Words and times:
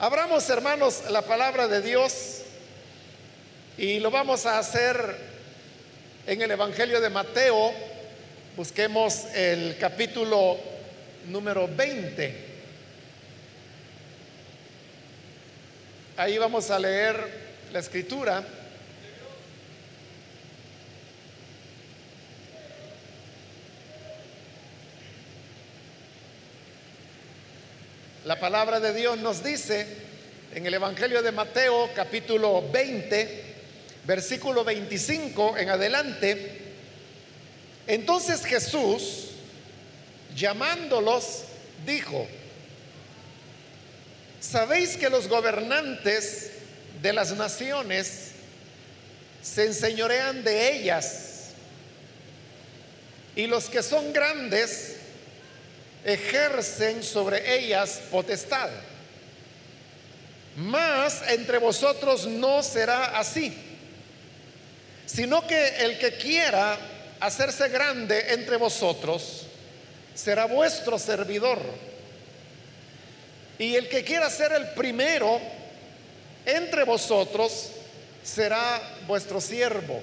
Abramos, 0.00 0.48
hermanos, 0.48 1.02
la 1.10 1.22
palabra 1.22 1.66
de 1.66 1.82
Dios 1.82 2.42
y 3.76 3.98
lo 3.98 4.12
vamos 4.12 4.46
a 4.46 4.60
hacer 4.60 5.16
en 6.24 6.40
el 6.40 6.52
Evangelio 6.52 7.00
de 7.00 7.10
Mateo. 7.10 7.72
Busquemos 8.56 9.24
el 9.34 9.76
capítulo 9.76 10.56
número 11.26 11.66
20. 11.66 12.44
Ahí 16.16 16.38
vamos 16.38 16.70
a 16.70 16.78
leer 16.78 17.16
la 17.72 17.80
escritura. 17.80 18.44
La 28.28 28.38
palabra 28.38 28.78
de 28.78 28.92
Dios 28.92 29.16
nos 29.16 29.42
dice 29.42 29.86
en 30.54 30.66
el 30.66 30.74
Evangelio 30.74 31.22
de 31.22 31.32
Mateo 31.32 31.88
capítulo 31.94 32.62
20, 32.70 33.44
versículo 34.04 34.64
25 34.64 35.56
en 35.56 35.70
adelante, 35.70 36.60
entonces 37.86 38.44
Jesús, 38.44 39.30
llamándolos, 40.36 41.44
dijo, 41.86 42.28
¿sabéis 44.40 44.98
que 44.98 45.08
los 45.08 45.26
gobernantes 45.26 46.50
de 47.00 47.14
las 47.14 47.32
naciones 47.32 48.32
se 49.40 49.64
enseñorean 49.64 50.44
de 50.44 50.76
ellas 50.76 51.52
y 53.34 53.46
los 53.46 53.70
que 53.70 53.82
son 53.82 54.12
grandes 54.12 54.97
ejercen 56.14 57.02
sobre 57.02 57.58
ellas 57.58 58.00
potestad. 58.10 58.70
Mas 60.56 61.22
entre 61.28 61.58
vosotros 61.58 62.26
no 62.26 62.62
será 62.62 63.18
así, 63.18 63.56
sino 65.06 65.46
que 65.46 65.84
el 65.84 65.98
que 65.98 66.14
quiera 66.14 66.76
hacerse 67.20 67.68
grande 67.68 68.32
entre 68.32 68.56
vosotros 68.56 69.46
será 70.14 70.46
vuestro 70.46 70.98
servidor. 70.98 71.58
Y 73.58 73.74
el 73.76 73.88
que 73.88 74.04
quiera 74.04 74.30
ser 74.30 74.52
el 74.52 74.68
primero 74.70 75.40
entre 76.44 76.84
vosotros 76.84 77.70
será 78.22 78.80
vuestro 79.06 79.40
siervo. 79.40 80.02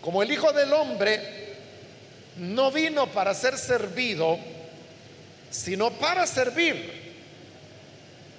Como 0.00 0.22
el 0.22 0.30
Hijo 0.30 0.52
del 0.52 0.72
Hombre 0.72 1.33
no 2.36 2.70
vino 2.70 3.06
para 3.08 3.34
ser 3.34 3.58
servido, 3.58 4.38
sino 5.50 5.90
para 5.92 6.26
servir 6.26 7.02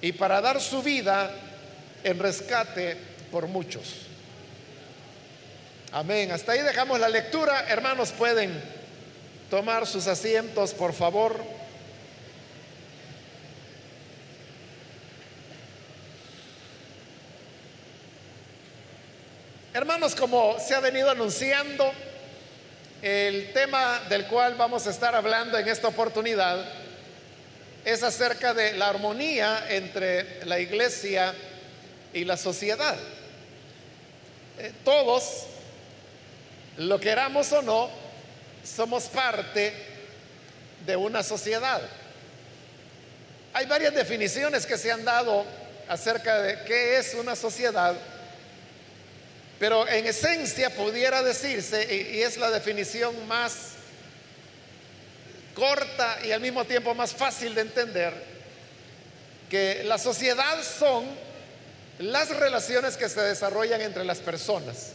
y 0.00 0.12
para 0.12 0.40
dar 0.40 0.60
su 0.60 0.82
vida 0.82 1.30
en 2.04 2.18
rescate 2.18 2.96
por 3.30 3.46
muchos. 3.46 4.06
Amén. 5.92 6.30
Hasta 6.30 6.52
ahí 6.52 6.62
dejamos 6.62 7.00
la 7.00 7.08
lectura. 7.08 7.66
Hermanos, 7.68 8.12
pueden 8.12 8.62
tomar 9.50 9.86
sus 9.86 10.06
asientos, 10.06 10.74
por 10.74 10.92
favor. 10.92 11.42
Hermanos, 19.72 20.14
como 20.14 20.58
se 20.58 20.74
ha 20.74 20.80
venido 20.80 21.10
anunciando, 21.10 21.92
el 23.02 23.52
tema 23.52 24.00
del 24.08 24.26
cual 24.26 24.54
vamos 24.54 24.86
a 24.86 24.90
estar 24.90 25.14
hablando 25.14 25.58
en 25.58 25.68
esta 25.68 25.88
oportunidad 25.88 26.64
es 27.84 28.02
acerca 28.02 28.52
de 28.54 28.72
la 28.72 28.88
armonía 28.88 29.66
entre 29.68 30.44
la 30.44 30.58
iglesia 30.58 31.34
y 32.12 32.24
la 32.24 32.36
sociedad. 32.36 32.96
Eh, 34.58 34.72
todos, 34.84 35.44
lo 36.78 36.98
queramos 36.98 37.52
o 37.52 37.62
no, 37.62 37.90
somos 38.64 39.04
parte 39.04 39.72
de 40.84 40.96
una 40.96 41.22
sociedad. 41.22 41.80
Hay 43.52 43.66
varias 43.66 43.94
definiciones 43.94 44.66
que 44.66 44.78
se 44.78 44.90
han 44.90 45.04
dado 45.04 45.44
acerca 45.88 46.40
de 46.42 46.64
qué 46.64 46.98
es 46.98 47.14
una 47.14 47.36
sociedad 47.36 47.94
pero 49.58 49.88
en 49.88 50.06
esencia 50.06 50.70
pudiera 50.70 51.22
decirse, 51.22 51.86
y, 52.12 52.22
es 52.22 52.36
la 52.36 52.50
definición 52.50 53.26
más 53.26 53.70
corta 55.54 56.18
y 56.24 56.32
al 56.32 56.40
mismo 56.40 56.64
tiempo 56.64 56.94
más 56.94 57.14
fácil 57.14 57.54
de 57.54 57.62
entender, 57.62 58.12
que 59.48 59.82
la 59.84 59.96
sociedad 59.96 60.62
son 60.62 61.06
las 61.98 62.28
relaciones 62.36 62.96
que 62.96 63.08
se 63.08 63.20
desarrollan 63.22 63.80
entre 63.80 64.04
las 64.04 64.18
personas. 64.18 64.92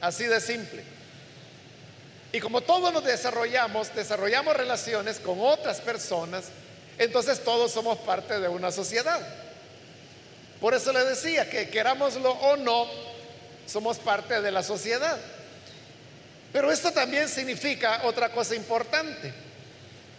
Así 0.00 0.24
de 0.24 0.40
simple. 0.40 0.82
Y 2.32 2.40
como 2.40 2.60
todos 2.60 2.92
nos 2.92 3.04
desarrollamos, 3.04 3.94
desarrollamos 3.94 4.56
relaciones 4.56 5.20
con 5.20 5.38
otras 5.40 5.80
personas, 5.80 6.46
entonces 6.98 7.44
todos 7.44 7.70
somos 7.70 7.98
parte 7.98 8.40
de 8.40 8.48
una 8.48 8.72
sociedad. 8.72 9.45
Por 10.60 10.74
eso 10.74 10.92
le 10.92 11.04
decía 11.04 11.48
que 11.50 11.68
querámoslo 11.68 12.30
o 12.30 12.56
no, 12.56 12.88
somos 13.66 13.98
parte 13.98 14.40
de 14.40 14.50
la 14.50 14.62
sociedad. 14.62 15.18
Pero 16.52 16.72
esto 16.72 16.90
también 16.92 17.28
significa 17.28 18.00
otra 18.04 18.30
cosa 18.30 18.54
importante. 18.54 19.32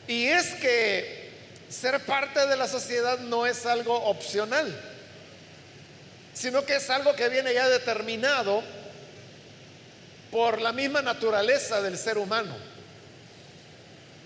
Y 0.08 0.28
es 0.28 0.54
que 0.56 1.32
ser 1.70 2.00
parte 2.02 2.46
de 2.46 2.56
la 2.56 2.68
sociedad 2.68 3.20
no 3.20 3.46
es 3.46 3.66
algo 3.66 3.96
opcional, 4.06 4.74
sino 6.34 6.64
que 6.66 6.76
es 6.76 6.90
algo 6.90 7.16
que 7.16 7.30
viene 7.30 7.54
ya 7.54 7.68
determinado 7.68 8.64
por 10.32 10.62
la 10.62 10.72
misma 10.72 11.02
naturaleza 11.02 11.82
del 11.82 11.98
ser 11.98 12.18
humano. 12.18 12.56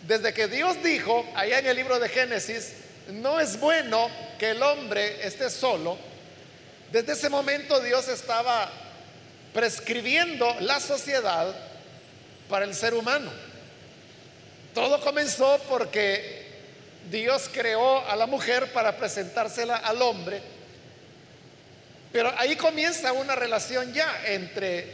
Desde 0.07 0.33
que 0.33 0.47
Dios 0.47 0.83
dijo, 0.83 1.25
allá 1.35 1.59
en 1.59 1.67
el 1.67 1.77
libro 1.77 1.99
de 1.99 2.09
Génesis, 2.09 2.73
no 3.11 3.39
es 3.39 3.59
bueno 3.59 4.09
que 4.39 4.51
el 4.51 4.63
hombre 4.63 5.25
esté 5.25 5.49
solo, 5.49 5.97
desde 6.91 7.13
ese 7.13 7.29
momento 7.29 7.79
Dios 7.79 8.07
estaba 8.07 8.69
prescribiendo 9.53 10.55
la 10.61 10.79
sociedad 10.79 11.53
para 12.49 12.65
el 12.65 12.73
ser 12.73 12.93
humano. 12.93 13.31
Todo 14.73 14.99
comenzó 15.01 15.59
porque 15.69 16.47
Dios 17.09 17.49
creó 17.51 18.07
a 18.07 18.15
la 18.15 18.25
mujer 18.25 18.71
para 18.71 18.97
presentársela 18.97 19.77
al 19.77 20.01
hombre, 20.01 20.41
pero 22.11 22.33
ahí 22.37 22.55
comienza 22.55 23.11
una 23.13 23.35
relación 23.35 23.93
ya 23.93 24.21
entre 24.25 24.93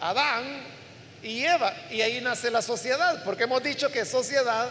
Adán 0.00 0.62
y 1.22 1.44
Eva, 1.44 1.74
y 1.90 2.00
ahí 2.00 2.20
nace 2.20 2.50
la 2.50 2.62
sociedad, 2.62 3.22
porque 3.24 3.44
hemos 3.44 3.62
dicho 3.62 3.90
que 3.90 4.04
sociedad 4.04 4.70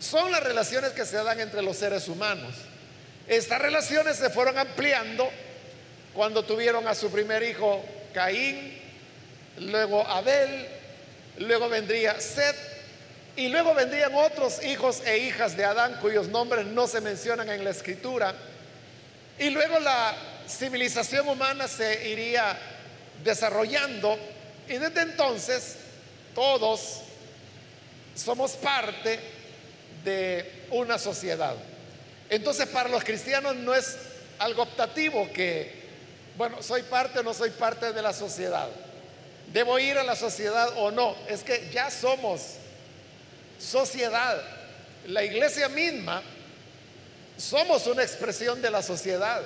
son 0.00 0.32
las 0.32 0.42
relaciones 0.42 0.92
que 0.92 1.04
se 1.04 1.22
dan 1.22 1.38
entre 1.38 1.62
los 1.62 1.76
seres 1.76 2.08
humanos. 2.08 2.54
Estas 3.28 3.60
relaciones 3.60 4.16
se 4.16 4.30
fueron 4.30 4.58
ampliando 4.58 5.30
cuando 6.14 6.42
tuvieron 6.42 6.88
a 6.88 6.94
su 6.94 7.10
primer 7.10 7.42
hijo 7.42 7.84
Caín, 8.12 8.76
luego 9.58 10.04
Abel, 10.06 10.66
luego 11.38 11.68
vendría 11.68 12.18
Seth 12.18 12.56
y 13.36 13.48
luego 13.48 13.74
vendrían 13.74 14.12
otros 14.14 14.64
hijos 14.64 15.02
e 15.06 15.18
hijas 15.18 15.56
de 15.56 15.64
Adán 15.64 15.98
cuyos 16.00 16.28
nombres 16.28 16.66
no 16.66 16.88
se 16.88 17.00
mencionan 17.00 17.48
en 17.50 17.62
la 17.62 17.70
escritura. 17.70 18.34
Y 19.38 19.50
luego 19.50 19.78
la 19.78 20.14
civilización 20.48 21.28
humana 21.28 21.68
se 21.68 22.08
iría 22.08 22.58
desarrollando 23.22 24.18
y 24.66 24.78
desde 24.78 25.02
entonces 25.02 25.76
todos 26.34 27.02
somos 28.14 28.52
parte 28.52 29.39
de 30.04 30.66
una 30.70 30.98
sociedad. 30.98 31.54
Entonces 32.28 32.66
para 32.68 32.88
los 32.88 33.04
cristianos 33.04 33.56
no 33.56 33.74
es 33.74 33.96
algo 34.38 34.62
optativo 34.62 35.28
que, 35.32 35.72
bueno, 36.36 36.62
soy 36.62 36.82
parte 36.82 37.18
o 37.18 37.22
no 37.22 37.34
soy 37.34 37.50
parte 37.50 37.92
de 37.92 38.02
la 38.02 38.12
sociedad. 38.12 38.68
¿Debo 39.52 39.78
ir 39.78 39.98
a 39.98 40.04
la 40.04 40.14
sociedad 40.14 40.70
o 40.76 40.90
no? 40.90 41.16
Es 41.28 41.42
que 41.42 41.68
ya 41.72 41.90
somos 41.90 42.54
sociedad. 43.58 44.40
La 45.06 45.24
iglesia 45.24 45.68
misma 45.68 46.22
somos 47.36 47.86
una 47.86 48.02
expresión 48.02 48.62
de 48.62 48.70
la 48.70 48.82
sociedad. 48.82 49.42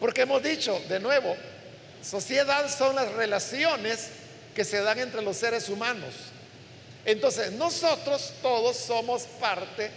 Porque 0.00 0.22
hemos 0.22 0.42
dicho, 0.42 0.80
de 0.88 0.98
nuevo, 1.00 1.36
sociedad 2.02 2.68
son 2.68 2.96
las 2.96 3.12
relaciones 3.12 4.08
que 4.54 4.64
se 4.64 4.80
dan 4.82 4.98
entre 4.98 5.22
los 5.22 5.36
seres 5.36 5.68
humanos. 5.68 6.14
Entonces, 7.06 7.52
nosotros 7.52 8.32
todos 8.42 8.76
somos 8.76 9.22
parte 9.40 9.90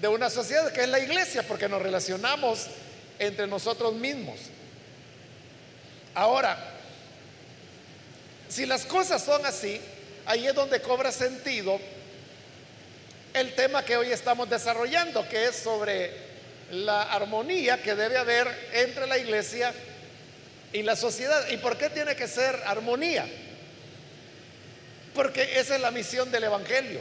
de 0.00 0.08
una 0.08 0.30
sociedad 0.30 0.72
que 0.72 0.80
es 0.80 0.88
la 0.88 0.98
iglesia, 0.98 1.42
porque 1.46 1.68
nos 1.68 1.82
relacionamos 1.82 2.66
entre 3.18 3.46
nosotros 3.46 3.92
mismos. 3.92 4.40
Ahora, 6.14 6.58
si 8.48 8.64
las 8.64 8.86
cosas 8.86 9.22
son 9.22 9.44
así, 9.44 9.78
ahí 10.24 10.46
es 10.46 10.54
donde 10.54 10.80
cobra 10.80 11.12
sentido 11.12 11.78
el 13.34 13.54
tema 13.54 13.84
que 13.84 13.98
hoy 13.98 14.10
estamos 14.10 14.48
desarrollando, 14.48 15.28
que 15.28 15.44
es 15.44 15.56
sobre 15.56 16.10
la 16.72 17.02
armonía 17.02 17.82
que 17.82 17.94
debe 17.94 18.16
haber 18.16 18.48
entre 18.72 19.06
la 19.06 19.18
iglesia 19.18 19.74
y 20.72 20.82
la 20.82 20.96
sociedad. 20.96 21.48
¿Y 21.50 21.58
por 21.58 21.76
qué 21.76 21.90
tiene 21.90 22.16
que 22.16 22.26
ser 22.26 22.58
armonía? 22.64 23.26
Porque 25.14 25.58
esa 25.58 25.74
es 25.74 25.80
la 25.80 25.90
misión 25.90 26.30
del 26.30 26.44
Evangelio. 26.44 27.00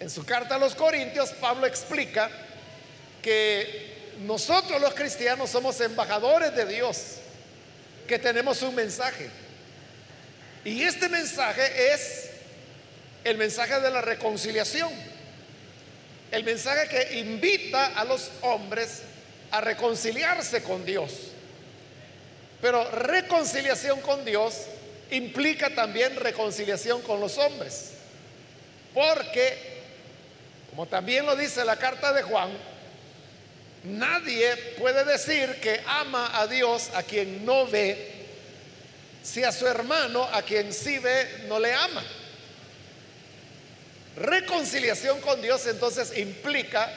En 0.00 0.10
su 0.10 0.24
carta 0.24 0.56
a 0.56 0.58
los 0.58 0.74
Corintios, 0.74 1.30
Pablo 1.30 1.66
explica 1.66 2.30
que 3.22 4.12
nosotros 4.20 4.80
los 4.80 4.94
cristianos 4.94 5.50
somos 5.50 5.80
embajadores 5.80 6.54
de 6.54 6.66
Dios, 6.66 7.16
que 8.06 8.18
tenemos 8.18 8.62
un 8.62 8.74
mensaje. 8.74 9.30
Y 10.64 10.82
este 10.82 11.08
mensaje 11.08 11.94
es 11.94 12.30
el 13.24 13.38
mensaje 13.38 13.80
de 13.80 13.90
la 13.90 14.00
reconciliación. 14.02 14.92
El 16.30 16.44
mensaje 16.44 16.88
que 16.88 17.18
invita 17.18 17.86
a 17.86 18.04
los 18.04 18.30
hombres 18.42 19.02
a 19.50 19.60
reconciliarse 19.60 20.62
con 20.62 20.84
Dios. 20.84 21.12
Pero 22.60 22.90
reconciliación 22.90 24.00
con 24.00 24.24
Dios 24.24 24.54
implica 25.16 25.74
también 25.74 26.16
reconciliación 26.16 27.02
con 27.02 27.20
los 27.20 27.38
hombres. 27.38 27.92
Porque, 28.92 29.56
como 30.70 30.86
también 30.86 31.26
lo 31.26 31.36
dice 31.36 31.64
la 31.64 31.76
carta 31.76 32.12
de 32.12 32.22
Juan, 32.22 32.50
nadie 33.84 34.56
puede 34.78 35.04
decir 35.04 35.60
que 35.60 35.80
ama 35.86 36.38
a 36.38 36.46
Dios 36.46 36.90
a 36.94 37.02
quien 37.02 37.44
no 37.44 37.66
ve, 37.66 38.12
si 39.22 39.42
a 39.42 39.52
su 39.52 39.66
hermano 39.66 40.24
a 40.24 40.42
quien 40.42 40.72
sí 40.72 40.98
ve 40.98 41.44
no 41.48 41.58
le 41.58 41.72
ama. 41.72 42.04
Reconciliación 44.16 45.20
con 45.20 45.42
Dios 45.42 45.66
entonces 45.66 46.16
implica 46.16 46.92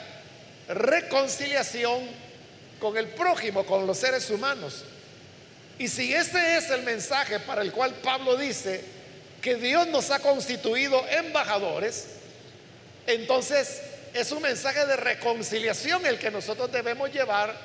reconciliación 0.68 2.08
con 2.80 2.96
el 2.98 3.08
prójimo, 3.08 3.66
con 3.66 3.88
los 3.88 3.98
seres 3.98 4.30
humanos. 4.30 4.84
Y 5.80 5.88
si 5.88 6.14
este 6.14 6.58
es 6.58 6.70
el 6.70 6.84
mensaje 6.84 7.40
para 7.40 7.62
el 7.62 7.72
cual 7.72 7.94
Pablo 7.96 8.36
dice 8.36 8.84
que 9.42 9.56
Dios 9.56 9.88
nos 9.88 10.10
ha 10.10 10.20
constituido 10.20 11.06
embajadores, 11.10 12.08
entonces 13.06 13.82
es 14.14 14.32
un 14.32 14.42
mensaje 14.42 14.86
de 14.86 14.96
reconciliación 14.96 16.06
el 16.06 16.18
que 16.18 16.32
nosotros 16.32 16.72
debemos 16.72 17.14
llevar 17.14 17.56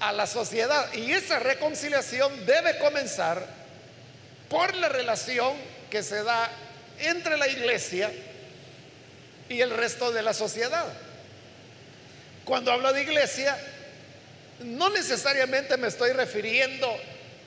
a 0.00 0.12
la 0.12 0.26
sociedad. 0.26 0.92
Y 0.92 1.12
esa 1.12 1.38
reconciliación 1.38 2.44
debe 2.44 2.78
comenzar 2.78 3.46
por 4.48 4.74
la 4.74 4.88
relación 4.88 5.54
que 5.90 6.02
se 6.02 6.22
da 6.22 6.50
entre 6.98 7.38
la 7.38 7.48
iglesia 7.48 8.10
y 9.48 9.60
el 9.60 9.70
resto 9.70 10.12
de 10.12 10.22
la 10.22 10.34
sociedad. 10.34 10.86
Cuando 12.44 12.72
hablo 12.72 12.92
de 12.92 13.02
iglesia, 13.02 13.56
no 14.64 14.90
necesariamente 14.90 15.76
me 15.76 15.88
estoy 15.88 16.12
refiriendo 16.12 16.88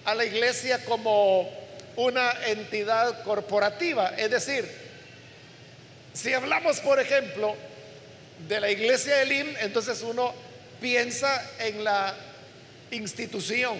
a 0.06 0.16
la 0.16 0.26
iglesia 0.26 0.84
como 0.86 1.50
una 1.96 2.32
entidad 2.48 3.24
corporativa. 3.24 4.14
Es 4.18 4.32
decir, 4.32 4.68
si 6.14 6.34
hablamos, 6.34 6.80
por 6.80 7.00
ejemplo, 7.00 7.56
de 8.48 8.60
la 8.60 8.70
iglesia 8.70 9.18
del 9.18 9.32
IM, 9.32 9.56
entonces 9.62 10.02
uno 10.02 10.34
piensa 10.82 11.42
en 11.60 11.84
la 11.84 12.16
institución, 12.92 13.80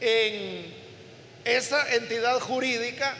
en 0.00 0.72
esa 1.44 1.94
entidad 1.94 2.40
jurídica 2.40 3.14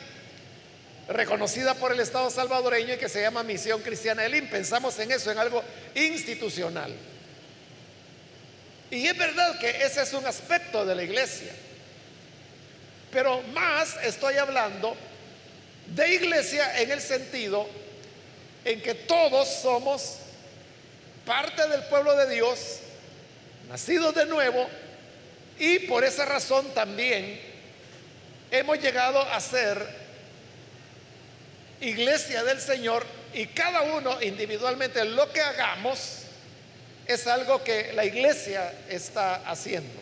reconocida 1.09 1.75
por 1.75 1.93
el 1.93 2.01
Estado 2.01 2.31
salvadoreño 2.31 2.95
y 2.95 2.99
que 2.99 3.09
se 3.09 3.21
llama 3.21 3.43
Misión 3.43 3.81
Cristiana 3.83 4.23
del 4.23 4.35
IM. 4.35 4.49
Pensamos 4.49 4.99
en 4.99 5.11
eso, 5.11 5.31
en 5.31 5.39
algo 5.39 5.63
institucional. 5.95 6.93
Y 8.91 9.07
es 9.07 9.17
verdad 9.17 9.59
que 9.59 9.69
ese 9.85 10.03
es 10.03 10.13
un 10.13 10.27
aspecto 10.27 10.85
de 10.85 10.95
la 10.95 11.03
iglesia. 11.03 11.53
Pero 13.11 13.43
más 13.55 13.97
estoy 14.03 14.37
hablando 14.37 14.97
de 15.87 16.15
iglesia 16.15 16.81
en 16.81 16.91
el 16.91 17.01
sentido 17.01 17.69
en 18.65 18.81
que 18.83 18.95
todos 18.95 19.49
somos 19.49 20.17
parte 21.25 21.67
del 21.69 21.83
pueblo 21.85 22.15
de 22.17 22.35
Dios, 22.35 22.81
nacidos 23.69 24.15
de 24.15 24.27
nuevo, 24.27 24.69
y 25.59 25.81
por 25.81 26.05
esa 26.05 26.25
razón 26.25 26.73
también 26.75 27.41
hemos 28.51 28.79
llegado 28.81 29.21
a 29.21 29.41
ser 29.41 29.87
iglesia 31.81 32.45
del 32.45 32.61
Señor 32.61 33.05
y 33.35 33.47
cada 33.47 33.83
uno 33.83 34.21
individualmente 34.23 35.05
lo 35.05 35.31
que 35.33 35.41
hagamos 35.41 36.18
es 37.09 37.27
algo 37.27 37.65
que 37.65 37.93
la 37.95 38.05
iglesia 38.05 38.71
está 38.91 39.37
haciendo. 39.51 39.99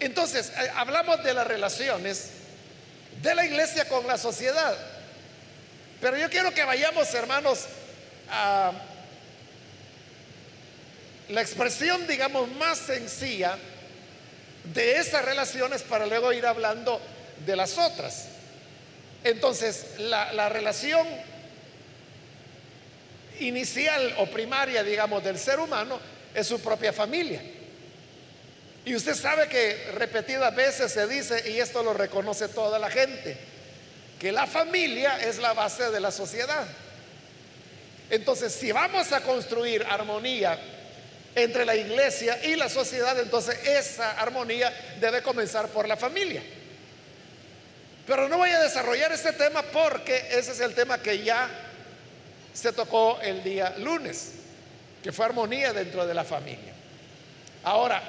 Entonces, 0.00 0.50
eh, 0.50 0.70
hablamos 0.74 1.22
de 1.22 1.34
las 1.34 1.46
relaciones 1.46 2.30
de 3.20 3.34
la 3.34 3.44
iglesia 3.44 3.86
con 3.86 4.06
la 4.06 4.16
sociedad. 4.16 4.76
Pero 6.00 6.16
yo 6.16 6.30
quiero 6.30 6.54
que 6.54 6.64
vayamos, 6.64 7.12
hermanos, 7.12 7.66
a 8.30 8.72
la 11.28 11.42
expresión, 11.42 12.06
digamos, 12.06 12.48
más 12.52 12.78
sencilla 12.78 13.58
de 14.72 14.96
esas 14.96 15.22
relaciones 15.22 15.82
para 15.82 16.06
luego 16.06 16.32
ir 16.32 16.46
hablando 16.46 16.98
de 17.44 17.56
las 17.56 17.76
otras. 17.76 18.28
Entonces, 19.22 19.98
la, 19.98 20.32
la 20.32 20.48
relación 20.48 21.06
inicial 23.40 24.14
o 24.18 24.26
primaria, 24.26 24.82
digamos, 24.82 25.22
del 25.22 25.38
ser 25.38 25.60
humano 25.60 26.00
es 26.34 26.46
su 26.46 26.60
propia 26.60 26.92
familia. 26.92 27.40
Y 28.84 28.94
usted 28.94 29.14
sabe 29.14 29.48
que 29.48 29.90
repetidas 29.94 30.54
veces 30.54 30.92
se 30.92 31.06
dice, 31.06 31.50
y 31.50 31.58
esto 31.58 31.82
lo 31.82 31.92
reconoce 31.92 32.48
toda 32.48 32.78
la 32.78 32.90
gente, 32.90 33.36
que 34.18 34.32
la 34.32 34.46
familia 34.46 35.20
es 35.20 35.38
la 35.38 35.52
base 35.52 35.90
de 35.90 36.00
la 36.00 36.10
sociedad. 36.10 36.66
Entonces, 38.10 38.52
si 38.52 38.72
vamos 38.72 39.12
a 39.12 39.20
construir 39.20 39.84
armonía 39.84 40.58
entre 41.34 41.64
la 41.64 41.76
iglesia 41.76 42.42
y 42.44 42.56
la 42.56 42.68
sociedad, 42.68 43.18
entonces 43.20 43.58
esa 43.66 44.12
armonía 44.12 44.72
debe 45.00 45.22
comenzar 45.22 45.68
por 45.68 45.86
la 45.86 45.96
familia. 45.96 46.42
Pero 48.06 48.26
no 48.28 48.38
voy 48.38 48.50
a 48.50 48.60
desarrollar 48.60 49.12
este 49.12 49.32
tema 49.32 49.60
porque 49.62 50.28
ese 50.30 50.52
es 50.52 50.60
el 50.60 50.74
tema 50.74 51.02
que 51.02 51.22
ya 51.22 51.67
se 52.58 52.72
tocó 52.72 53.20
el 53.22 53.44
día 53.44 53.76
lunes, 53.78 54.32
que 55.00 55.12
fue 55.12 55.26
armonía 55.26 55.72
dentro 55.72 56.04
de 56.04 56.12
la 56.12 56.24
familia. 56.24 56.72
Ahora, 57.62 58.02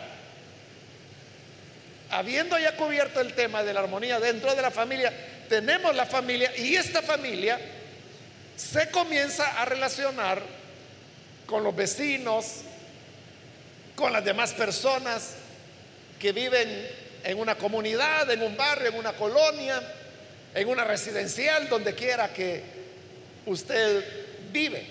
habiendo 2.09 2.57
ya 2.57 2.75
cubierto 2.75 3.21
el 3.21 3.35
tema 3.35 3.61
de 3.63 3.75
la 3.75 3.81
armonía 3.81 4.19
dentro 4.19 4.55
de 4.55 4.61
la 4.63 4.71
familia, 4.71 5.13
tenemos 5.47 5.95
la 5.95 6.07
familia 6.07 6.51
y 6.57 6.75
esta 6.75 7.03
familia 7.03 7.59
se 8.57 8.89
comienza 8.89 9.61
a 9.61 9.65
relacionar 9.65 10.41
con 11.45 11.63
los 11.63 11.75
vecinos, 11.75 12.61
con 13.95 14.11
las 14.11 14.25
demás 14.25 14.53
personas 14.53 15.35
que 16.19 16.31
viven 16.31 16.89
en 17.23 17.37
una 17.37 17.53
comunidad, 17.53 18.27
en 18.31 18.41
un 18.41 18.57
barrio, 18.57 18.89
en 18.89 18.95
una 18.95 19.13
colonia, 19.13 19.79
en 20.55 20.67
una 20.67 20.85
residencial, 20.85 21.69
donde 21.69 21.93
quiera 21.93 22.33
que 22.33 22.63
usted 23.45 24.28
vive. 24.51 24.85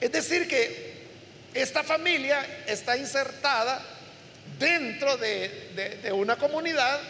Es 0.00 0.10
decir, 0.10 0.48
que 0.48 0.92
esta 1.54 1.82
familia 1.82 2.64
está 2.66 2.96
insertada 2.96 3.80
dentro 4.58 5.16
de, 5.16 6.10
una 6.12 6.36
comunidad, 6.36 7.00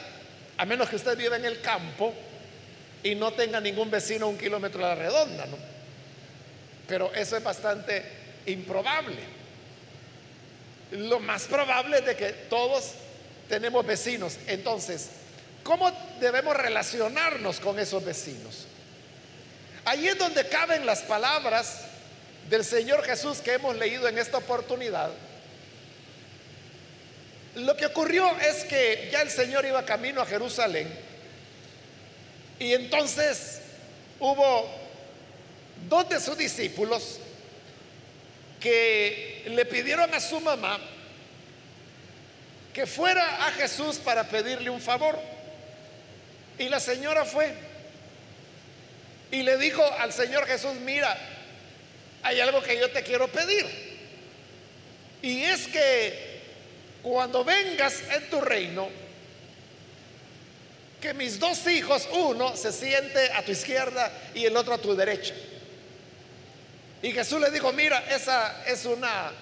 a 0.58 0.64
menos 0.66 0.88
que 0.88 0.96
usted 0.96 1.16
viva 1.16 1.36
en 1.36 1.44
el 1.44 1.60
campo 1.60 2.12
y 3.02 3.14
no 3.14 3.32
tenga 3.32 3.60
ningún 3.60 3.90
vecino 3.90 4.28
un 4.28 4.36
kilómetro 4.36 4.84
a 4.84 4.90
la 4.90 4.94
redonda, 4.94 5.46
¿no? 5.46 5.56
Pero 6.86 7.12
eso 7.14 7.36
es 7.36 7.42
bastante 7.42 8.04
improbable. 8.46 9.16
Lo 10.90 11.20
más 11.20 11.44
probable 11.44 11.98
es 11.98 12.04
de 12.04 12.16
que 12.16 12.28
todos 12.50 12.92
tenemos 13.48 13.86
vecinos. 13.86 14.36
Entonces, 14.46 15.08
¿cómo 15.62 15.90
debemos 16.20 16.56
relacionarnos 16.56 17.60
con 17.60 17.78
esos 17.78 18.04
vecinos? 18.04 18.66
Ahí 19.84 20.06
es 20.06 20.18
donde 20.18 20.48
caben 20.48 20.86
las 20.86 21.00
palabras 21.02 21.82
del 22.48 22.64
Señor 22.64 23.04
Jesús 23.04 23.38
que 23.38 23.54
hemos 23.54 23.76
leído 23.76 24.06
en 24.08 24.18
esta 24.18 24.38
oportunidad. 24.38 25.10
Lo 27.56 27.76
que 27.76 27.86
ocurrió 27.86 28.30
es 28.38 28.64
que 28.64 29.08
ya 29.12 29.22
el 29.22 29.30
Señor 29.30 29.64
iba 29.66 29.84
camino 29.84 30.22
a 30.22 30.26
Jerusalén 30.26 30.88
y 32.58 32.72
entonces 32.72 33.60
hubo 34.20 34.70
dos 35.88 36.08
de 36.08 36.20
sus 36.20 36.38
discípulos 36.38 37.18
que 38.60 39.42
le 39.48 39.64
pidieron 39.64 40.14
a 40.14 40.20
su 40.20 40.40
mamá 40.40 40.78
que 42.72 42.86
fuera 42.86 43.46
a 43.46 43.50
Jesús 43.52 43.96
para 43.98 44.24
pedirle 44.24 44.70
un 44.70 44.80
favor. 44.80 45.18
Y 46.58 46.68
la 46.68 46.80
señora 46.80 47.24
fue 47.24 47.52
y 49.32 49.42
le 49.42 49.56
dijo 49.56 49.82
al 49.98 50.12
Señor 50.12 50.46
Jesús, 50.46 50.74
mira, 50.84 51.16
hay 52.22 52.38
algo 52.38 52.62
que 52.62 52.78
yo 52.78 52.90
te 52.90 53.02
quiero 53.02 53.26
pedir. 53.28 53.66
Y 55.22 55.42
es 55.42 55.66
que 55.68 56.42
cuando 57.02 57.42
vengas 57.42 58.02
en 58.14 58.28
tu 58.28 58.42
reino, 58.42 58.90
que 61.00 61.14
mis 61.14 61.40
dos 61.40 61.66
hijos, 61.66 62.06
uno 62.12 62.54
se 62.56 62.72
siente 62.72 63.32
a 63.32 63.42
tu 63.42 63.52
izquierda 63.52 64.12
y 64.34 64.44
el 64.44 64.54
otro 64.54 64.74
a 64.74 64.78
tu 64.78 64.94
derecha. 64.94 65.34
Y 67.00 67.10
Jesús 67.10 67.40
le 67.40 67.50
dijo, 67.50 67.72
mira, 67.72 68.04
esa 68.14 68.62
es 68.66 68.84
una 68.84 69.32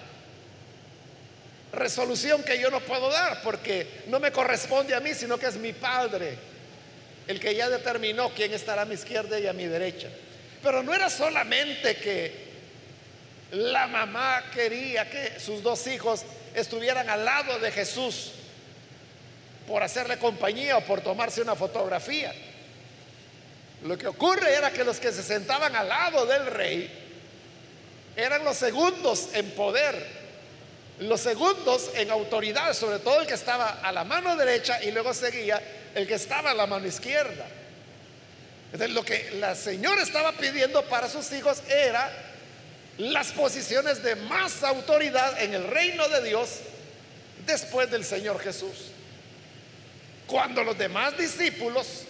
resolución 1.73 2.43
que 2.43 2.57
yo 2.57 2.71
no 2.71 2.79
puedo 2.79 3.09
dar 3.09 3.41
porque 3.43 4.03
no 4.07 4.21
me 4.21 4.31
corresponde 4.31 4.95
a 4.95 5.01
mí, 5.01 5.13
sino 5.13 5.37
que 5.37 5.47
es 5.47 5.57
mi 5.57 5.73
Padre 5.73 6.37
el 7.31 7.39
que 7.39 7.55
ya 7.55 7.69
determinó 7.69 8.29
quién 8.29 8.53
estará 8.53 8.83
a 8.83 8.85
mi 8.85 8.95
izquierda 8.95 9.39
y 9.39 9.47
a 9.47 9.53
mi 9.53 9.65
derecha. 9.65 10.09
Pero 10.61 10.83
no 10.83 10.93
era 10.93 11.09
solamente 11.09 11.95
que 11.95 12.51
la 13.51 13.87
mamá 13.87 14.43
quería 14.53 15.09
que 15.09 15.39
sus 15.39 15.63
dos 15.63 15.87
hijos 15.87 16.23
estuvieran 16.53 17.09
al 17.09 17.25
lado 17.25 17.57
de 17.59 17.71
Jesús 17.71 18.33
por 19.67 19.81
hacerle 19.81 20.17
compañía 20.17 20.77
o 20.77 20.81
por 20.81 21.01
tomarse 21.01 21.41
una 21.41 21.55
fotografía. 21.55 22.33
Lo 23.83 23.97
que 23.97 24.07
ocurre 24.07 24.53
era 24.53 24.71
que 24.71 24.83
los 24.83 24.99
que 24.99 25.11
se 25.11 25.23
sentaban 25.23 25.75
al 25.75 25.87
lado 25.87 26.25
del 26.25 26.45
rey 26.45 26.89
eran 28.15 28.43
los 28.43 28.57
segundos 28.57 29.29
en 29.33 29.49
poder 29.51 30.21
los 31.01 31.19
segundos 31.19 31.89
en 31.95 32.11
autoridad, 32.11 32.73
sobre 32.73 32.99
todo 32.99 33.21
el 33.21 33.27
que 33.27 33.33
estaba 33.33 33.79
a 33.81 33.91
la 33.91 34.03
mano 34.03 34.35
derecha 34.35 34.83
y 34.83 34.91
luego 34.91 35.15
seguía 35.15 35.59
el 35.95 36.07
que 36.07 36.15
estaba 36.15 36.51
a 36.51 36.53
la 36.53 36.67
mano 36.67 36.87
izquierda. 36.87 37.47
Entonces, 38.71 38.95
lo 38.95 39.03
que 39.03 39.31
la 39.39 39.55
señora 39.55 40.01
estaba 40.01 40.31
pidiendo 40.33 40.83
para 40.85 41.09
sus 41.09 41.31
hijos 41.33 41.61
era 41.69 42.09
las 42.97 43.31
posiciones 43.31 44.01
de 44.03 44.15
más 44.15 44.63
autoridad 44.63 45.41
en 45.41 45.53
el 45.53 45.67
reino 45.67 46.07
de 46.07 46.23
Dios 46.23 46.59
después 47.45 47.89
del 47.91 48.05
Señor 48.05 48.39
Jesús. 48.39 48.91
Cuando 50.27 50.63
los 50.63 50.77
demás 50.77 51.17
discípulos 51.17 52.03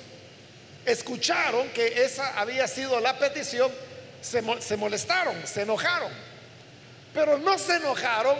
escucharon 0.85 1.69
que 1.69 2.03
esa 2.03 2.39
había 2.39 2.67
sido 2.67 2.99
la 2.99 3.17
petición, 3.17 3.71
se, 4.21 4.43
se 4.61 4.77
molestaron, 4.77 5.35
se 5.47 5.63
enojaron. 5.63 6.11
Pero 7.13 7.39
no 7.39 7.57
se 7.57 7.77
enojaron 7.77 8.37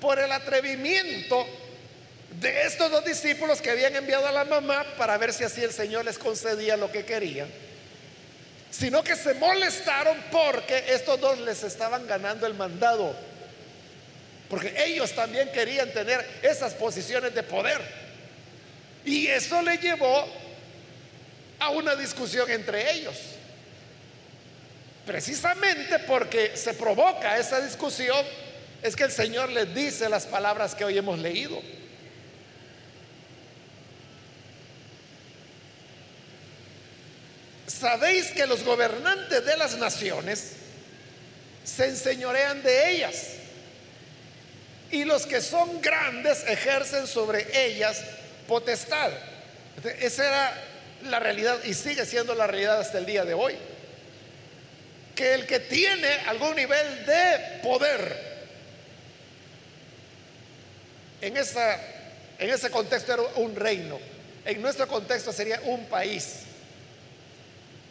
por 0.00 0.18
el 0.18 0.32
atrevimiento 0.32 1.46
de 2.38 2.62
estos 2.62 2.90
dos 2.90 3.04
discípulos 3.04 3.60
que 3.60 3.70
habían 3.70 3.96
enviado 3.96 4.26
a 4.26 4.32
la 4.32 4.44
mamá 4.44 4.84
para 4.96 5.18
ver 5.18 5.32
si 5.32 5.44
así 5.44 5.62
el 5.62 5.72
Señor 5.72 6.04
les 6.04 6.18
concedía 6.18 6.76
lo 6.76 6.90
que 6.92 7.04
querían, 7.04 7.48
sino 8.70 9.02
que 9.02 9.16
se 9.16 9.34
molestaron 9.34 10.16
porque 10.30 10.84
estos 10.88 11.20
dos 11.20 11.38
les 11.40 11.64
estaban 11.64 12.06
ganando 12.06 12.46
el 12.46 12.54
mandado, 12.54 13.14
porque 14.48 14.72
ellos 14.84 15.12
también 15.12 15.50
querían 15.52 15.90
tener 15.92 16.24
esas 16.42 16.74
posiciones 16.74 17.34
de 17.34 17.42
poder. 17.42 17.80
Y 19.04 19.26
eso 19.26 19.62
le 19.62 19.78
llevó 19.78 20.26
a 21.58 21.70
una 21.70 21.96
discusión 21.96 22.50
entre 22.50 22.92
ellos. 22.92 23.16
Precisamente 25.06 25.98
porque 26.00 26.56
se 26.56 26.74
provoca 26.74 27.38
esa 27.38 27.60
discusión 27.60 28.24
es 28.82 28.94
que 28.94 29.04
el 29.04 29.12
Señor 29.12 29.50
les 29.50 29.74
dice 29.74 30.08
las 30.08 30.26
palabras 30.26 30.74
que 30.74 30.84
hoy 30.84 30.96
hemos 30.96 31.18
leído. 31.18 31.60
Sabéis 37.80 38.32
que 38.32 38.46
los 38.46 38.62
gobernantes 38.62 39.42
de 39.44 39.56
las 39.56 39.76
naciones 39.78 40.52
se 41.64 41.86
enseñorean 41.86 42.62
de 42.62 42.90
ellas 42.90 43.16
y 44.90 45.04
los 45.04 45.24
que 45.24 45.40
son 45.40 45.80
grandes 45.80 46.44
ejercen 46.46 47.06
sobre 47.06 47.46
ellas 47.66 48.02
potestad. 48.46 49.10
Esa 49.98 50.26
era 50.26 50.64
la 51.08 51.20
realidad 51.20 51.58
y 51.64 51.72
sigue 51.72 52.04
siendo 52.04 52.34
la 52.34 52.46
realidad 52.46 52.80
hasta 52.80 52.98
el 52.98 53.06
día 53.06 53.24
de 53.24 53.32
hoy. 53.32 53.56
Que 55.14 55.32
el 55.32 55.46
que 55.46 55.60
tiene 55.60 56.08
algún 56.26 56.56
nivel 56.56 57.06
de 57.06 57.60
poder 57.62 58.30
en, 61.22 61.36
esa, 61.36 61.80
en 62.38 62.50
ese 62.50 62.70
contexto 62.70 63.14
era 63.14 63.22
un 63.36 63.56
reino. 63.56 63.98
En 64.44 64.60
nuestro 64.60 64.86
contexto 64.86 65.32
sería 65.32 65.60
un 65.64 65.86
país. 65.86 66.40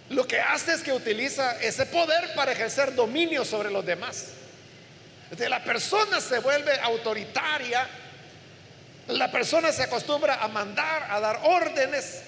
Lo 0.09 0.27
que 0.27 0.39
hace 0.39 0.73
es 0.73 0.81
que 0.81 0.91
utiliza 0.91 1.61
ese 1.61 1.85
poder 1.85 2.33
para 2.33 2.51
ejercer 2.51 2.95
dominio 2.95 3.45
sobre 3.45 3.69
los 3.69 3.85
demás. 3.85 4.29
Entonces, 5.25 5.49
la 5.49 5.63
persona 5.63 6.19
se 6.19 6.39
vuelve 6.39 6.79
autoritaria, 6.79 7.87
la 9.07 9.29
persona 9.31 9.71
se 9.71 9.83
acostumbra 9.83 10.43
a 10.43 10.47
mandar, 10.47 11.11
a 11.11 11.19
dar 11.19 11.41
órdenes, 11.43 12.23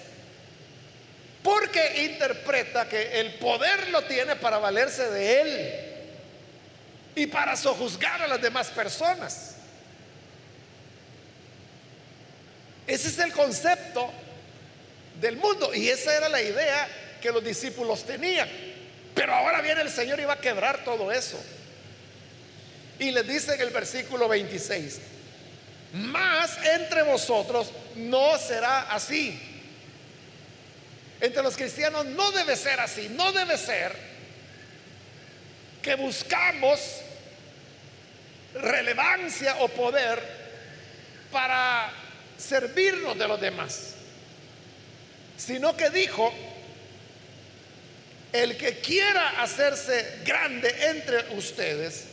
porque 1.42 2.04
interpreta 2.04 2.88
que 2.88 3.20
el 3.20 3.34
poder 3.36 3.90
lo 3.90 4.04
tiene 4.04 4.36
para 4.36 4.60
valerse 4.60 5.10
de 5.10 5.42
él 5.42 5.92
y 7.16 7.26
para 7.26 7.58
sojuzgar 7.58 8.22
a 8.22 8.28
las 8.28 8.40
demás 8.40 8.68
personas. 8.68 9.56
Ese 12.86 13.08
es 13.08 13.18
el 13.18 13.32
concepto 13.32 14.12
del 15.20 15.38
mundo 15.38 15.74
y 15.74 15.90
esa 15.90 16.16
era 16.16 16.30
la 16.30 16.42
idea 16.42 16.88
que 17.22 17.32
los 17.32 17.44
discípulos 17.44 18.04
tenían. 18.04 18.50
Pero 19.14 19.34
ahora 19.34 19.62
viene 19.62 19.82
el 19.82 19.90
Señor 19.90 20.20
y 20.20 20.26
va 20.26 20.34
a 20.34 20.42
quebrar 20.42 20.84
todo 20.84 21.12
eso. 21.12 21.42
Y 23.00 23.12
les 23.12 23.28
dice 23.28 23.56
en 23.56 23.62
el 23.62 23.70
versículo 23.70 24.28
26, 24.28 25.00
más 25.94 26.58
entre 26.66 27.04
vosotros 27.04 27.72
no 27.96 28.38
será 28.38 28.92
así. 28.92 29.40
Entre 31.20 31.44
los 31.44 31.56
cristianos 31.56 32.06
no 32.06 32.32
debe 32.32 32.56
ser 32.56 32.80
así, 32.80 33.10
no 33.10 33.32
debe 33.32 33.58
ser 33.58 33.96
que 35.82 35.96
buscamos 35.96 36.80
relevancia 38.54 39.58
o 39.60 39.68
poder 39.70 40.20
para 41.32 41.92
servirnos 42.38 43.18
de 43.18 43.28
los 43.28 43.40
demás, 43.40 43.94
sino 45.38 45.76
que 45.78 45.90
dijo, 45.90 46.34
el 48.34 48.58
que 48.58 48.80
quiera 48.80 49.42
hacerse 49.42 50.20
grande 50.24 50.74
entre 50.90 51.36
ustedes 51.36 52.06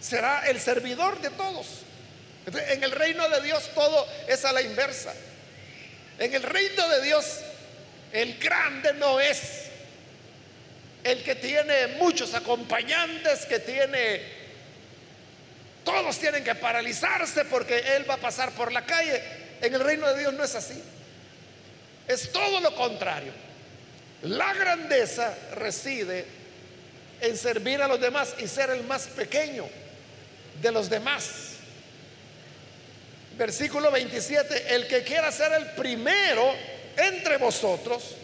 será 0.00 0.46
el 0.46 0.60
servidor 0.60 1.20
de 1.20 1.30
todos. 1.30 1.66
En 2.46 2.82
el 2.82 2.90
reino 2.90 3.28
de 3.28 3.40
Dios 3.40 3.70
todo 3.74 4.06
es 4.28 4.44
a 4.44 4.52
la 4.52 4.62
inversa. 4.62 5.14
En 6.18 6.34
el 6.34 6.42
reino 6.42 6.88
de 6.88 7.02
Dios 7.02 7.24
el 8.12 8.38
grande 8.38 8.92
no 8.94 9.20
es 9.20 9.62
el 11.04 11.22
que 11.22 11.34
tiene 11.36 11.86
muchos 11.98 12.34
acompañantes, 12.34 13.46
que 13.46 13.58
tiene 13.60 14.42
todos 15.84 16.18
tienen 16.18 16.44
que 16.44 16.54
paralizarse 16.54 17.44
porque 17.44 17.78
Él 17.96 18.08
va 18.08 18.14
a 18.14 18.18
pasar 18.18 18.52
por 18.52 18.72
la 18.72 18.84
calle. 18.84 19.20
En 19.60 19.74
el 19.74 19.80
reino 19.80 20.06
de 20.08 20.20
Dios 20.20 20.32
no 20.32 20.44
es 20.44 20.54
así. 20.54 20.80
Es 22.06 22.30
todo 22.30 22.60
lo 22.60 22.74
contrario. 22.74 23.32
La 24.22 24.54
grandeza 24.54 25.36
reside 25.54 26.24
en 27.20 27.36
servir 27.36 27.82
a 27.82 27.88
los 27.88 28.00
demás 28.00 28.34
y 28.38 28.46
ser 28.46 28.70
el 28.70 28.84
más 28.84 29.06
pequeño 29.08 29.66
de 30.60 30.72
los 30.72 30.88
demás. 30.88 31.54
Versículo 33.36 33.90
27, 33.90 34.74
el 34.74 34.86
que 34.86 35.02
quiera 35.02 35.32
ser 35.32 35.52
el 35.52 35.66
primero 35.72 36.54
entre 36.96 37.36
vosotros 37.38 38.16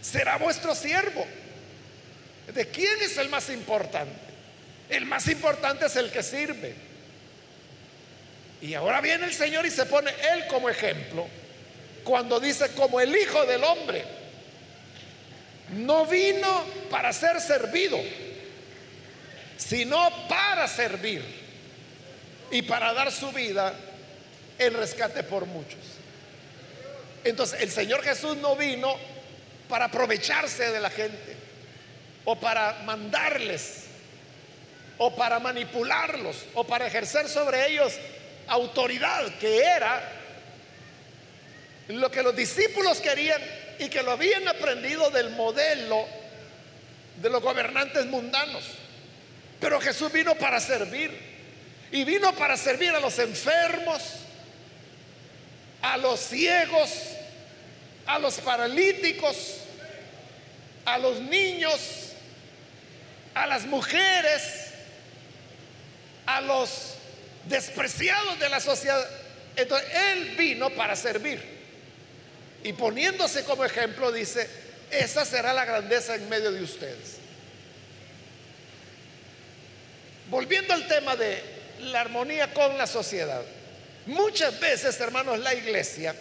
será 0.00 0.38
vuestro 0.38 0.74
siervo. 0.74 1.26
¿De 2.52 2.68
quién 2.68 3.00
es 3.02 3.16
el 3.18 3.28
más 3.28 3.50
importante? 3.50 4.14
El 4.88 5.04
más 5.04 5.28
importante 5.28 5.86
es 5.86 5.96
el 5.96 6.10
que 6.10 6.22
sirve. 6.22 6.74
Y 8.60 8.74
ahora 8.74 9.00
viene 9.00 9.26
el 9.26 9.34
Señor 9.34 9.66
y 9.66 9.70
se 9.70 9.86
pone 9.86 10.10
Él 10.32 10.46
como 10.48 10.68
ejemplo 10.68 11.26
cuando 12.04 12.40
dice 12.40 12.70
como 12.72 13.00
el 13.00 13.14
Hijo 13.14 13.44
del 13.44 13.62
Hombre. 13.64 14.15
No 15.70 16.06
vino 16.06 16.64
para 16.90 17.12
ser 17.12 17.40
servido, 17.40 17.98
sino 19.56 20.28
para 20.28 20.68
servir 20.68 21.24
y 22.50 22.62
para 22.62 22.92
dar 22.92 23.10
su 23.10 23.32
vida 23.32 23.74
en 24.58 24.74
rescate 24.74 25.22
por 25.24 25.46
muchos. 25.46 25.80
Entonces 27.24 27.60
el 27.60 27.70
Señor 27.70 28.02
Jesús 28.02 28.36
no 28.36 28.54
vino 28.54 28.96
para 29.68 29.86
aprovecharse 29.86 30.70
de 30.70 30.80
la 30.80 30.90
gente 30.90 31.36
o 32.24 32.36
para 32.36 32.82
mandarles 32.84 33.86
o 34.98 35.14
para 35.14 35.40
manipularlos 35.40 36.44
o 36.54 36.64
para 36.64 36.86
ejercer 36.86 37.28
sobre 37.28 37.66
ellos 37.68 37.92
autoridad, 38.46 39.26
que 39.38 39.58
era 39.58 40.12
lo 41.88 42.10
que 42.10 42.22
los 42.22 42.34
discípulos 42.34 43.00
querían 43.00 43.40
y 43.78 43.88
que 43.88 44.02
lo 44.02 44.12
habían 44.12 44.46
aprendido 44.48 45.10
del 45.10 45.30
modelo 45.30 46.06
de 47.20 47.30
los 47.30 47.42
gobernantes 47.42 48.06
mundanos. 48.06 48.64
Pero 49.60 49.80
Jesús 49.80 50.12
vino 50.12 50.34
para 50.34 50.60
servir. 50.60 51.36
Y 51.90 52.04
vino 52.04 52.34
para 52.34 52.56
servir 52.56 52.90
a 52.90 53.00
los 53.00 53.18
enfermos, 53.18 54.02
a 55.80 55.96
los 55.96 56.18
ciegos, 56.20 56.90
a 58.06 58.18
los 58.18 58.40
paralíticos, 58.40 59.58
a 60.84 60.98
los 60.98 61.20
niños, 61.20 62.12
a 63.34 63.46
las 63.46 63.66
mujeres, 63.66 64.72
a 66.26 66.40
los 66.40 66.94
despreciados 67.44 68.38
de 68.40 68.48
la 68.48 68.60
sociedad. 68.60 69.08
Entonces, 69.54 69.88
Él 69.94 70.34
vino 70.36 70.70
para 70.70 70.96
servir. 70.96 71.55
Y 72.66 72.72
poniéndose 72.72 73.44
como 73.44 73.64
ejemplo, 73.64 74.10
dice, 74.10 74.50
esa 74.90 75.24
será 75.24 75.52
la 75.52 75.64
grandeza 75.64 76.16
en 76.16 76.28
medio 76.28 76.50
de 76.50 76.64
ustedes. 76.64 77.18
Volviendo 80.28 80.74
al 80.74 80.88
tema 80.88 81.14
de 81.14 81.40
la 81.78 82.00
armonía 82.00 82.52
con 82.52 82.76
la 82.76 82.88
sociedad. 82.88 83.40
Muchas 84.06 84.58
veces, 84.58 84.98
hermanos, 84.98 85.38
la 85.38 85.54
iglesia 85.54 86.12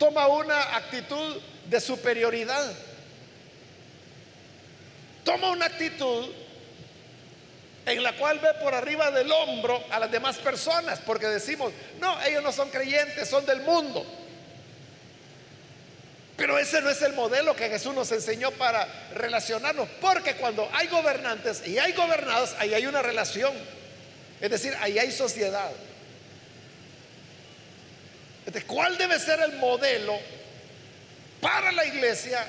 toma 0.00 0.26
una 0.26 0.74
actitud 0.74 1.40
de 1.66 1.80
superioridad. 1.80 2.72
Toma 5.22 5.50
una 5.52 5.66
actitud 5.66 6.26
en 7.86 8.02
la 8.02 8.16
cual 8.16 8.40
ve 8.40 8.48
por 8.60 8.74
arriba 8.74 9.12
del 9.12 9.30
hombro 9.30 9.80
a 9.92 10.00
las 10.00 10.10
demás 10.10 10.38
personas, 10.38 10.98
porque 10.98 11.28
decimos, 11.28 11.72
no, 12.00 12.20
ellos 12.22 12.42
no 12.42 12.50
son 12.50 12.68
creyentes, 12.68 13.28
son 13.28 13.46
del 13.46 13.60
mundo. 13.60 14.19
Pero 16.40 16.58
ese 16.58 16.80
no 16.80 16.88
es 16.88 17.02
el 17.02 17.12
modelo 17.12 17.54
que 17.54 17.68
Jesús 17.68 17.94
nos 17.94 18.10
enseñó 18.12 18.50
para 18.52 18.88
relacionarnos, 19.12 19.86
porque 20.00 20.36
cuando 20.36 20.66
hay 20.72 20.86
gobernantes 20.86 21.62
y 21.66 21.78
hay 21.78 21.92
gobernados, 21.92 22.54
ahí 22.58 22.72
hay 22.72 22.86
una 22.86 23.02
relación. 23.02 23.52
Es 24.40 24.50
decir, 24.50 24.74
ahí 24.80 24.98
hay 24.98 25.12
sociedad. 25.12 25.70
¿Cuál 28.66 28.96
debe 28.96 29.18
ser 29.18 29.40
el 29.40 29.52
modelo 29.58 30.18
para 31.42 31.72
la 31.72 31.84
iglesia 31.84 32.46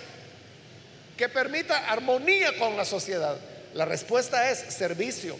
que 1.17 1.27
permita 1.27 1.91
armonía 1.91 2.57
con 2.57 2.77
la 2.77 2.85
sociedad? 2.85 3.35
La 3.73 3.83
respuesta 3.83 4.51
es 4.51 4.73
servicio. 4.73 5.37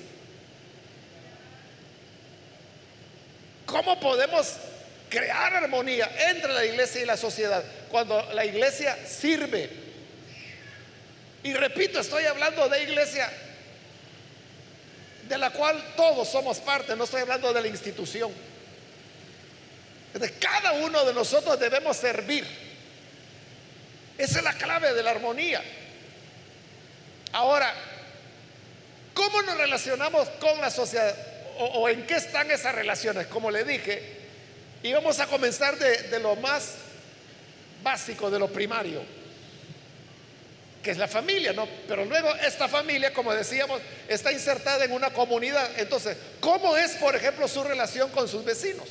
¿Cómo 3.66 3.98
podemos 4.02 4.58
crear 5.12 5.54
armonía 5.54 6.10
entre 6.30 6.52
la 6.52 6.66
iglesia 6.66 7.04
y 7.04 7.06
la 7.06 7.18
sociedad 7.18 7.64
cuando 7.92 8.20
la 8.34 8.44
iglesia 8.44 8.98
sirve? 9.06 9.70
Y 11.44 11.54
repito, 11.54 12.00
estoy 12.00 12.24
hablando 12.26 12.68
de 12.68 12.82
iglesia 12.82 13.30
de 15.28 15.38
la 15.38 15.50
cual 15.52 15.94
todos 15.96 16.28
somos 16.28 16.60
parte, 16.60 16.96
no 16.96 17.06
estoy 17.06 17.22
hablando 17.22 17.54
de 17.54 17.62
la 17.62 17.68
institución. 17.68 18.32
De 20.14 20.32
cada 20.34 20.74
uno 20.74 21.06
de 21.06 21.14
nosotros 21.14 21.58
debemos 21.60 21.96
servir. 21.96 22.46
Esa 24.18 24.40
es 24.40 24.44
la 24.44 24.54
clave 24.54 24.94
de 24.94 25.02
la 25.02 25.12
armonía. 25.12 25.62
Ahora, 27.32 27.74
¿cómo 29.14 29.42
nos 29.42 29.58
relacionamos 29.58 30.28
con 30.32 30.60
la 30.60 30.70
sociedad? 30.70 31.16
¿O, 31.58 31.88
en 31.88 32.06
qué 32.06 32.16
están 32.16 32.52
esas 32.52 32.76
relaciones? 32.76 33.28
Como 33.28 33.50
le 33.52 33.64
dije, 33.64 34.21
y 34.84 34.94
vamos 34.94 35.20
a 35.20 35.28
comenzar 35.28 35.78
de 35.78 36.20
lo 36.20 36.36
más 36.38 36.76
básico, 37.84 38.30
de 38.30 38.40
lo 38.40 38.48
primario 38.48 39.02
que 40.82 40.92
es 40.92 40.98
la 40.98 41.08
familia, 41.08 41.54
¿no? 41.54 41.68
Pero 41.88 42.06
luego 42.06 42.34
esta 42.36 42.68
familia, 42.68 43.14
como 43.14 43.34
decíamos, 43.34 43.82
está 44.08 44.32
insertada 44.32 44.84
en 44.84 44.92
una 44.92 45.12
comunidad. 45.12 45.70
Entonces, 45.78 46.18
¿cómo 46.40 46.76
es, 46.76 46.92
por 46.94 47.16
ejemplo, 47.16 47.48
su 47.48 47.64
relación 47.64 48.10
con 48.10 48.28
sus 48.28 48.44
vecinos? 48.44 48.88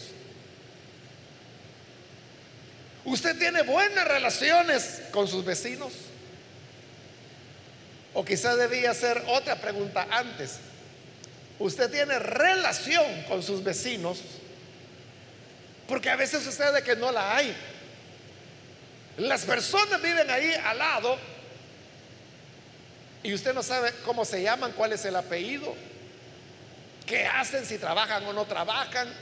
¿Usted 3.05 3.37
tiene 3.38 3.62
buenas 3.62 4.07
relaciones 4.07 5.03
con 5.11 5.26
sus 5.26 5.44
vecinos? 5.44 5.92
O 8.14 8.24
quizá 8.24 8.55
debía 8.57 8.90
hacer 8.92 9.22
otra 9.26 9.57
pregunta 9.57 10.07
antes. 10.11 10.59
¿Usted 11.59 11.90
tiene 11.90 12.18
relación 12.18 13.24
con 13.24 13.42
sus 13.42 13.64
vecinos? 13.64 14.20
Porque 15.90 16.09
a 16.09 16.14
veces 16.14 16.44
sucede 16.44 16.85
que 16.85 16.94
no 16.94 17.11
la 17.11 17.35
hay. 17.35 17.53
Las 19.16 19.44
personas 19.44 20.00
viven 20.00 20.31
ahí 20.31 20.55
al 20.64 20.79
lado 20.79 21.18
y 23.24 23.35
usted 23.35 23.53
no 23.53 23.64
sabe 23.64 23.92
cómo 24.05 24.24
se 24.24 24.40
llaman, 24.40 24.70
cuál 24.70 24.92
es 24.92 25.05
el 25.05 25.16
apellido, 25.16 25.74
qué 27.07 27.26
hacen, 27.26 27.66
si 27.66 27.76
trabajan 27.76 28.24
o 28.24 28.33
no 28.33 28.44
trabajan. 28.44 29.12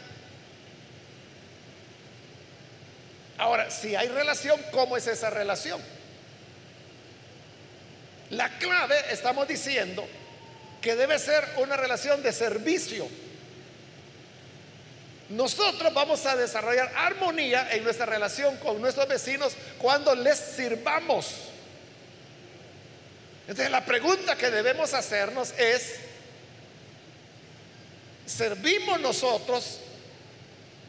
Ahora, 3.39 3.71
si 3.71 3.97
hay 3.97 4.09
relación, 4.09 4.61
¿cómo 4.71 4.99
es 4.99 5.07
esa 5.07 5.31
relación? 5.31 5.81
La 8.29 8.59
clave, 8.59 8.95
estamos 9.11 9.49
diciendo, 9.49 10.07
que 10.83 10.97
debe 10.97 11.19
ser 11.19 11.49
una 11.57 11.79
relación 11.79 12.23
de 12.23 12.31
servicio. 12.31 13.09
Nosotros 15.29 15.93
vamos 15.93 16.25
a 16.25 16.37
desarrollar 16.37 16.91
armonía 16.97 17.69
en 17.73 17.85
nuestra 17.85 18.07
relación 18.07 18.57
con 18.59 18.81
nuestros 18.81 19.07
vecinos 19.09 19.55
cuando 19.79 20.15
les 20.15 20.39
sirvamos. 20.39 21.27
Entonces 23.43 23.71
la 23.71 23.85
pregunta 23.85 24.37
que 24.37 24.51
debemos 24.51 24.95
hacernos 24.95 25.53
es, 25.59 25.97
¿servimos 28.27 29.01
nosotros 29.01 29.81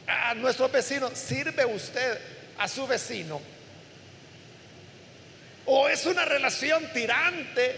a 0.06 0.34
nuestro 0.34 0.68
vecino? 0.68 1.10
¿Sirve 1.14 1.64
usted 1.66 2.18
a 2.58 2.66
su 2.66 2.86
vecino? 2.86 3.40
¿O 5.66 5.88
es 5.88 6.04
una 6.06 6.24
relación 6.24 6.90
tirante? 6.92 7.76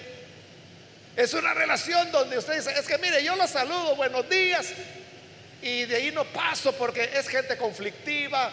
Es 1.16 1.34
una 1.34 1.54
relación 1.54 2.10
donde 2.10 2.38
usted 2.38 2.54
dice, 2.54 2.72
es 2.72 2.86
que 2.86 2.98
mire, 2.98 3.22
yo 3.22 3.36
lo 3.36 3.46
saludo, 3.46 3.96
buenos 3.96 4.28
días, 4.28 4.66
y 5.62 5.84
de 5.84 5.96
ahí 5.96 6.10
no 6.10 6.24
paso 6.24 6.72
porque 6.72 7.08
es 7.14 7.28
gente 7.28 7.56
conflictiva, 7.56 8.50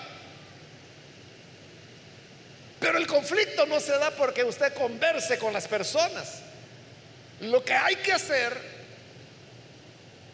pero 2.79 2.97
el 2.97 3.07
conflicto 3.07 3.65
no 3.65 3.79
se 3.79 3.91
da 3.97 4.11
porque 4.11 4.43
usted 4.43 4.73
converse 4.73 5.37
con 5.37 5.51
las 5.51 5.67
personas. 5.67 6.39
Lo 7.41 7.63
que 7.65 7.73
hay 7.73 7.95
que 7.97 8.13
hacer 8.13 8.55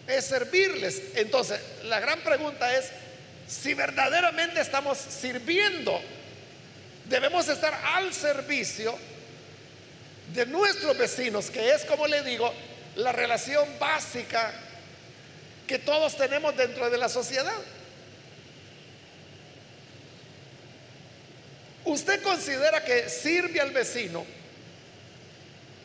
es 0.05 0.25
servirles. 0.25 1.01
Entonces, 1.15 1.59
la 1.85 1.99
gran 1.99 2.19
pregunta 2.19 2.75
es, 2.75 2.91
si 3.47 3.73
verdaderamente 3.73 4.59
estamos 4.59 4.97
sirviendo, 4.97 5.99
debemos 7.05 7.47
estar 7.47 7.73
al 7.95 8.13
servicio 8.13 8.95
de 10.33 10.45
nuestros 10.45 10.97
vecinos, 10.97 11.49
que 11.49 11.73
es, 11.73 11.85
como 11.85 12.05
le 12.07 12.21
digo, 12.23 12.53
la 12.95 13.11
relación 13.11 13.67
básica 13.79 14.53
que 15.67 15.79
todos 15.79 16.15
tenemos 16.15 16.55
dentro 16.55 16.89
de 16.89 16.97
la 16.97 17.09
sociedad. 17.09 17.55
¿Usted 21.85 22.21
considera 22.23 22.83
que 22.83 23.09
sirve 23.09 23.61
al 23.61 23.71
vecino 23.71 24.25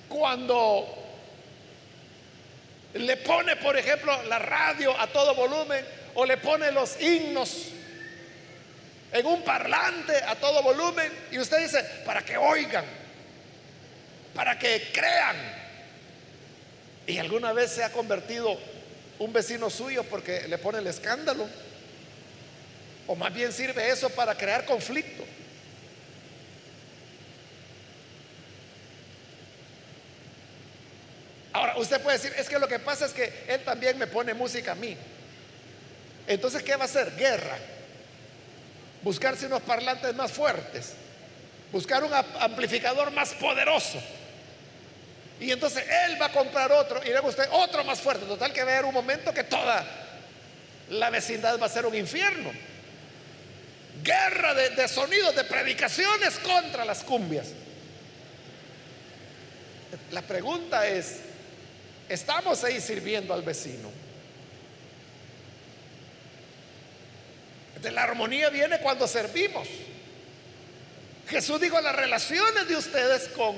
cuando 0.09 0.87
le 2.95 3.17
pone, 3.19 3.57
por 3.57 3.77
ejemplo, 3.77 4.23
la 4.25 4.39
radio 4.39 4.99
a 4.99 5.07
todo 5.09 5.35
volumen 5.35 5.85
o 6.15 6.25
le 6.25 6.39
pone 6.39 6.73
los 6.73 7.01
himnos 7.01 7.69
en 9.13 9.27
un 9.27 9.43
parlante 9.43 10.17
a 10.17 10.35
todo 10.37 10.63
volumen 10.63 11.13
y 11.31 11.39
usted 11.39 11.59
dice, 11.59 11.83
para 12.05 12.25
que 12.25 12.37
oigan, 12.37 12.85
para 14.35 14.59
que 14.59 14.91
crean? 14.93 15.37
Y 17.07 17.19
alguna 17.19 17.53
vez 17.53 17.73
se 17.73 17.85
ha 17.85 17.91
convertido 17.91 18.59
un 19.21 19.35
vecino 19.35 19.69
suyo 19.69 20.03
porque 20.05 20.49
le 20.49 20.59
pone 20.59 20.79
el 20.79 20.87
escándalo. 20.87 21.47
O 23.07 23.15
más 23.15 23.33
bien 23.33 23.53
sirve 23.53 23.89
eso 23.91 24.09
para 24.11 24.35
crear 24.35 24.65
conflicto. 24.65 25.23
Ahora, 31.53 31.77
usted 31.77 32.01
puede 32.01 32.17
decir, 32.17 32.33
es 32.39 32.49
que 32.49 32.59
lo 32.59 32.67
que 32.67 32.79
pasa 32.79 33.07
es 33.07 33.13
que 33.13 33.45
él 33.49 33.63
también 33.63 33.99
me 33.99 34.07
pone 34.07 34.33
música 34.33 34.73
a 34.73 34.75
mí. 34.75 34.97
Entonces, 36.27 36.63
¿qué 36.63 36.77
va 36.77 36.83
a 36.83 36.87
hacer? 36.87 37.15
Guerra. 37.17 37.59
Buscarse 39.03 39.47
unos 39.47 39.61
parlantes 39.63 40.15
más 40.15 40.33
fuertes. 40.33 40.95
Buscar 41.73 42.05
un 42.05 42.13
amplificador 42.15 43.11
más 43.11 43.35
poderoso. 43.35 44.01
Y 45.41 45.51
entonces 45.51 45.85
él 46.07 46.21
va 46.21 46.27
a 46.27 46.33
comprar 46.33 46.71
otro 46.71 47.01
y 47.03 47.09
luego 47.09 47.29
usted 47.29 47.49
otro 47.51 47.83
más 47.83 47.99
fuerte. 48.01 48.27
Total 48.27 48.53
que 48.53 48.63
va 48.63 48.71
a 48.71 48.75
haber 48.75 48.85
un 48.85 48.95
momento 48.95 49.33
que 49.33 49.45
toda 49.45 49.85
la 50.91 51.09
vecindad 51.11 51.59
va 51.59 51.67
a 51.67 51.71
ser 51.71 51.87
un 51.87 51.95
infierno. 51.95 52.53
guerra 54.03 54.55
de, 54.55 54.89
sonidos, 54.89 55.35
de 55.35 55.45
predicaciones 55.45 56.39
contra 56.39 56.85
las 56.85 57.03
cumbias. 57.03 57.49
La 60.11 60.23
pregunta 60.23 60.87
es, 60.87 61.21
¿estamos 62.09 62.63
ahí 62.65 62.81
sirviendo 62.81 63.35
al 63.35 63.43
vecino? 63.43 63.91
De 67.81 67.91
la 67.91 68.03
armonía 68.03 68.51
viene 68.51 68.79
cuando 68.81 69.09
servimos. 69.09 69.69
Jesús 71.29 71.61
dijo, 71.61 71.81
las 71.81 71.97
relaciones 71.97 72.69
de 72.69 72.77
ustedes 72.77 73.29
con 73.29 73.57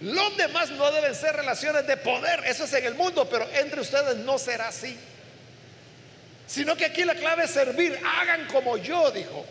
los 0.00 0.36
demás 0.36 0.70
no 0.70 0.90
deben 0.92 1.14
ser 1.14 1.36
relaciones 1.36 1.86
de 1.86 1.96
poder, 1.98 2.42
eso 2.46 2.64
es 2.64 2.72
en 2.72 2.86
el 2.86 2.94
mundo, 2.94 3.28
pero 3.28 3.46
entre 3.52 3.80
ustedes 3.80 4.16
no 4.16 4.38
será 4.38 4.68
así. 4.68 4.96
Sino 6.46 6.74
que 6.74 6.86
aquí 6.86 7.04
la 7.04 7.14
clave 7.14 7.44
es 7.44 7.50
servir, 7.50 8.00
hagan 8.04 8.46
como 8.46 8.78
yo, 8.78 9.10
dijo. 9.10 9.44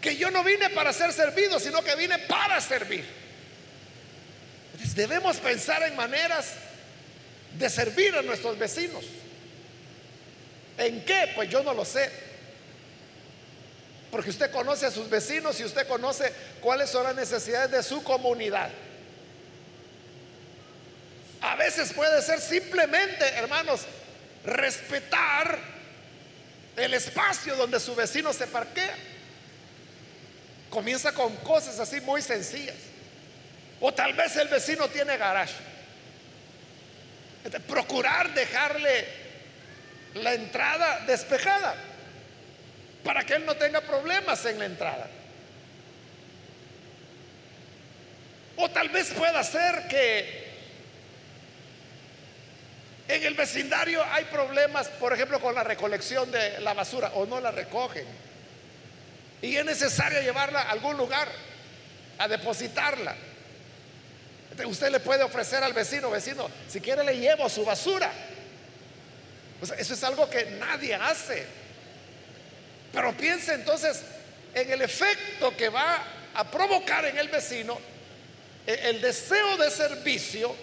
Que 0.00 0.16
yo 0.16 0.30
no 0.30 0.42
vine 0.42 0.70
para 0.70 0.92
ser 0.92 1.12
servido, 1.12 1.60
sino 1.60 1.82
que 1.82 1.94
vine 1.94 2.18
para 2.20 2.60
servir. 2.60 3.04
Entonces 4.72 4.96
debemos 4.96 5.36
pensar 5.36 5.82
en 5.82 5.94
maneras 5.94 6.54
de 7.58 7.68
servir 7.68 8.14
a 8.16 8.22
nuestros 8.22 8.58
vecinos. 8.58 9.04
¿En 10.78 11.04
qué? 11.04 11.30
Pues 11.34 11.50
yo 11.50 11.62
no 11.62 11.74
lo 11.74 11.84
sé. 11.84 12.10
Porque 14.10 14.30
usted 14.30 14.50
conoce 14.50 14.86
a 14.86 14.90
sus 14.90 15.08
vecinos 15.08 15.60
y 15.60 15.64
usted 15.64 15.86
conoce 15.86 16.32
cuáles 16.60 16.90
son 16.90 17.04
las 17.04 17.14
necesidades 17.14 17.70
de 17.70 17.82
su 17.82 18.02
comunidad. 18.02 18.70
A 21.42 21.56
veces 21.56 21.92
puede 21.92 22.22
ser 22.22 22.40
simplemente, 22.40 23.26
hermanos, 23.34 23.82
respetar 24.44 25.58
el 26.76 26.94
espacio 26.94 27.56
donde 27.56 27.80
su 27.80 27.94
vecino 27.96 28.32
se 28.32 28.46
parquea. 28.46 28.94
Comienza 30.70 31.12
con 31.12 31.34
cosas 31.38 31.78
así 31.80 32.00
muy 32.00 32.22
sencillas. 32.22 32.76
O 33.80 33.92
tal 33.92 34.14
vez 34.14 34.36
el 34.36 34.48
vecino 34.48 34.88
tiene 34.88 35.16
garage. 35.16 35.54
Procurar 37.68 38.32
dejarle 38.32 39.06
la 40.14 40.34
entrada 40.34 41.00
despejada 41.06 41.74
para 43.02 43.24
que 43.24 43.34
él 43.34 43.44
no 43.44 43.56
tenga 43.56 43.80
problemas 43.80 44.44
en 44.46 44.60
la 44.60 44.66
entrada. 44.66 45.08
O 48.56 48.70
tal 48.70 48.90
vez 48.90 49.10
pueda 49.10 49.42
ser 49.42 49.88
que 49.88 50.41
en 53.12 53.24
el 53.24 53.34
vecindario 53.34 54.02
hay 54.10 54.24
problemas, 54.24 54.88
por 54.88 55.12
ejemplo, 55.12 55.38
con 55.38 55.54
la 55.54 55.62
recolección 55.62 56.30
de 56.30 56.60
la 56.60 56.72
basura 56.72 57.12
o 57.14 57.26
no 57.26 57.40
la 57.40 57.50
recogen. 57.50 58.06
Y 59.42 59.56
es 59.56 59.64
necesario 59.64 60.22
llevarla 60.22 60.62
a 60.62 60.70
algún 60.70 60.96
lugar 60.96 61.28
a 62.18 62.26
depositarla. 62.26 63.14
Usted 64.64 64.90
le 64.90 65.00
puede 65.00 65.22
ofrecer 65.22 65.62
al 65.62 65.72
vecino, 65.72 66.10
vecino, 66.10 66.48
si 66.68 66.80
quiere 66.80 67.04
le 67.04 67.18
llevo 67.18 67.48
su 67.48 67.64
basura. 67.64 68.10
eso 69.78 69.94
es 69.94 70.04
algo 70.04 70.28
que 70.30 70.44
nadie 70.58 70.94
hace. 70.94 71.44
Pero 72.92 73.14
piense 73.16 73.54
entonces 73.54 74.02
en 74.54 74.70
el 74.70 74.82
efecto 74.82 75.54
que 75.56 75.68
va 75.68 76.02
a 76.34 76.50
provocar 76.50 77.04
en 77.06 77.18
el 77.18 77.28
vecino 77.28 77.78
e, 78.66 78.90
el 78.90 79.00
deseo 79.00 79.56
de 79.56 79.70
servicio 79.70 80.54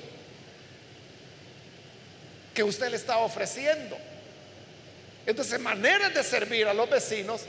que 2.60 2.63
usted 2.65 2.89
le 2.89 2.98
está 2.98 3.19
ofreciendo. 3.19 3.98
Entonces, 5.26 5.58
maneras 5.62 6.13
de 6.13 6.22
servir 6.26 6.67
a 6.67 6.74
los 6.74 6.89
vecinos, 6.89 7.43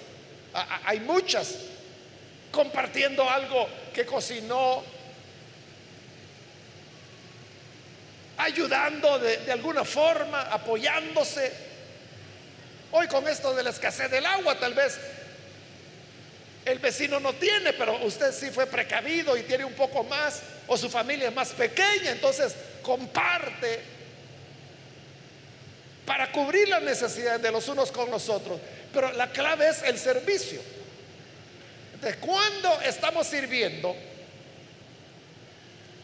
hay 0.85 1.01
muchas. 1.01 1.57
Compartiendo 2.53 3.29
algo 3.29 3.67
que 3.93 4.07
cocinó, 4.07 4.85
ayudando 8.37 9.19
de, 9.19 9.39
de 9.39 9.51
alguna 9.51 9.85
forma, 9.85 10.43
apoyándose 10.43 11.53
Hoy 12.93 13.09
con 13.09 13.27
esto 13.27 13.53
de 13.55 13.65
la 13.65 13.71
escasez 13.71 14.11
del 14.13 14.27
agua, 14.27 14.61
tal 14.61 14.75
vez 14.75 14.97
el 16.65 16.79
vecino 16.79 17.19
no 17.19 17.33
tiene, 17.33 17.73
pero 17.73 17.97
usted 18.05 18.33
sí 18.33 18.51
fue 18.51 18.67
precavido 18.67 19.37
y 19.37 19.43
tiene 19.43 19.65
un 19.65 19.75
poco 19.75 20.05
más, 20.05 20.43
o 20.69 20.77
su 20.77 20.89
familia 20.89 21.31
es 21.31 21.35
más 21.35 21.49
pequeña, 21.51 22.13
entonces 22.13 22.55
comparte 22.83 24.00
para 26.11 26.33
cubrir 26.33 26.69
las 26.69 26.83
necesidades 26.83 27.41
de 27.41 27.53
los 27.53 27.69
unos 27.69 27.93
con 27.93 28.11
los 28.11 28.29
otros. 28.29 28.61
Pero 28.93 29.13
la 29.13 29.31
clave 29.31 29.69
es 29.69 29.85
el 29.85 29.97
servicio. 29.97 30.61
De 32.03 32.17
cuando 32.17 32.81
estamos 32.81 33.29
sirviendo, 33.29 33.95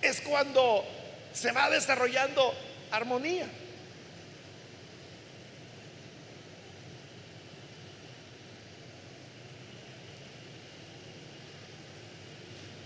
es 0.00 0.20
cuando 0.20 0.84
se 1.32 1.50
va 1.50 1.68
desarrollando 1.70 2.54
armonía. 2.92 3.48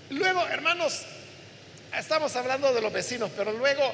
Luego, 0.09 0.47
hermanos, 0.47 1.03
estamos 1.99 2.35
hablando 2.35 2.73
de 2.73 2.81
los 2.81 2.91
vecinos, 2.91 3.31
pero 3.37 3.53
luego, 3.53 3.93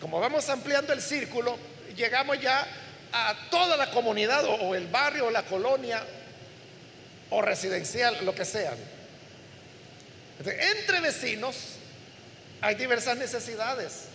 como 0.00 0.20
vamos 0.20 0.48
ampliando 0.48 0.94
el 0.94 1.02
círculo, 1.02 1.73
llegamos 1.96 2.40
ya 2.40 2.66
a 3.12 3.34
toda 3.50 3.76
la 3.76 3.90
comunidad 3.90 4.44
o, 4.44 4.74
el 4.74 4.86
barrio 4.88 5.26
o 5.26 5.30
la 5.30 5.42
colonia 5.42 6.02
o 7.30 7.40
residencial, 7.40 8.24
lo 8.24 8.34
que 8.34 8.44
sea. 8.44 8.74
entre 10.44 11.00
vecinos 11.00 11.56
hay 12.60 12.74
diversas 12.74 13.16
necesidades. 13.16 14.06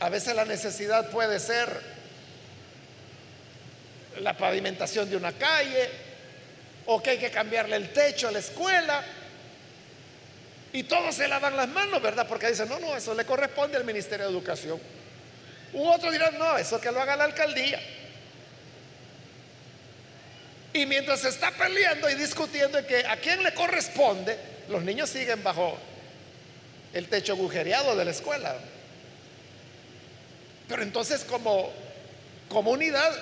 A 0.00 0.08
veces 0.08 0.34
la 0.34 0.44
necesidad 0.44 1.10
puede 1.10 1.40
ser 1.40 1.68
la 4.20 4.36
pavimentación 4.36 5.10
de 5.10 5.16
una 5.16 5.32
calle, 5.32 5.90
o 6.86 7.02
que 7.02 7.10
hay 7.10 7.18
que 7.18 7.30
cambiarle 7.30 7.76
el 7.76 7.92
techo 7.92 8.28
a 8.28 8.32
la 8.32 8.38
escuela. 8.38 9.04
Y 10.72 10.84
todos 10.84 11.14
se 11.14 11.28
lavan 11.28 11.56
las 11.56 11.68
manos, 11.68 12.00
¿verdad? 12.00 12.26
Porque 12.26 12.48
dicen, 12.48 12.68
no, 12.68 12.78
no, 12.78 12.96
eso 12.96 13.14
le 13.14 13.24
corresponde 13.24 13.76
al 13.76 13.84
Ministerio 13.84 14.26
de 14.26 14.32
Educación. 14.32 14.80
U 15.72 15.88
otros 15.88 16.12
dirán, 16.12 16.38
no, 16.38 16.56
eso 16.56 16.80
que 16.80 16.90
lo 16.90 17.00
haga 17.00 17.16
la 17.16 17.24
alcaldía. 17.24 17.80
Y 20.72 20.86
mientras 20.86 21.20
se 21.20 21.28
está 21.28 21.50
peleando 21.50 22.08
y 22.08 22.14
discutiendo 22.14 22.86
que 22.86 23.04
a 23.06 23.16
quién 23.16 23.42
le 23.42 23.52
corresponde, 23.54 24.38
los 24.68 24.82
niños 24.82 25.10
siguen 25.10 25.42
bajo 25.42 25.78
el 26.92 27.08
techo 27.08 27.32
agujereado 27.32 27.96
de 27.96 28.04
la 28.04 28.10
escuela. 28.10 28.56
Pero 30.68 30.82
entonces 30.82 31.24
como 31.24 31.72
comunidad 32.48 33.12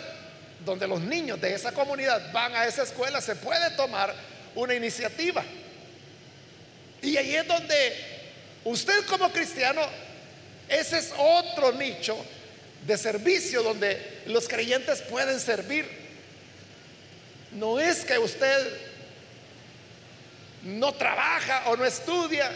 donde 0.65 0.89
los 0.89 1.01
niños 1.01 1.41
de 1.41 1.55
esa 1.55 1.73
comunidad 1.73 2.33
van 2.33 2.55
a 2.55 2.67
esa 2.67 2.83
escuela, 2.83 3.21
se 3.21 3.37
puede 3.37 3.71
tomar 3.77 4.15
una 4.55 4.75
iniciativa. 4.75 5.45
Y 7.03 7.17
ahí 7.17 7.37
es 7.37 7.47
donde 7.47 7.97
usted 8.65 9.05
como 9.07 9.31
cristiano, 9.31 9.83
ese 10.69 10.99
es 10.99 11.13
otro 11.17 11.73
nicho 11.73 12.17
de 12.87 12.97
servicio 12.97 13.63
donde 13.63 14.23
los 14.27 14.49
creyentes 14.49 15.03
pueden 15.03 15.41
servir. 15.41 15.87
No 17.53 17.81
es 17.81 18.05
que 18.05 18.19
usted 18.19 18.69
no 20.63 20.93
trabaja 20.93 21.65
o 21.67 21.77
no 21.77 21.85
estudia 21.85 22.51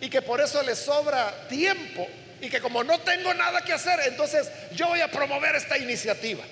y 0.00 0.08
que 0.08 0.22
por 0.22 0.40
eso 0.40 0.62
le 0.62 0.74
sobra 0.74 1.48
tiempo 1.48 2.06
y 2.40 2.48
que 2.48 2.60
como 2.60 2.82
no 2.82 2.98
tengo 3.00 3.34
nada 3.34 3.62
que 3.62 3.72
hacer, 3.72 4.00
entonces 4.06 4.48
yo 4.72 4.88
voy 4.88 5.00
a 5.00 5.10
promover 5.10 5.54
esta 5.56 5.76
iniciativa. 5.76 6.42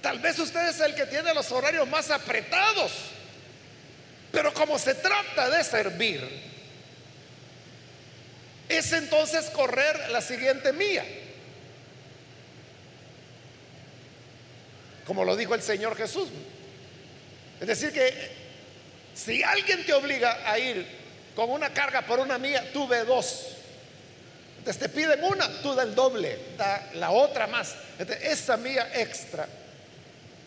Tal 0.00 0.20
vez 0.20 0.38
usted 0.38 0.68
es 0.68 0.80
el 0.80 0.94
que 0.94 1.06
tiene 1.06 1.34
los 1.34 1.50
horarios 1.50 1.88
más 1.88 2.10
apretados. 2.10 2.92
Pero 4.30 4.52
como 4.52 4.78
se 4.78 4.94
trata 4.94 5.50
de 5.50 5.64
servir, 5.64 6.20
es 8.68 8.92
entonces 8.92 9.50
correr 9.50 10.10
la 10.10 10.20
siguiente 10.20 10.72
mía. 10.72 11.04
Como 15.06 15.24
lo 15.24 15.36
dijo 15.36 15.54
el 15.54 15.62
Señor 15.62 15.96
Jesús. 15.96 16.28
Es 17.60 17.66
decir, 17.66 17.92
que 17.92 18.12
si 19.14 19.42
alguien 19.42 19.84
te 19.86 19.94
obliga 19.94 20.50
a 20.50 20.58
ir 20.58 20.86
con 21.34 21.50
una 21.50 21.72
carga 21.72 22.02
por 22.02 22.18
una 22.18 22.38
mía, 22.38 22.70
tú 22.72 22.86
ve 22.88 23.04
dos. 23.04 23.46
Entonces 24.58 24.82
te 24.82 24.88
piden 24.88 25.22
una, 25.22 25.48
tú 25.62 25.74
da 25.74 25.84
el 25.84 25.94
doble, 25.94 26.38
da 26.58 26.90
la 26.94 27.10
otra 27.10 27.46
más. 27.46 27.76
esa 28.22 28.56
mía 28.56 28.90
extra 28.94 29.46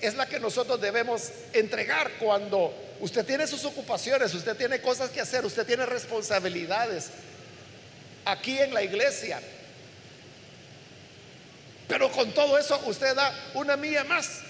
es 0.02 0.16
la 0.16 0.26
que 0.28 0.40
nosotros 0.40 0.80
debemos 0.80 1.30
entregar 1.54 2.12
cuando 2.20 2.74
usted 3.00 3.26
tiene 3.26 3.48
sus 3.48 3.64
ocupaciones, 3.66 4.34
usted 4.34 4.56
tiene 4.56 4.82
cosas 4.82 5.10
que 5.10 5.22
hacer, 5.22 5.46
usted 5.46 5.66
tiene 5.66 5.86
responsabilidades 5.86 7.10
aquí 8.26 8.58
en 8.60 8.74
la 8.74 8.84
iglesia. 8.84 9.42
Pero 11.88 12.12
con 12.12 12.32
todo 12.34 12.58
eso 12.58 12.80
usted 12.86 13.16
da 13.16 13.34
una 13.56 13.76
milla 13.76 14.04
más. 14.04 14.42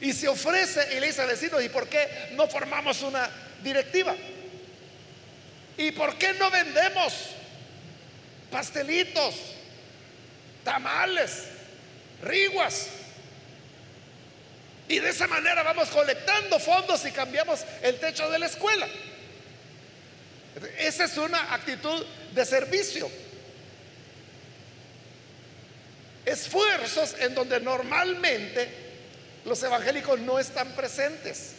Y 0.00 0.12
se 0.12 0.28
ofrece 0.28 0.96
y 0.96 1.00
le 1.00 1.08
dice 1.08 1.20
al 1.20 1.28
vecino, 1.28 1.60
¿y 1.60 1.68
por 1.68 1.88
qué 1.88 2.30
no 2.32 2.48
formamos 2.48 3.02
una 3.02 3.28
directiva? 3.62 4.16
¿Y 5.76 5.92
por 5.92 6.16
qué 6.16 6.32
no 6.34 6.50
vendemos 6.50 7.12
pastelitos, 8.50 9.34
tamales, 10.64 11.44
riguas? 12.22 12.86
Y 14.88 14.98
de 14.98 15.10
esa 15.10 15.26
manera 15.26 15.62
vamos 15.62 15.88
colectando 15.90 16.58
fondos 16.58 17.04
y 17.06 17.12
cambiamos 17.12 17.60
el 17.82 18.00
techo 18.00 18.28
de 18.30 18.38
la 18.38 18.46
escuela. 18.46 18.88
Esa 20.78 21.04
es 21.04 21.16
una 21.16 21.54
actitud 21.54 22.04
de 22.34 22.44
servicio. 22.44 23.10
Esfuerzos 26.24 27.14
en 27.20 27.34
donde 27.34 27.60
normalmente 27.60 28.79
los 29.44 29.62
evangélicos 29.62 30.20
no 30.20 30.38
están 30.38 30.72
presentes. 30.72 31.52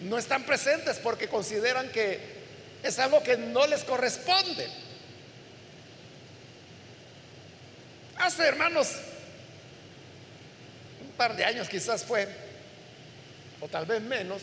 No 0.00 0.18
están 0.18 0.44
presentes 0.44 0.98
porque 0.98 1.28
consideran 1.28 1.88
que 1.90 2.20
es 2.82 2.98
algo 2.98 3.22
que 3.22 3.36
no 3.36 3.66
les 3.66 3.82
corresponde. 3.84 4.68
Hace, 8.18 8.44
hermanos, 8.44 8.88
par 11.16 11.36
de 11.36 11.44
años 11.44 11.68
quizás 11.68 12.04
fue, 12.04 12.28
o 13.60 13.68
tal 13.68 13.86
vez 13.86 14.02
menos, 14.02 14.42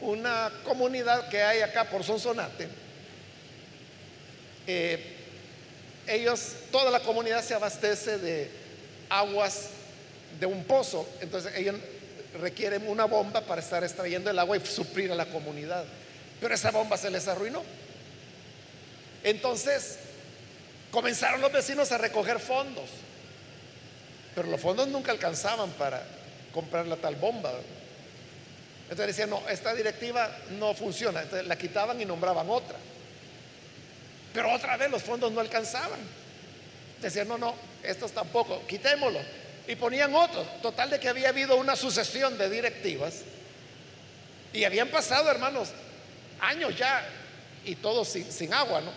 una 0.00 0.50
comunidad 0.64 1.28
que 1.28 1.42
hay 1.42 1.60
acá 1.60 1.84
por 1.84 2.04
Sonsonate. 2.04 2.68
Eh, 4.66 5.15
ellos, 6.08 6.52
toda 6.70 6.90
la 6.90 7.00
comunidad 7.00 7.42
se 7.42 7.54
abastece 7.54 8.18
de 8.18 8.50
aguas 9.08 9.68
de 10.40 10.46
un 10.46 10.64
pozo, 10.64 11.08
entonces 11.20 11.52
ellos 11.56 11.76
requieren 12.40 12.86
una 12.88 13.06
bomba 13.06 13.40
para 13.40 13.60
estar 13.60 13.82
extrayendo 13.82 14.30
el 14.30 14.38
agua 14.38 14.56
y 14.56 14.66
suplir 14.66 15.10
a 15.10 15.14
la 15.14 15.26
comunidad. 15.26 15.84
Pero 16.40 16.54
esa 16.54 16.70
bomba 16.70 16.96
se 16.96 17.10
les 17.10 17.26
arruinó. 17.28 17.62
Entonces 19.24 19.98
comenzaron 20.90 21.40
los 21.40 21.50
vecinos 21.50 21.90
a 21.92 21.98
recoger 21.98 22.38
fondos 22.38 22.90
pero 24.36 24.48
los 24.50 24.60
fondos 24.60 24.86
nunca 24.88 25.12
alcanzaban 25.12 25.70
para 25.70 26.02
comprar 26.52 26.86
la 26.86 26.96
tal 26.96 27.16
bomba. 27.16 27.50
Entonces 28.82 29.06
decían, 29.06 29.30
no, 29.30 29.40
esta 29.48 29.74
directiva 29.74 30.30
no 30.58 30.74
funciona. 30.74 31.22
Entonces 31.22 31.48
la 31.48 31.56
quitaban 31.56 31.98
y 32.02 32.04
nombraban 32.04 32.50
otra. 32.50 32.76
Pero 34.36 34.52
otra 34.52 34.76
vez 34.76 34.90
los 34.90 35.02
fondos 35.02 35.32
no 35.32 35.40
alcanzaban. 35.40 35.98
Decían, 37.00 37.26
no, 37.26 37.38
no, 37.38 37.54
estos 37.82 38.12
tampoco, 38.12 38.66
quitémoslo. 38.66 39.18
Y 39.66 39.76
ponían 39.76 40.14
otros. 40.14 40.46
Total 40.60 40.90
de 40.90 41.00
que 41.00 41.08
había 41.08 41.30
habido 41.30 41.56
una 41.56 41.74
sucesión 41.74 42.36
de 42.36 42.50
directivas. 42.50 43.22
Y 44.52 44.64
habían 44.64 44.88
pasado, 44.88 45.30
hermanos, 45.30 45.70
años 46.38 46.76
ya. 46.76 47.02
Y 47.64 47.76
todos 47.76 48.08
sin, 48.08 48.30
sin 48.30 48.52
agua, 48.52 48.82
¿no? 48.82 48.92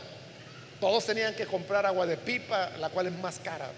Todos 0.82 1.06
tenían 1.06 1.34
que 1.34 1.45
comprar 1.45 1.86
agua 1.86 2.06
de 2.06 2.17
pipa, 2.17 2.71
la 2.78 2.89
cual 2.89 3.08
es 3.08 3.13
más 3.13 3.39
cara. 3.39 3.71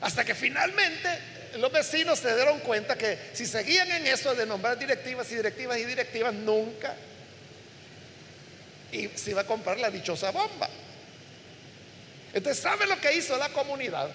Hasta 0.00 0.24
que 0.24 0.36
finalmente 0.36 1.08
los 1.56 1.72
vecinos 1.72 2.20
se 2.20 2.32
dieron 2.36 2.60
cuenta 2.60 2.94
que 2.94 3.18
si 3.32 3.46
seguían 3.46 3.90
en 3.90 4.06
eso 4.06 4.32
de 4.32 4.46
nombrar 4.46 4.78
directivas 4.78 5.30
y 5.32 5.34
directivas 5.34 5.76
y 5.78 5.84
directivas, 5.84 6.32
nunca 6.32 6.94
y 8.94 9.18
se 9.18 9.30
iba 9.30 9.42
a 9.42 9.46
comprar 9.46 9.78
la 9.78 9.90
dichosa 9.90 10.30
bomba. 10.30 10.68
Entonces, 12.32 12.62
¿sabe 12.62 12.86
lo 12.86 12.98
que 13.00 13.14
hizo 13.14 13.36
la 13.36 13.48
comunidad? 13.50 14.08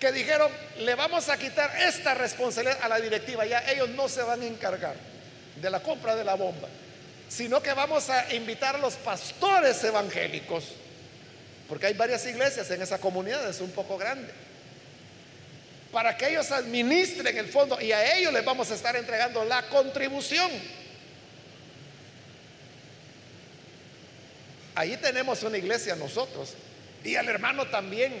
Que 0.00 0.12
dijeron, 0.12 0.50
le 0.78 0.94
vamos 0.94 1.28
a 1.28 1.36
quitar 1.36 1.70
esta 1.82 2.14
responsabilidad 2.14 2.78
a 2.82 2.88
la 2.88 3.00
directiva, 3.00 3.46
ya 3.46 3.60
ellos 3.70 3.88
no 3.90 4.08
se 4.08 4.22
van 4.22 4.42
a 4.42 4.46
encargar 4.46 4.96
de 5.60 5.70
la 5.70 5.80
compra 5.80 6.16
de 6.16 6.24
la 6.24 6.34
bomba, 6.34 6.68
sino 7.28 7.62
que 7.62 7.72
vamos 7.72 8.10
a 8.10 8.34
invitar 8.34 8.76
a 8.76 8.78
los 8.78 8.94
pastores 8.94 9.82
evangélicos 9.84 10.64
porque 11.72 11.86
hay 11.86 11.94
varias 11.94 12.26
iglesias 12.26 12.70
en 12.70 12.82
esa 12.82 12.98
comunidad, 12.98 13.48
es 13.48 13.62
un 13.62 13.70
poco 13.70 13.96
grande. 13.96 14.30
Para 15.90 16.14
que 16.18 16.28
ellos 16.28 16.50
administren 16.50 17.34
el 17.34 17.46
fondo 17.46 17.80
y 17.80 17.92
a 17.92 18.14
ellos 18.14 18.30
les 18.30 18.44
vamos 18.44 18.70
a 18.70 18.74
estar 18.74 18.94
entregando 18.94 19.42
la 19.46 19.62
contribución. 19.70 20.50
Ahí 24.74 24.96
tenemos 24.96 25.42
una 25.42 25.58
iglesia 25.58 25.96
nosotros. 25.96 26.54
Y 27.04 27.16
al 27.16 27.28
hermano 27.28 27.66
también 27.66 28.14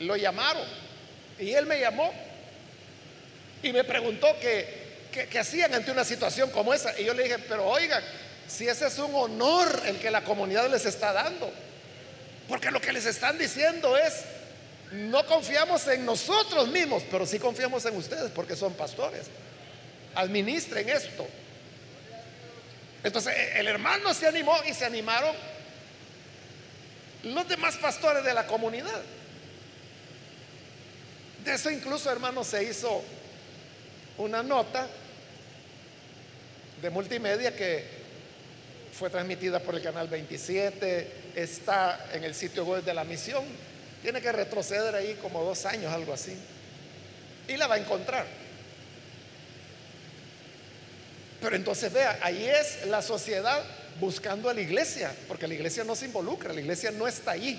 lo 0.00 0.16
llamaron. 0.16 0.64
Y 1.38 1.52
él 1.52 1.66
me 1.66 1.80
llamó 1.80 2.12
y 3.62 3.72
me 3.72 3.84
preguntó 3.84 4.26
qué 4.40 5.38
hacían 5.38 5.74
ante 5.74 5.90
una 5.90 6.04
situación 6.04 6.50
como 6.50 6.74
esa. 6.74 6.98
Y 7.00 7.04
yo 7.04 7.14
le 7.14 7.24
dije, 7.24 7.38
pero 7.38 7.66
oigan, 7.66 8.02
si 8.46 8.66
ese 8.66 8.86
es 8.86 8.98
un 8.98 9.14
honor 9.14 9.82
el 9.86 9.98
que 9.98 10.10
la 10.10 10.24
comunidad 10.24 10.68
les 10.70 10.84
está 10.84 11.12
dando. 11.12 11.50
Porque 12.48 12.70
lo 12.70 12.80
que 12.80 12.92
les 12.92 13.06
están 13.06 13.38
diciendo 13.38 13.96
es, 13.96 14.24
no 14.92 15.24
confiamos 15.24 15.86
en 15.86 16.04
nosotros 16.04 16.68
mismos, 16.68 17.04
pero 17.10 17.24
sí 17.24 17.38
confiamos 17.38 17.84
en 17.86 17.96
ustedes 17.96 18.30
porque 18.32 18.56
son 18.56 18.74
pastores. 18.74 19.26
Administren 20.16 20.88
esto. 20.88 21.26
Entonces 23.02 23.34
el 23.54 23.66
hermano 23.66 24.12
se 24.14 24.26
animó 24.26 24.56
y 24.68 24.74
se 24.74 24.84
animaron 24.84 25.34
los 27.24 27.48
demás 27.48 27.76
pastores 27.76 28.24
de 28.24 28.34
la 28.34 28.46
comunidad. 28.46 29.02
De 31.44 31.54
eso 31.54 31.70
incluso, 31.70 32.10
hermano, 32.10 32.44
se 32.44 32.62
hizo 32.64 33.02
una 34.18 34.42
nota 34.42 34.86
de 36.82 36.90
multimedia 36.90 37.54
que 37.56 38.00
fue 38.92 39.08
transmitida 39.08 39.60
por 39.60 39.74
el 39.74 39.82
canal 39.82 40.08
27, 40.08 41.32
está 41.34 42.10
en 42.12 42.24
el 42.24 42.34
sitio 42.34 42.64
web 42.64 42.84
de 42.84 42.92
la 42.92 43.04
misión. 43.04 43.44
Tiene 44.02 44.20
que 44.20 44.32
retroceder 44.32 44.94
ahí 44.94 45.18
como 45.22 45.42
dos 45.42 45.64
años, 45.66 45.92
algo 45.92 46.12
así. 46.12 46.36
Y 47.48 47.56
la 47.56 47.66
va 47.66 47.76
a 47.76 47.78
encontrar. 47.78 48.26
Pero 51.40 51.56
entonces 51.56 51.92
vea, 51.92 52.18
ahí 52.22 52.44
es 52.44 52.86
la 52.86 53.02
sociedad 53.02 53.62
buscando 53.98 54.48
a 54.48 54.54
la 54.54 54.60
iglesia, 54.60 55.12
porque 55.28 55.46
la 55.46 55.54
iglesia 55.54 55.84
no 55.84 55.96
se 55.96 56.06
involucra, 56.06 56.52
la 56.52 56.60
iglesia 56.60 56.90
no 56.90 57.08
está 57.08 57.32
allí. 57.32 57.58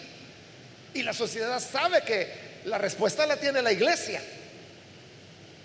Y 0.94 1.04
la 1.04 1.14
sociedad 1.14 1.60
sabe 1.60 2.02
que 2.02 2.52
la 2.66 2.78
respuesta 2.78 3.26
la 3.26 3.38
tiene 3.38 3.62
la 3.62 3.72
iglesia. 3.72 4.22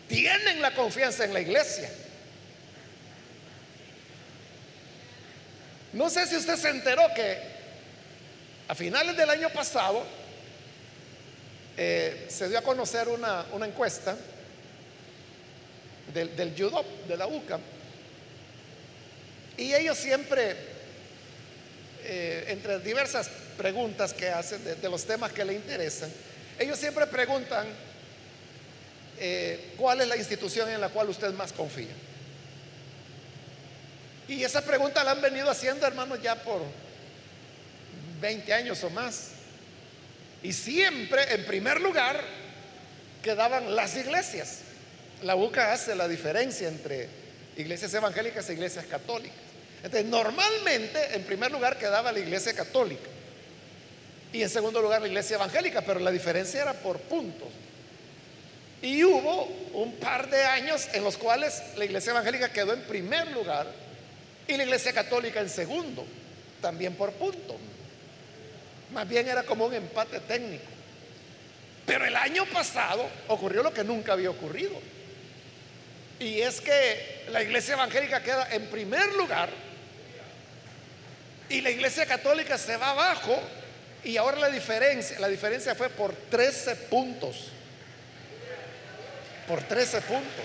Tienen 0.08 0.62
la 0.62 0.74
confianza 0.74 1.24
en 1.24 1.32
la 1.34 1.40
iglesia. 1.40 1.90
No 5.92 6.08
sé 6.10 6.26
si 6.26 6.36
usted 6.36 6.56
se 6.56 6.68
enteró 6.68 7.02
que 7.14 7.38
a 8.68 8.74
finales 8.74 9.16
del 9.16 9.30
año 9.30 9.48
pasado 9.50 10.04
eh, 11.76 12.26
se 12.28 12.48
dio 12.48 12.58
a 12.58 12.62
conocer 12.62 13.08
una, 13.08 13.46
encuesta 13.66 14.16
del, 16.12 16.36
del 16.36 16.54
de 16.54 17.16
la 17.16 17.26
UCA, 17.26 17.58
y 19.56 19.74
ellos 19.74 19.96
siempre, 19.96 20.54
eh, 22.04 22.44
entre 22.48 22.78
diversas 22.80 23.30
preguntas 23.56 24.12
que 24.12 24.28
hacen 24.28 24.62
de, 24.64 24.88
los 24.88 25.04
temas 25.04 25.32
que 25.32 25.44
le 25.44 25.54
interesan, 25.54 26.10
ellos 26.58 26.78
siempre 26.78 27.06
preguntan 27.06 27.66
eh, 29.18 29.72
cuál 29.76 30.00
es 30.02 30.08
la 30.08 30.16
institución 30.16 30.68
en 30.68 30.80
la 30.80 30.90
cual 30.90 31.08
usted 31.08 31.32
más 31.32 31.52
confía. 31.52 31.94
Y 34.28 34.42
esa 34.42 34.62
pregunta 34.62 35.04
la 35.04 35.12
han 35.12 35.20
venido 35.20 35.50
haciendo, 35.50 35.86
hermanos, 35.86 36.20
ya 36.20 36.34
por 36.34 36.62
20 38.20 38.52
años 38.52 38.82
o 38.84 38.90
más. 38.90 39.28
Y 40.42 40.52
siempre, 40.52 41.34
en 41.34 41.44
primer 41.46 41.80
lugar, 41.80 42.20
quedaban 43.22 43.74
las 43.74 43.96
iglesias. 43.96 44.58
La 45.22 45.36
UCA 45.36 45.72
hace 45.72 45.94
la 45.94 46.08
diferencia 46.08 46.68
entre 46.68 47.08
iglesias 47.56 47.94
evangélicas 47.94 48.48
e 48.48 48.52
iglesias 48.52 48.84
católicas. 48.86 49.45
Entonces, 49.82 50.04
normalmente, 50.06 51.14
en 51.14 51.22
primer 51.24 51.52
lugar, 51.52 51.78
quedaba 51.78 52.12
la 52.12 52.18
iglesia 52.18 52.54
católica. 52.54 53.08
Y 54.32 54.42
en 54.42 54.50
segundo 54.50 54.82
lugar, 54.82 55.00
la 55.00 55.08
iglesia 55.08 55.36
evangélica, 55.36 55.82
pero 55.82 56.00
la 56.00 56.10
diferencia 56.10 56.62
era 56.62 56.72
por 56.74 56.98
puntos. 57.00 57.48
Y 58.82 59.02
hubo 59.04 59.44
un 59.72 59.94
par 59.96 60.28
de 60.28 60.42
años 60.44 60.88
en 60.92 61.02
los 61.02 61.16
cuales 61.16 61.62
la 61.76 61.84
iglesia 61.84 62.10
evangélica 62.10 62.52
quedó 62.52 62.72
en 62.72 62.82
primer 62.82 63.30
lugar 63.32 63.66
y 64.46 64.56
la 64.56 64.64
Iglesia 64.64 64.92
Católica 64.92 65.40
en 65.40 65.48
segundo, 65.48 66.06
también 66.60 66.94
por 66.94 67.12
punto. 67.12 67.56
Más 68.92 69.08
bien 69.08 69.28
era 69.28 69.42
como 69.42 69.66
un 69.66 69.74
empate 69.74 70.20
técnico. 70.20 70.64
Pero 71.84 72.04
el 72.04 72.16
año 72.16 72.44
pasado 72.46 73.08
ocurrió 73.28 73.62
lo 73.62 73.72
que 73.72 73.84
nunca 73.84 74.12
había 74.12 74.30
ocurrido. 74.30 74.74
Y 76.18 76.40
es 76.40 76.60
que 76.60 77.24
la 77.30 77.42
iglesia 77.42 77.74
evangélica 77.74 78.22
queda 78.22 78.48
en 78.52 78.66
primer 78.68 79.14
lugar 79.14 79.50
y 81.48 81.60
la 81.60 81.70
iglesia 81.70 82.06
católica 82.06 82.58
se 82.58 82.76
va 82.76 82.90
abajo 82.90 83.40
Y 84.04 84.16
ahora 84.16 84.38
la 84.38 84.48
diferencia, 84.48 85.18
la 85.18 85.28
diferencia 85.28 85.74
fue 85.74 85.88
por 85.88 86.14
13 86.14 86.76
puntos. 86.76 87.48
Por 89.48 89.62
13 89.62 90.00
puntos. 90.02 90.44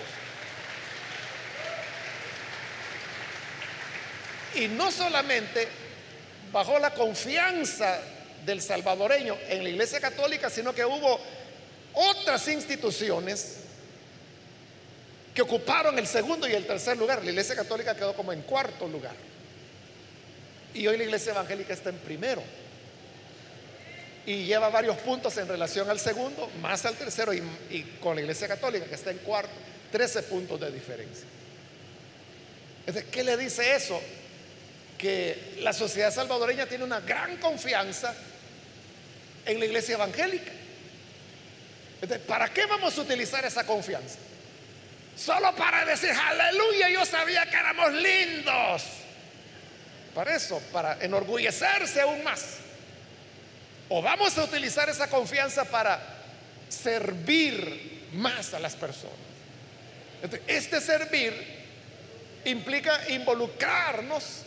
Y 4.54 4.68
no 4.68 4.90
solamente 4.90 5.68
bajó 6.50 6.78
la 6.78 6.92
confianza 6.92 8.00
del 8.44 8.60
salvadoreño 8.60 9.36
en 9.48 9.62
la 9.62 9.70
Iglesia 9.70 10.00
Católica, 10.00 10.50
sino 10.50 10.74
que 10.74 10.84
hubo 10.84 11.20
otras 11.94 12.48
instituciones 12.48 13.58
que 15.34 15.42
ocuparon 15.42 15.98
el 15.98 16.06
segundo 16.06 16.48
y 16.48 16.52
el 16.52 16.66
tercer 16.66 16.96
lugar. 16.96 17.24
La 17.24 17.30
Iglesia 17.30 17.54
Católica 17.54 17.94
quedó 17.94 18.14
como 18.14 18.32
en 18.32 18.42
cuarto 18.42 18.86
lugar. 18.86 19.14
Y 20.74 20.86
hoy 20.86 20.96
la 20.96 21.04
Iglesia 21.04 21.32
Evangélica 21.32 21.72
está 21.72 21.90
en 21.90 21.98
primero. 21.98 22.42
Y 24.24 24.44
lleva 24.44 24.68
varios 24.70 24.96
puntos 24.98 25.36
en 25.36 25.48
relación 25.48 25.90
al 25.90 25.98
segundo, 25.98 26.48
más 26.60 26.84
al 26.86 26.94
tercero, 26.94 27.32
y, 27.34 27.42
con 28.00 28.14
la 28.14 28.22
Iglesia 28.22 28.48
Católica 28.48 28.86
que 28.86 28.94
está 28.94 29.10
en 29.10 29.18
cuarto, 29.18 29.52
13 29.90 30.22
puntos 30.24 30.60
de 30.60 30.70
diferencia. 30.70 31.26
¿Qué 33.10 33.24
le 33.24 33.36
dice 33.36 33.74
eso? 33.74 34.00
Que 34.96 35.56
la 35.60 35.72
sociedad 35.72 36.12
salvadoreña 36.12 36.66
tiene 36.66 36.84
una 36.84 37.00
gran 37.00 37.36
confianza 37.38 38.14
en 39.44 39.58
la 39.58 39.64
iglesia 39.64 39.94
evangélica. 39.94 40.52
¿Para 42.26 42.52
qué 42.52 42.66
vamos 42.66 42.96
a 42.98 43.00
utilizar 43.00 43.44
esa 43.44 43.64
confianza? 43.64 44.18
Solo 45.16 45.54
para 45.54 45.84
decir, 45.84 46.10
aleluya, 46.10 46.88
yo 46.88 47.04
sabía 47.04 47.44
que 47.44 47.56
éramos 47.56 47.92
lindos. 47.92 48.82
Para 50.14 50.36
eso, 50.36 50.60
para 50.72 51.02
enorgullecerse 51.02 52.00
aún 52.00 52.22
más. 52.22 52.56
O 53.88 54.02
vamos 54.02 54.36
a 54.38 54.44
utilizar 54.44 54.88
esa 54.88 55.08
confianza 55.08 55.64
para 55.64 56.00
servir 56.68 58.08
más 58.12 58.54
a 58.54 58.58
las 58.58 58.74
personas. 58.74 59.16
Este 60.46 60.80
servir 60.80 61.34
implica 62.44 63.08
involucrarnos 63.08 64.42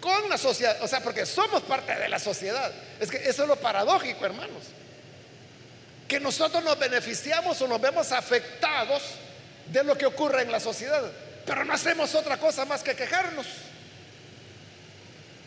con 0.00 0.28
la 0.28 0.38
sociedad, 0.38 0.76
o 0.82 0.88
sea, 0.88 1.00
porque 1.00 1.26
somos 1.26 1.62
parte 1.62 1.94
de 1.94 2.08
la 2.08 2.18
sociedad. 2.18 2.72
Es 3.00 3.10
que 3.10 3.16
eso 3.16 3.42
es 3.42 3.48
lo 3.48 3.56
paradójico, 3.56 4.24
hermanos. 4.24 4.64
Que 6.08 6.20
nosotros 6.20 6.62
nos 6.62 6.78
beneficiamos 6.78 7.60
o 7.62 7.68
nos 7.68 7.80
vemos 7.80 8.12
afectados 8.12 9.02
de 9.66 9.82
lo 9.82 9.98
que 9.98 10.06
ocurre 10.06 10.42
en 10.42 10.52
la 10.52 10.60
sociedad, 10.60 11.02
pero 11.44 11.64
no 11.64 11.72
hacemos 11.72 12.14
otra 12.14 12.38
cosa 12.38 12.64
más 12.64 12.82
que 12.82 12.94
quejarnos. 12.94 13.46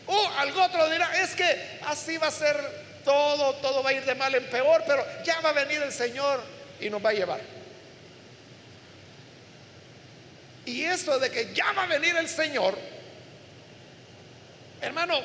O 0.06 0.28
algo 0.38 0.62
otro 0.62 0.88
dirá, 0.90 1.22
es 1.22 1.34
que 1.34 1.78
así 1.86 2.16
va 2.16 2.28
a 2.28 2.32
ser 2.32 2.56
todo, 3.04 3.54
todo 3.56 3.82
va 3.82 3.90
a 3.90 3.92
ir 3.92 4.04
de 4.04 4.14
mal 4.14 4.34
en 4.34 4.44
peor, 4.50 4.82
pero 4.86 5.04
ya 5.24 5.40
va 5.40 5.50
a 5.50 5.52
venir 5.52 5.82
el 5.82 5.92
Señor 5.92 6.42
y 6.80 6.90
nos 6.90 7.04
va 7.04 7.10
a 7.10 7.14
llevar. 7.14 7.40
Y 10.66 10.84
eso 10.84 11.18
de 11.18 11.30
que 11.30 11.54
ya 11.54 11.72
va 11.72 11.84
a 11.84 11.86
venir 11.86 12.16
el 12.16 12.28
Señor, 12.28 12.76
Hermano, 14.80 15.20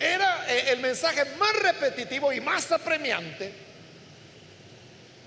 era 0.00 0.46
eh, 0.48 0.72
el 0.72 0.80
mensaje 0.80 1.24
más 1.38 1.54
repetitivo 1.56 2.32
y 2.32 2.40
más 2.40 2.70
apremiante 2.72 3.52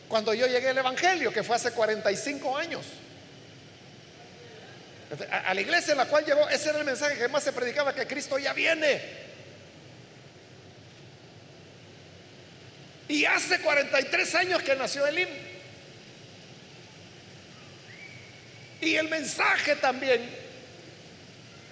cuando 0.07 0.33
yo 0.33 0.47
llegué 0.47 0.69
al 0.69 0.77
Evangelio, 0.77 1.31
que 1.31 1.43
fue 1.43 1.55
hace 1.55 1.71
45 1.71 2.57
años. 2.57 2.83
A 5.31 5.53
la 5.53 5.61
iglesia 5.61 5.93
en 5.93 5.97
la 5.97 6.05
cual 6.05 6.25
llegó, 6.25 6.47
ese 6.49 6.69
era 6.69 6.79
el 6.79 6.85
mensaje 6.85 7.17
que 7.17 7.27
más 7.27 7.43
se 7.43 7.51
predicaba, 7.51 7.95
que 7.95 8.05
Cristo 8.05 8.37
ya 8.37 8.53
viene. 8.53 9.01
Y 13.07 13.25
hace 13.25 13.59
43 13.59 14.35
años 14.35 14.61
que 14.61 14.75
nació 14.75 15.07
Elim. 15.07 15.29
Y 18.81 18.95
el 18.95 19.09
mensaje 19.09 19.75
también 19.77 20.49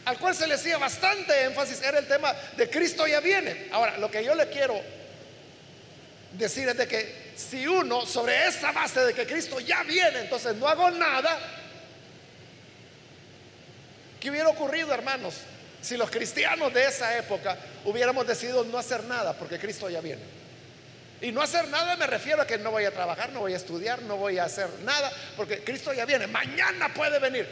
al 0.08 0.17
cual 0.19 0.34
se 0.34 0.47
le 0.47 0.54
hacía 0.54 0.78
bastante 0.78 1.43
énfasis 1.43 1.82
era 1.82 2.00
el 2.00 2.08
tema 2.08 2.34
de 2.56 2.69
Cristo 2.69 3.06
ya 3.06 3.19
viene. 3.19 3.67
Ahora, 3.73 3.97
lo 3.97 4.10
que 4.10 4.23
yo 4.23 4.36
le 4.36 4.47
quiero 4.47 4.82
decir 6.32 6.69
es 6.69 6.78
de 6.78 6.88
que 6.88 7.34
si 7.36 7.67
uno 7.67 8.06
sobre 8.06 8.47
esa 8.47 8.71
base 8.71 9.02
de 9.02 9.13
que 9.13 9.28
Cristo 9.28 9.60
ya 9.60 9.84
viene, 9.84 10.19
entonces 10.19 10.56
no 10.56 10.65
hago 10.65 10.89
nada, 10.91 11.38
¿qué 14.20 14.30
hubiera 14.30 14.50
ocurrido, 14.50 14.94
hermanos? 14.94 15.36
Si 15.82 15.96
los 15.96 16.10
cristianos 16.10 16.74
de 16.74 16.86
esa 16.86 17.18
época 17.18 17.58
hubiéramos 17.86 18.26
decidido 18.28 18.64
no 18.64 18.78
hacer 18.78 19.04
nada 19.06 19.34
porque 19.34 19.60
Cristo 19.60 19.90
ya 19.90 20.02
viene. 20.02 20.22
Y 21.22 21.32
no 21.32 21.42
hacer 21.42 21.68
nada 21.70 21.96
me 21.96 22.06
refiero 22.06 22.42
a 22.42 22.48
que 22.48 22.58
no 22.58 22.72
voy 22.72 22.86
a 22.86 22.92
trabajar, 22.92 23.32
no 23.32 23.40
voy 23.42 23.54
a 23.54 23.58
estudiar, 23.58 24.02
no 24.04 24.18
voy 24.18 24.38
a 24.38 24.44
hacer 24.44 24.70
nada, 24.84 25.12
porque 25.36 25.64
Cristo 25.64 25.94
ya 25.94 26.06
viene. 26.06 26.28
Mañana 26.28 26.94
puede 26.94 27.20
venir. 27.20 27.48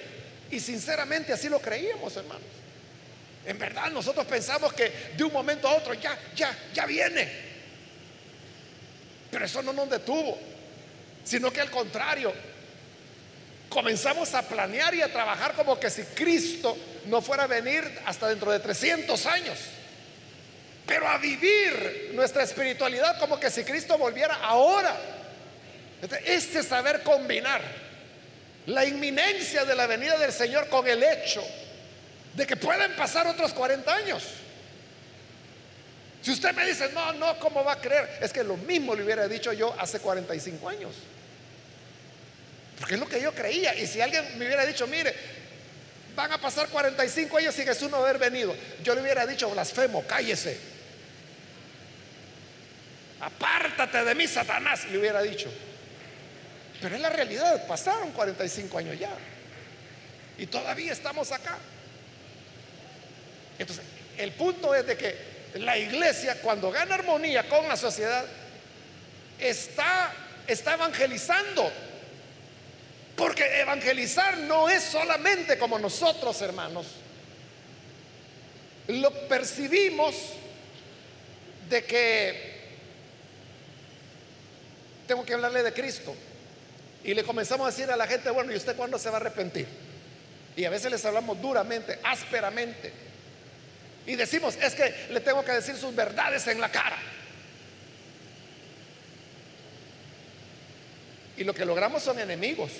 Y 0.51 0.59
sinceramente 0.59 1.33
así 1.33 1.49
lo 1.49 1.59
creíamos, 1.59 2.15
hermanos. 2.15 2.43
En 3.45 3.57
verdad 3.57 3.89
nosotros 3.91 4.25
pensamos 4.25 4.73
que 4.73 5.13
de 5.15 5.23
un 5.23 5.33
momento 5.33 5.67
a 5.67 5.75
otro 5.75 5.93
ya, 5.93 6.17
ya, 6.35 6.55
ya 6.73 6.85
viene. 6.85 7.31
Pero 9.31 9.45
eso 9.45 9.61
no 9.61 9.73
nos 9.73 9.89
detuvo, 9.89 10.37
sino 11.23 11.51
que 11.51 11.61
al 11.61 11.71
contrario, 11.71 12.33
comenzamos 13.69 14.33
a 14.33 14.41
planear 14.41 14.93
y 14.95 15.01
a 15.01 15.11
trabajar 15.11 15.53
como 15.53 15.79
que 15.79 15.89
si 15.89 16.03
Cristo 16.03 16.77
no 17.05 17.21
fuera 17.21 17.43
a 17.43 17.47
venir 17.47 17.83
hasta 18.05 18.27
dentro 18.27 18.51
de 18.51 18.59
300 18.59 19.25
años. 19.25 19.59
Pero 20.85 21.07
a 21.07 21.17
vivir 21.17 22.11
nuestra 22.13 22.43
espiritualidad 22.43 23.19
como 23.19 23.39
que 23.39 23.49
si 23.49 23.63
Cristo 23.63 23.97
volviera 23.97 24.35
ahora. 24.35 24.95
Este 26.25 26.61
saber 26.61 27.01
combinar 27.01 27.61
la 28.67 28.85
inminencia 28.85 29.65
de 29.65 29.75
la 29.75 29.87
venida 29.87 30.17
del 30.17 30.31
Señor 30.31 30.69
con 30.69 30.87
el 30.87 31.01
hecho 31.01 31.43
de 32.35 32.45
que 32.45 32.55
pueden 32.55 32.95
pasar 32.95 33.25
otros 33.27 33.53
40 33.53 33.93
años. 33.93 34.23
Si 36.21 36.31
usted 36.31 36.53
me 36.53 36.65
dice, 36.65 36.89
no, 36.91 37.13
no, 37.13 37.39
¿cómo 37.39 37.63
va 37.63 37.73
a 37.73 37.79
creer? 37.79 38.17
Es 38.21 38.33
que 38.33 38.43
lo 38.43 38.57
mismo 38.57 38.95
le 38.95 39.03
hubiera 39.03 39.27
dicho 39.27 39.53
yo 39.53 39.75
hace 39.79 39.99
45 39.99 40.69
años. 40.69 40.95
Porque 42.79 42.95
es 42.95 42.99
lo 42.99 43.07
que 43.07 43.21
yo 43.21 43.33
creía. 43.33 43.75
Y 43.75 43.87
si 43.87 44.01
alguien 44.01 44.37
me 44.37 44.45
hubiera 44.45 44.65
dicho, 44.65 44.85
mire, 44.87 45.13
van 46.15 46.31
a 46.31 46.39
pasar 46.39 46.67
45 46.69 47.37
años 47.37 47.55
sin 47.55 47.65
Jesús 47.65 47.89
no 47.89 47.97
haber 47.97 48.17
venido, 48.17 48.55
yo 48.83 48.95
le 48.95 49.01
hubiera 49.01 49.25
dicho, 49.25 49.49
blasfemo, 49.49 50.05
cállese. 50.05 50.57
Apártate 53.19 54.03
de 54.03 54.15
mí, 54.15 54.27
Satanás, 54.27 54.85
le 54.91 54.97
hubiera 54.97 55.21
dicho. 55.21 55.51
Pero 56.81 56.95
es 56.95 57.01
la 57.01 57.09
realidad, 57.09 57.65
pasaron 57.67 58.11
45 58.11 58.77
años 58.77 58.99
ya. 58.99 59.11
Y 60.37 60.47
todavía 60.47 60.91
estamos 60.91 61.31
acá. 61.31 61.57
Entonces, 63.57 63.85
el 64.17 64.31
punto 64.31 64.75
es 64.75 64.85
de 64.85 64.97
que 64.97 65.35
la 65.55 65.77
iglesia 65.77 66.41
cuando 66.41 66.71
gana 66.71 66.95
armonía 66.95 67.47
con 67.47 67.67
la 67.67 67.77
sociedad 67.77 68.25
está, 69.39 70.13
está 70.47 70.73
evangelizando. 70.73 71.71
Porque 73.15 73.61
evangelizar 73.61 74.37
no 74.39 74.67
es 74.67 74.83
solamente 74.83 75.57
como 75.57 75.79
nosotros, 75.79 76.41
hermanos. 76.41 76.87
Lo 78.87 79.11
percibimos 79.27 80.15
de 81.69 81.83
que 81.85 82.55
tengo 85.07 85.25
que 85.25 85.33
hablarle 85.33 85.63
de 85.63 85.73
Cristo. 85.73 86.13
Y 87.03 87.13
le 87.13 87.23
comenzamos 87.23 87.67
a 87.67 87.69
decir 87.69 87.89
a 87.89 87.95
la 87.95 88.07
gente, 88.07 88.29
bueno, 88.31 88.51
¿y 88.51 88.55
usted 88.55 88.75
cuándo 88.75 88.97
se 88.97 89.09
va 89.09 89.17
a 89.17 89.21
arrepentir? 89.21 89.67
Y 90.57 90.65
a 90.65 90.69
veces 90.69 90.91
les 90.91 91.05
hablamos 91.05 91.41
duramente, 91.41 91.99
ásperamente. 92.03 92.91
Y 94.07 94.15
decimos, 94.15 94.57
es 94.61 94.75
que 94.75 95.07
le 95.11 95.19
tengo 95.19 95.43
que 95.43 95.51
decir 95.51 95.75
sus 95.75 95.95
verdades 95.95 96.47
en 96.47 96.59
la 96.59 96.71
cara. 96.71 96.97
Y 101.37 101.43
lo 101.43 101.53
que 101.53 101.65
logramos 101.65 102.03
son 102.03 102.19
enemigos. 102.19 102.71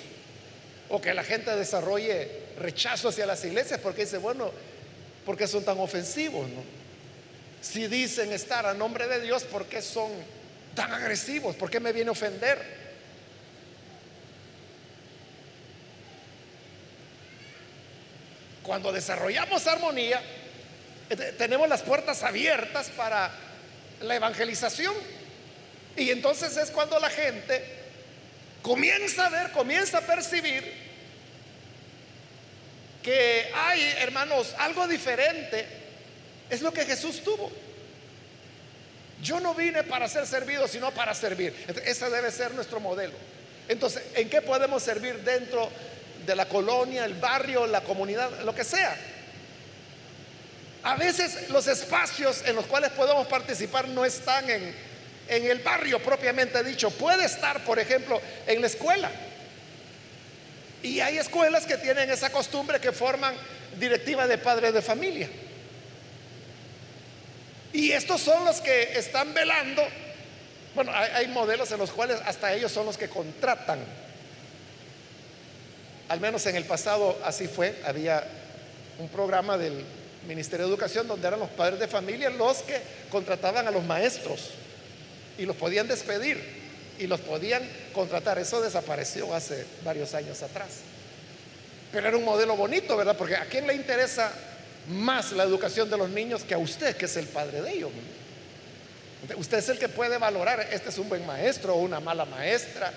O 0.88 1.00
que 1.00 1.12
la 1.14 1.24
gente 1.24 1.54
desarrolle 1.56 2.46
rechazo 2.58 3.08
hacia 3.08 3.26
las 3.26 3.44
iglesias 3.44 3.80
porque 3.82 4.02
dice, 4.02 4.18
bueno, 4.18 4.50
¿por 5.24 5.36
qué 5.36 5.46
son 5.46 5.64
tan 5.64 5.78
ofensivos? 5.78 6.46
Si 7.60 7.88
dicen 7.88 8.32
estar 8.32 8.66
a 8.66 8.74
nombre 8.74 9.08
de 9.08 9.20
Dios, 9.20 9.44
¿por 9.44 9.66
qué 9.66 9.82
son 9.82 10.10
tan 10.74 10.92
agresivos? 10.92 11.56
¿Por 11.56 11.70
qué 11.70 11.80
me 11.80 11.92
viene 11.92 12.08
a 12.08 12.12
ofender? 12.12 12.86
Cuando 18.62 18.92
desarrollamos 18.92 19.66
armonía, 19.66 20.20
eh, 21.08 21.34
tenemos 21.38 21.68
las 21.68 21.82
puertas 21.82 22.22
abiertas 22.22 22.90
para 22.90 23.30
la 24.00 24.16
evangelización. 24.16 24.94
Y 25.96 26.10
entonces 26.10 26.56
es 26.56 26.70
cuando 26.70 26.98
la 26.98 27.08
gente 27.08 27.85
comienza 28.66 29.26
a 29.26 29.28
ver, 29.28 29.52
comienza 29.52 29.98
a 29.98 30.00
percibir 30.00 30.72
que 33.00 33.48
hay, 33.54 33.80
hermanos, 34.00 34.56
algo 34.58 34.88
diferente. 34.88 35.64
Es 36.50 36.62
lo 36.62 36.72
que 36.72 36.84
Jesús 36.84 37.22
tuvo. 37.22 37.52
Yo 39.22 39.38
no 39.38 39.54
vine 39.54 39.84
para 39.84 40.08
ser 40.08 40.26
servido, 40.26 40.66
sino 40.66 40.90
para 40.90 41.14
servir. 41.14 41.54
ese 41.84 42.10
debe 42.10 42.32
ser 42.32 42.54
nuestro 42.54 42.80
modelo. 42.80 43.14
Entonces, 43.68 44.02
¿en 44.14 44.28
qué 44.28 44.42
podemos 44.42 44.82
servir 44.82 45.20
dentro 45.20 45.70
de 46.26 46.34
la 46.34 46.46
colonia, 46.46 47.04
el 47.04 47.14
barrio, 47.14 47.68
la 47.68 47.82
comunidad, 47.82 48.40
lo 48.40 48.52
que 48.52 48.64
sea? 48.64 48.96
A 50.82 50.96
veces 50.96 51.50
los 51.50 51.68
espacios 51.68 52.42
en 52.44 52.56
los 52.56 52.66
cuales 52.66 52.90
podemos 52.90 53.28
participar 53.28 53.86
no 53.86 54.04
están 54.04 54.50
en, 54.50 54.74
en 55.28 55.46
el 55.46 55.58
barrio 55.60 56.00
propiamente 56.00 56.62
dicho. 56.62 56.90
Puede 56.90 57.24
estar, 57.24 57.64
por 57.64 57.78
ejemplo, 57.78 58.20
en 58.46 58.60
la 58.60 58.66
escuela. 58.66 59.10
Y 60.82 61.00
hay 61.00 61.18
escuelas 61.18 61.66
que 61.66 61.78
tienen 61.78 62.10
esa 62.10 62.30
costumbre 62.30 62.80
que 62.80 62.92
forman 62.92 63.34
directiva 63.78 64.26
de 64.26 64.38
padres 64.38 64.72
de 64.72 64.82
familia. 64.82 65.28
Y 67.72 67.92
estos 67.92 68.20
son 68.20 68.44
los 68.44 68.60
que 68.60 68.96
están 68.98 69.34
velando. 69.34 69.82
Bueno, 70.74 70.92
hay, 70.94 71.26
modelos 71.28 71.70
en 71.72 71.78
los 71.78 71.90
cuales 71.90 72.18
hasta 72.24 72.52
ellos 72.52 72.70
son 72.70 72.86
los 72.86 72.96
que 72.96 73.08
contratan. 73.08 73.80
Al 76.08 76.20
menos 76.20 76.46
en 76.46 76.56
el 76.56 76.64
pasado 76.64 77.18
así 77.24 77.48
fue. 77.48 77.74
Había 77.84 78.24
un 78.98 79.08
programa 79.08 79.58
del 79.58 79.84
Ministerio 80.28 80.66
de 80.66 80.72
Educación 80.72 81.08
donde 81.08 81.26
eran 81.26 81.40
los 81.40 81.50
padres 81.50 81.80
de 81.80 81.88
familia 81.88 82.30
los 82.30 82.58
que 82.58 82.80
contrataban 83.10 83.66
a 83.66 83.70
los 83.70 83.84
maestros 83.84 84.50
y 85.38 85.46
los 85.46 85.56
podían 85.56 85.88
despedir 85.88 86.38
y 86.98 87.06
los 87.06 87.20
podían 87.20 87.62
contratar. 87.92 88.38
Eso 88.38 88.60
desapareció 88.60 89.34
hace 89.34 89.64
varios 89.84 90.14
años 90.14 90.42
atrás. 90.42 90.68
Pero 91.92 92.08
era 92.08 92.16
un 92.16 92.24
modelo 92.24 92.56
bonito, 92.56 92.96
¿verdad? 92.96 93.16
Porque 93.16 93.36
¿a 93.36 93.44
quién 93.46 93.66
le 93.66 93.74
interesa 93.74 94.32
más 94.88 95.32
la 95.32 95.44
educación 95.44 95.90
de 95.90 95.96
los 95.96 96.10
niños 96.10 96.44
que 96.44 96.54
a 96.54 96.58
usted, 96.58 96.96
que 96.96 97.06
es 97.06 97.16
el 97.16 97.26
padre 97.26 97.62
de 97.62 97.72
ellos. 97.72 97.90
Usted 99.36 99.58
es 99.58 99.68
el 99.68 99.78
que 99.78 99.88
puede 99.88 100.18
valorar, 100.18 100.68
este 100.70 100.90
es 100.90 100.98
un 100.98 101.08
buen 101.08 101.26
maestro 101.26 101.74
o 101.74 101.78
una 101.78 102.00
mala 102.00 102.24
maestra, 102.24 102.92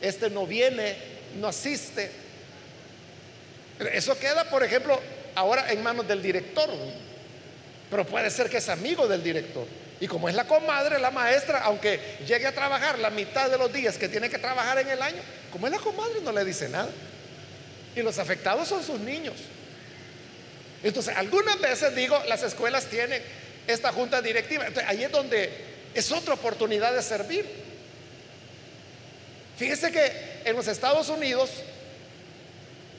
este 0.00 0.28
no 0.28 0.46
viene, 0.46 0.96
no 1.40 1.48
asiste. 1.48 2.10
Eso 3.92 4.18
queda, 4.18 4.44
por 4.50 4.62
ejemplo, 4.62 5.00
ahora 5.34 5.72
en 5.72 5.82
manos 5.82 6.06
del 6.06 6.20
director, 6.20 6.68
pero 7.90 8.04
puede 8.06 8.30
ser 8.30 8.50
que 8.50 8.58
es 8.58 8.68
amigo 8.68 9.06
del 9.06 9.22
director. 9.22 9.66
Y 10.00 10.08
como 10.08 10.28
es 10.28 10.34
la 10.34 10.44
comadre, 10.44 10.98
la 10.98 11.10
maestra, 11.10 11.60
aunque 11.60 12.18
llegue 12.26 12.46
a 12.46 12.54
trabajar 12.54 12.98
la 12.98 13.10
mitad 13.10 13.48
de 13.48 13.56
los 13.56 13.72
días 13.72 13.96
que 13.96 14.08
tiene 14.08 14.28
que 14.28 14.38
trabajar 14.38 14.78
en 14.78 14.88
el 14.88 15.00
año, 15.00 15.22
como 15.52 15.66
es 15.66 15.72
la 15.72 15.78
comadre, 15.78 16.20
no 16.22 16.32
le 16.32 16.44
dice 16.44 16.68
nada. 16.68 16.88
Y 17.94 18.02
los 18.02 18.18
afectados 18.18 18.68
son 18.68 18.82
sus 18.82 18.98
niños. 19.00 19.36
Entonces, 20.82 21.16
algunas 21.16 21.60
veces 21.60 21.94
digo, 21.94 22.20
las 22.28 22.42
escuelas 22.42 22.86
tienen 22.86 23.22
esta 23.66 23.92
junta 23.92 24.20
directiva. 24.20 24.66
Entonces, 24.66 24.90
ahí 24.90 25.04
es 25.04 25.10
donde 25.12 25.50
es 25.94 26.10
otra 26.10 26.34
oportunidad 26.34 26.92
de 26.92 27.02
servir. 27.02 27.46
Fíjese 29.56 29.92
que 29.92 30.12
en 30.44 30.56
los 30.56 30.66
Estados 30.66 31.08
Unidos 31.08 31.50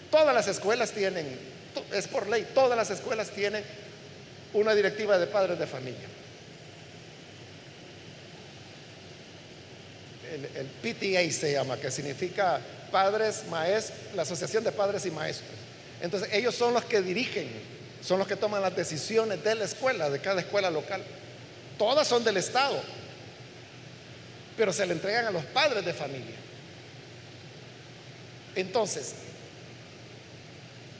todas 0.09 0.33
las 0.33 0.47
escuelas 0.47 0.91
tienen, 0.91 1.37
es 1.93 2.07
por 2.07 2.27
ley, 2.29 2.47
todas 2.55 2.77
las 2.77 2.89
escuelas 2.89 3.31
tienen 3.31 3.63
una 4.53 4.73
directiva 4.73 5.17
de 5.17 5.27
padres 5.27 5.59
de 5.59 5.67
familia. 5.67 6.07
El, 10.35 10.65
PTA 10.81 11.31
se 11.31 11.53
llama, 11.53 11.77
que 11.77 11.89
significa 11.89 12.59
padres, 12.91 13.43
maestros, 13.49 13.97
la 14.15 14.23
Asociación 14.23 14.63
de 14.63 14.71
Padres 14.71 15.05
y 15.05 15.11
Maestros. 15.11 15.49
Entonces 16.01 16.29
ellos 16.33 16.53
son 16.55 16.73
los 16.73 16.85
que 16.85 17.01
dirigen 17.01 17.49
son 18.05 18.19
los 18.19 18.27
que 18.27 18.35
toman 18.35 18.61
las 18.61 18.75
decisiones 18.75 19.43
de 19.43 19.55
la 19.55 19.65
escuela, 19.65 20.09
de 20.09 20.19
cada 20.19 20.39
escuela 20.39 20.69
local. 20.69 21.03
Todas 21.77 22.07
son 22.07 22.23
del 22.23 22.37
Estado, 22.37 22.79
pero 24.55 24.71
se 24.71 24.85
le 24.85 24.93
entregan 24.93 25.25
a 25.25 25.31
los 25.31 25.43
padres 25.45 25.83
de 25.83 25.93
familia. 25.93 26.35
Entonces, 28.55 29.15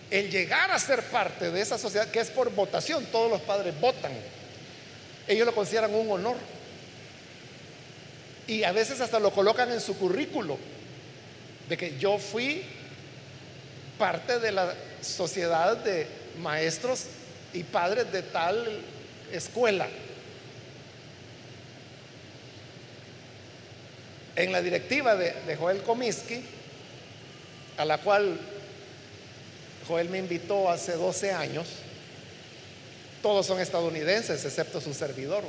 el 0.10 0.32
llegar 0.32 0.72
a 0.72 0.80
ser 0.80 1.04
parte 1.04 1.52
de 1.52 1.62
esa 1.62 1.78
sociedad, 1.78 2.10
que 2.10 2.20
es 2.20 2.32
por 2.32 2.50
votación, 2.52 3.06
todos 3.06 3.30
los 3.30 3.42
padres 3.42 3.80
votan, 3.80 4.12
ellos 5.28 5.46
lo 5.46 5.54
consideran 5.54 5.94
un 5.94 6.10
honor. 6.10 6.36
Y 8.48 8.64
a 8.64 8.72
veces 8.72 9.02
hasta 9.02 9.20
lo 9.20 9.32
colocan 9.32 9.72
en 9.72 9.82
su 9.82 9.98
currículo, 9.98 10.58
de 11.68 11.78
que 11.78 11.98
yo 11.98 12.20
fui 12.20 12.64
parte 13.98 14.40
de 14.40 14.52
la 14.52 14.74
sociedad 15.02 15.78
de 15.78 16.08
maestros 16.40 17.06
y 17.54 17.64
padres 17.64 18.12
de 18.12 18.22
tal 18.22 18.82
escuela. 19.32 19.88
En 24.36 24.52
la 24.52 24.62
directiva 24.62 25.16
de, 25.16 25.56
Joel 25.56 25.82
Comiskey, 25.82 26.44
a 27.78 27.86
la 27.86 28.00
cual 28.00 28.38
Joel 29.88 30.10
me 30.10 30.18
invitó 30.20 30.70
hace 30.70 30.94
12 30.94 31.32
años, 31.32 31.68
todos 33.22 33.46
son 33.46 33.60
estadounidenses, 33.60 34.44
excepto 34.44 34.82
su 34.82 34.94
servidor. 34.94 35.44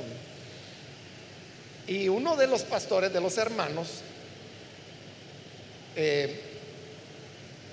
Y 1.87 2.09
uno 2.09 2.35
de 2.35 2.47
los 2.47 2.63
pastores 2.63 3.13
de 3.13 3.21
los 3.21 3.37
hermanos 3.37 4.01
eh, 5.95 6.41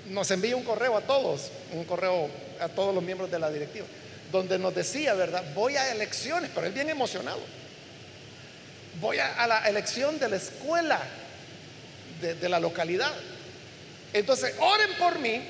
nos 0.09 0.31
envía 0.31 0.55
un 0.55 0.63
correo 0.63 0.97
a 0.97 1.01
todos, 1.01 1.51
un 1.73 1.83
correo 1.83 2.29
a 2.61 2.69
todos 2.69 2.95
los 2.95 3.03
miembros 3.03 3.29
de 3.29 3.39
la 3.39 3.51
directiva, 3.51 3.85
donde 4.31 4.57
nos 4.57 4.73
decía, 4.73 5.13
¿verdad? 5.13 5.43
Voy 5.53 5.75
a 5.75 5.91
elecciones, 5.91 6.49
pero 6.55 6.65
él 6.65 6.73
bien 6.73 6.89
emocionado. 6.89 7.39
Voy 9.01 9.17
a, 9.19 9.45
la 9.47 9.67
elección 9.67 10.17
de 10.17 10.29
la 10.29 10.37
escuela 10.37 11.01
de, 12.21 12.35
de 12.35 12.49
la 12.49 12.61
localidad. 12.61 13.11
Entonces, 14.13 14.55
oren 14.59 14.93
por 14.97 15.19
mí, 15.19 15.41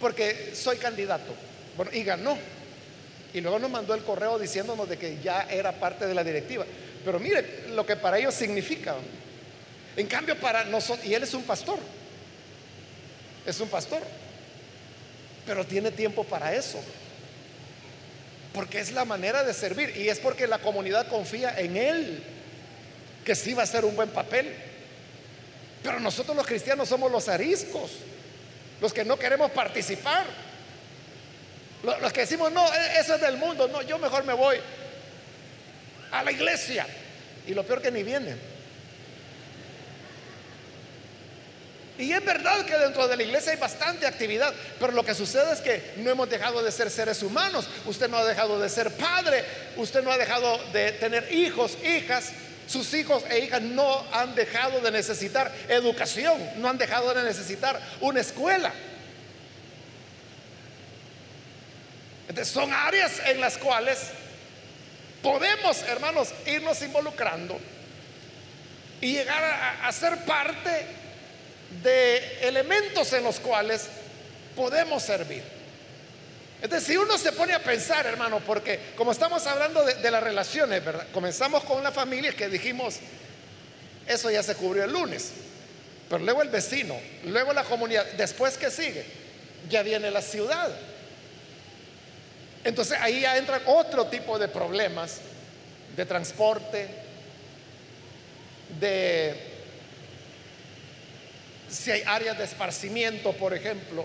porque 0.00 0.52
soy 0.54 0.78
candidato. 0.78 1.34
Bueno, 1.76 1.92
y 1.92 2.02
ganó. 2.02 2.38
Y 3.34 3.40
luego 3.40 3.58
nos 3.58 3.70
mandó 3.70 3.94
el 3.94 4.02
correo 4.02 4.38
diciéndonos 4.38 4.88
de 4.88 4.96
que 4.96 5.18
ya 5.22 5.42
era 5.50 5.72
parte 5.72 6.06
de 6.06 6.14
la 6.14 6.24
directiva. 6.24 6.64
Pero 7.04 7.18
mire 7.18 7.64
lo 7.70 7.84
que 7.84 7.96
para 7.96 8.18
ellos 8.18 8.34
significa. 8.34 8.96
En 9.96 10.06
cambio, 10.06 10.38
para 10.38 10.64
nosotros, 10.64 11.06
y 11.06 11.14
él 11.14 11.22
es 11.22 11.34
un 11.34 11.42
pastor, 11.42 11.78
es 13.44 13.60
un 13.60 13.68
pastor, 13.68 14.02
pero 15.46 15.64
tiene 15.66 15.90
tiempo 15.90 16.24
para 16.24 16.54
eso. 16.54 16.78
Porque 18.52 18.80
es 18.80 18.92
la 18.92 19.04
manera 19.04 19.44
de 19.44 19.52
servir 19.52 19.96
y 19.96 20.08
es 20.08 20.18
porque 20.18 20.46
la 20.46 20.58
comunidad 20.58 21.08
confía 21.08 21.58
en 21.58 21.76
él, 21.76 22.22
que 23.24 23.34
sí 23.34 23.54
va 23.54 23.62
a 23.62 23.64
hacer 23.64 23.84
un 23.84 23.96
buen 23.96 24.10
papel. 24.10 24.54
Pero 25.82 26.00
nosotros 26.00 26.36
los 26.36 26.46
cristianos 26.46 26.88
somos 26.88 27.10
los 27.10 27.28
ariscos, 27.28 27.90
los 28.80 28.92
que 28.92 29.04
no 29.04 29.18
queremos 29.18 29.50
participar. 29.50 30.26
Los 31.82 32.12
que 32.12 32.20
decimos, 32.20 32.50
no, 32.52 32.66
e-, 32.72 33.00
eso 33.00 33.14
es 33.14 33.20
del 33.20 33.36
mundo, 33.36 33.68
no, 33.68 33.82
yo 33.82 33.98
mejor 33.98 34.24
me 34.24 34.32
voy 34.32 34.58
a 36.10 36.22
la 36.22 36.32
iglesia. 36.32 36.86
Y 37.46 37.54
lo 37.54 37.64
peor 37.64 37.80
que 37.80 37.90
ni 37.90 38.02
vienen. 38.02 38.38
Y 41.98 42.12
es 42.12 42.24
verdad 42.24 42.64
que 42.64 42.78
dentro 42.78 43.08
de 43.08 43.16
la 43.16 43.22
iglesia 43.24 43.52
hay 43.52 43.58
bastante 43.58 44.06
actividad, 44.06 44.54
pero 44.78 44.92
lo 44.92 45.04
que 45.04 45.14
sucede 45.14 45.52
es 45.52 45.60
que 45.60 45.94
no 45.96 46.10
hemos 46.10 46.30
dejado 46.30 46.62
de 46.62 46.70
ser 46.70 46.90
seres 46.90 47.22
humanos. 47.22 47.68
Usted 47.86 48.08
no 48.08 48.18
ha 48.18 48.24
dejado 48.24 48.60
de 48.60 48.68
ser 48.68 48.92
padre, 48.92 49.44
usted 49.76 50.04
no 50.04 50.12
ha 50.12 50.18
dejado 50.18 50.62
de 50.72 50.92
tener 50.92 51.32
hijos, 51.32 51.76
hijas. 51.84 52.30
Sus 52.68 52.92
hijos 52.94 53.24
e 53.30 53.40
hijas 53.40 53.62
no 53.62 54.04
han 54.12 54.34
dejado 54.34 54.80
de 54.80 54.90
necesitar 54.90 55.50
educación, 55.68 56.38
no 56.58 56.68
han 56.68 56.76
dejado 56.78 57.14
de 57.14 57.24
necesitar 57.24 57.80
una 58.00 58.20
escuela. 58.20 58.72
Entonces, 62.28 62.52
son 62.52 62.72
áreas 62.72 63.20
en 63.26 63.40
las 63.40 63.56
cuales 63.58 63.98
podemos, 65.22 65.82
hermanos, 65.82 66.28
irnos 66.46 66.80
involucrando 66.82 67.58
y 69.00 69.12
llegar 69.12 69.42
a, 69.42 69.88
a 69.88 69.92
ser 69.92 70.24
parte 70.24 70.86
de 71.82 72.48
elementos 72.48 73.12
en 73.12 73.24
los 73.24 73.40
cuales 73.40 73.88
podemos 74.54 75.02
servir. 75.02 75.58
Entonces, 76.60 76.88
si 76.88 76.96
uno 76.96 77.16
se 77.16 77.32
pone 77.32 77.52
a 77.54 77.62
pensar, 77.62 78.04
hermano, 78.06 78.40
porque 78.40 78.80
como 78.96 79.12
estamos 79.12 79.46
hablando 79.46 79.84
de, 79.84 80.10
las 80.10 80.22
relaciones. 80.22 80.82
Comenzamos 81.12 81.62
con 81.64 81.82
la 81.82 81.92
familia 81.92 82.32
que 82.32 82.48
dijimos, 82.48 82.96
eso 84.06 84.30
ya 84.30 84.42
se 84.42 84.56
cubrió 84.56 84.84
el 84.84 84.92
lunes, 84.92 85.30
pero 86.08 86.24
luego 86.24 86.42
el 86.42 86.48
vecino, 86.48 86.98
luego 87.24 87.52
la 87.52 87.62
comunidad, 87.62 88.04
después 88.16 88.56
que 88.56 88.70
sigue, 88.70 89.04
ya 89.68 89.82
viene 89.82 90.10
la 90.10 90.22
ciudad. 90.22 90.68
Entonces 92.64 92.98
ahí 93.00 93.20
ya 93.20 93.36
entran 93.36 93.62
otro 93.66 94.06
tipo 94.06 94.38
de 94.38 94.48
problemas 94.48 95.20
de 95.96 96.06
transporte, 96.06 96.88
de 98.78 99.34
si 101.68 101.90
hay 101.90 102.02
áreas 102.06 102.38
de 102.38 102.44
esparcimiento, 102.44 103.32
por 103.32 103.54
ejemplo, 103.54 104.04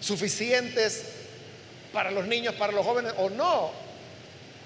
suficientes 0.00 1.04
para 1.92 2.10
los 2.10 2.26
niños, 2.26 2.54
para 2.54 2.72
los 2.72 2.84
jóvenes 2.84 3.14
o 3.18 3.30
no. 3.30 3.72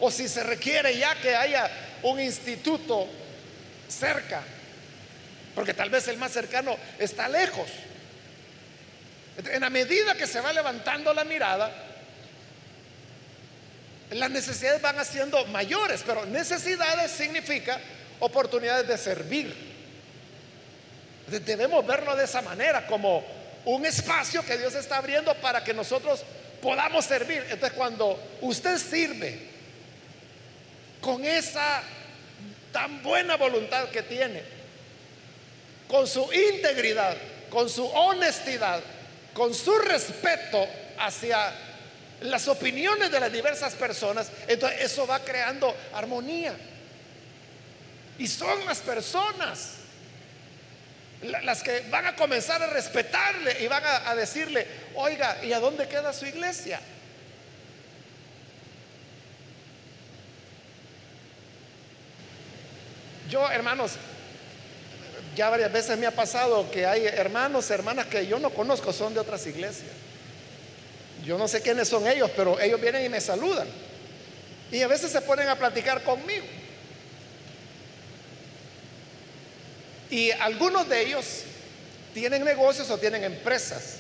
O 0.01 0.11
si 0.11 0.29
se 0.29 0.43
requiere 0.43 0.97
ya 0.97 1.15
que 1.17 1.35
haya 1.35 1.71
un 2.03 2.21
instituto 2.21 3.07
cerca, 3.89 4.43
porque 5.55 5.75
tal 5.75 5.91
vez 5.91 6.07
el 6.09 6.17
más 6.19 6.33
cercano 6.33 6.77
está 6.99 7.29
lejos. 7.29 7.69
En 9.39 9.61
la 9.61 9.71
medida 9.71 10.15
que 10.15 10.27
se 10.27 10.41
va 10.41 10.53
levantando 10.53 11.13
la 11.15 11.25
mirada, 11.25 11.88
las 14.11 14.31
necesidades 14.31 14.81
van 14.81 14.99
haciendo 14.99 15.45
mayores, 15.47 16.03
pero 16.07 16.25
necesidades 16.27 17.11
significa 17.11 17.79
oportunidades 18.21 18.89
de 18.89 18.99
servir. 18.99 19.55
Debemos 21.27 21.87
verlo 21.87 22.17
de 22.17 22.25
esa 22.25 22.41
manera, 22.41 22.87
como 22.87 23.23
un 23.67 23.85
espacio 23.85 24.43
que 24.45 24.57
Dios 24.57 24.75
está 24.75 24.97
abriendo 24.97 25.35
para 25.37 25.63
que 25.63 25.75
nosotros 25.75 26.23
podamos 26.63 27.05
servir. 27.05 27.45
Entonces 27.51 27.73
cuando 27.77 28.19
usted 28.41 28.79
sirve 28.79 29.39
con 31.01 31.25
esa 31.25 31.83
tan 32.73 33.03
buena 33.03 33.37
voluntad 33.37 33.89
que 33.91 34.03
tiene, 34.03 34.43
con 35.87 36.07
su 36.07 36.31
integridad, 36.33 37.17
con 37.51 37.69
su 37.69 37.87
honestidad, 37.87 38.81
con 39.35 39.55
su 39.55 39.77
respeto 39.79 40.67
hacia 40.99 41.53
las 42.23 42.49
opiniones 42.49 43.11
de 43.11 43.21
las 43.21 43.33
diversas 43.33 43.75
personas, 43.75 44.31
entonces 44.47 44.81
eso 44.83 45.07
va 45.07 45.21
creando 45.21 45.75
armonía. 45.93 46.55
Y 48.19 48.27
son 48.27 48.65
las 48.67 48.79
personas 48.79 49.79
las 51.23 51.63
que 51.63 51.81
van 51.91 52.07
a 52.07 52.15
comenzar 52.15 52.63
a 52.63 52.67
respetarle 52.67 53.63
y 53.63 53.67
van 53.67 53.83
a, 53.85 54.15
decirle, 54.15 54.67
oiga, 54.95 55.39
¿y 55.45 55.53
a 55.53 55.59
dónde 55.59 55.89
queda 55.89 56.13
su 56.13 56.27
iglesia? 56.27 56.81
Yo, 63.29 63.51
hermanos, 63.51 63.93
ya 65.37 65.51
varias 65.51 65.73
veces 65.73 65.99
me 65.99 66.07
ha 66.07 66.13
pasado 66.13 66.71
que 66.71 66.87
hay 66.87 67.07
hermanos, 67.07 67.71
hermanas 67.71 68.07
que 68.07 68.27
yo 68.27 68.39
no 68.39 68.51
conozco, 68.51 68.93
son 68.93 69.13
de 69.13 69.21
otras 69.21 69.47
iglesias. 69.47 69.91
Yo 71.29 71.37
no 71.37 71.47
sé 71.47 71.61
quiénes 71.61 71.87
son 71.89 72.07
ellos, 72.07 72.31
pero 72.35 72.59
ellos 72.59 72.81
vienen 72.81 73.05
y 73.05 73.11
me 73.11 73.21
saludan. 73.21 73.69
Y 74.73 74.81
a 74.81 74.87
veces 74.87 75.13
se 75.13 75.21
ponen 75.21 75.47
a 75.47 75.57
platicar 75.57 76.03
conmigo. 76.03 76.47
Y 80.09 80.31
algunos 80.31 80.89
de 80.89 81.03
ellos 81.03 81.27
tienen 82.15 82.47
negocios 82.47 82.89
o 82.89 82.97
tienen 82.97 83.25
empresas. 83.25 83.97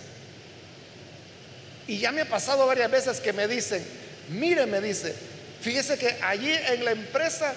Y 1.86 1.98
ya 1.98 2.12
me 2.12 2.22
ha 2.22 2.24
pasado 2.24 2.66
varias 2.66 2.90
veces 2.90 3.20
que 3.20 3.34
me 3.34 3.46
dicen, 3.46 3.84
mire, 4.30 4.64
me 4.64 4.80
dice, 4.80 5.14
fíjese 5.60 5.98
que 5.98 6.16
allí 6.22 6.50
en 6.50 6.82
la 6.82 6.92
empresa 6.92 7.52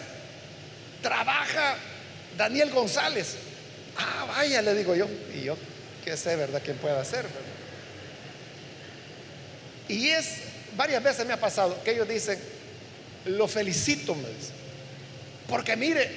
trabaja 1.02 1.78
Daniel 2.38 2.72
González. 2.72 3.36
Ah, 3.98 4.26
vaya, 4.28 4.62
le 4.62 4.76
digo 4.76 4.96
yo. 4.96 5.08
Y 5.34 5.46
yo, 5.46 5.56
qué 6.04 6.18
sé, 6.18 6.36
¿verdad? 6.36 6.62
¿Quién 6.62 6.76
puede 6.76 7.00
hacer? 7.00 7.26
Y 9.92 10.10
es, 10.10 10.38
varias 10.78 11.04
veces 11.04 11.26
me 11.26 11.34
ha 11.34 11.40
pasado 11.40 11.84
que 11.84 11.92
ellos 11.92 12.08
dicen, 12.08 12.40
lo 13.26 13.46
felicito, 13.48 14.16
me 14.16 14.30
dice. 14.30 14.54
Porque 15.50 15.76
mire, 15.76 16.10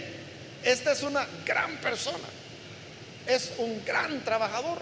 esta 0.63 0.93
es 0.93 1.03
una 1.03 1.27
gran 1.45 1.77
persona. 1.79 2.29
Es 3.27 3.51
un 3.59 3.85
gran 3.85 4.23
trabajador. 4.23 4.79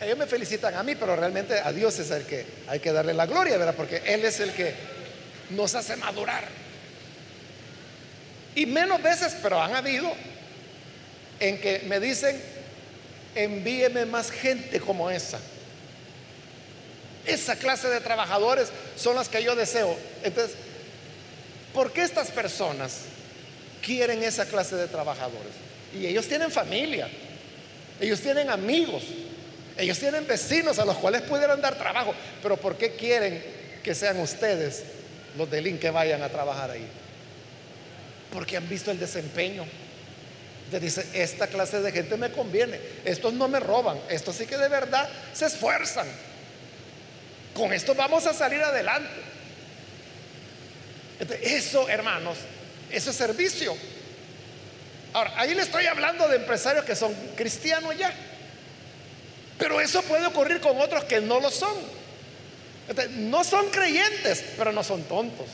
Ellos 0.00 0.16
me 0.16 0.26
felicitan 0.26 0.74
a 0.74 0.84
mí, 0.84 0.94
pero 0.94 1.16
realmente 1.16 1.58
a 1.58 1.72
Dios 1.72 1.98
es 1.98 2.10
el 2.12 2.24
que 2.24 2.46
hay 2.68 2.78
que 2.78 2.92
darle 2.92 3.12
la 3.12 3.26
gloria, 3.26 3.58
¿verdad? 3.58 3.74
Porque 3.74 4.02
Él 4.06 4.24
es 4.24 4.38
el 4.38 4.52
que 4.52 4.74
nos 5.50 5.74
hace 5.74 5.96
madurar. 5.96 6.44
Y 8.54 8.66
menos 8.66 9.02
veces, 9.02 9.36
pero 9.42 9.60
han 9.60 9.74
habido, 9.74 10.12
en 11.40 11.60
que 11.60 11.80
me 11.86 11.98
dicen, 11.98 12.40
envíeme 13.36 14.06
más 14.06 14.30
gente 14.30 14.80
como 14.80 15.10
esa. 15.10 15.38
Esa 17.24 17.56
clase 17.56 17.88
de 17.88 18.00
trabajadores 18.00 18.68
son 18.96 19.16
las 19.16 19.28
que 19.28 19.42
yo 19.42 19.54
deseo. 19.54 19.96
Entonces, 20.22 20.56
¿Por 21.76 21.92
qué 21.92 22.00
estas 22.00 22.30
personas 22.30 23.00
quieren 23.84 24.22
esa 24.22 24.46
clase 24.46 24.76
de 24.76 24.88
trabajadores? 24.88 25.52
Y 25.94 26.06
ellos 26.06 26.26
tienen 26.26 26.50
familia, 26.50 27.06
ellos 28.00 28.18
tienen 28.22 28.48
amigos, 28.48 29.02
ellos 29.76 29.98
tienen 29.98 30.26
vecinos 30.26 30.78
a 30.78 30.86
los 30.86 30.96
cuales 30.96 31.20
pudieran 31.20 31.60
dar 31.60 31.76
trabajo, 31.76 32.14
pero 32.42 32.56
¿por 32.56 32.78
qué 32.78 32.92
quieren 32.92 33.44
que 33.84 33.94
sean 33.94 34.18
ustedes 34.20 34.84
los 35.36 35.50
del 35.50 35.66
IN 35.66 35.78
que 35.78 35.90
vayan 35.90 36.22
a 36.22 36.30
trabajar 36.30 36.70
ahí? 36.70 36.88
Porque 38.32 38.56
han 38.56 38.66
visto 38.70 38.90
el 38.90 38.98
desempeño. 38.98 39.66
Te 40.70 40.80
dice, 40.80 41.06
esta 41.14 41.46
clase 41.46 41.80
de 41.80 41.92
gente 41.92 42.16
me 42.16 42.32
conviene, 42.32 42.80
estos 43.04 43.32
no 43.32 43.46
me 43.46 43.60
roban, 43.60 43.98
estos 44.08 44.36
sí 44.36 44.46
que 44.46 44.56
de 44.56 44.68
verdad 44.68 45.08
se 45.32 45.46
esfuerzan. 45.46 46.08
Con 47.54 47.72
esto 47.72 47.94
vamos 47.94 48.26
a 48.26 48.34
salir 48.34 48.60
adelante 48.62 49.26
eso, 51.42 51.88
hermanos, 51.88 52.36
eso 52.90 53.10
es 53.10 53.16
servicio. 53.16 53.76
Ahora, 55.12 55.32
ahí 55.36 55.54
le 55.54 55.62
estoy 55.62 55.86
hablando 55.86 56.28
de 56.28 56.36
empresarios 56.36 56.84
que 56.84 56.94
son 56.94 57.14
cristianos 57.34 57.96
ya. 57.96 58.12
Pero 59.58 59.80
eso 59.80 60.02
puede 60.02 60.26
ocurrir 60.26 60.60
con 60.60 60.78
otros 60.80 61.04
que 61.04 61.20
no 61.20 61.40
lo 61.40 61.50
son. 61.50 61.74
no 63.10 63.42
son 63.44 63.70
creyentes, 63.70 64.44
pero 64.58 64.72
no 64.72 64.84
son 64.84 65.02
tontos. 65.04 65.46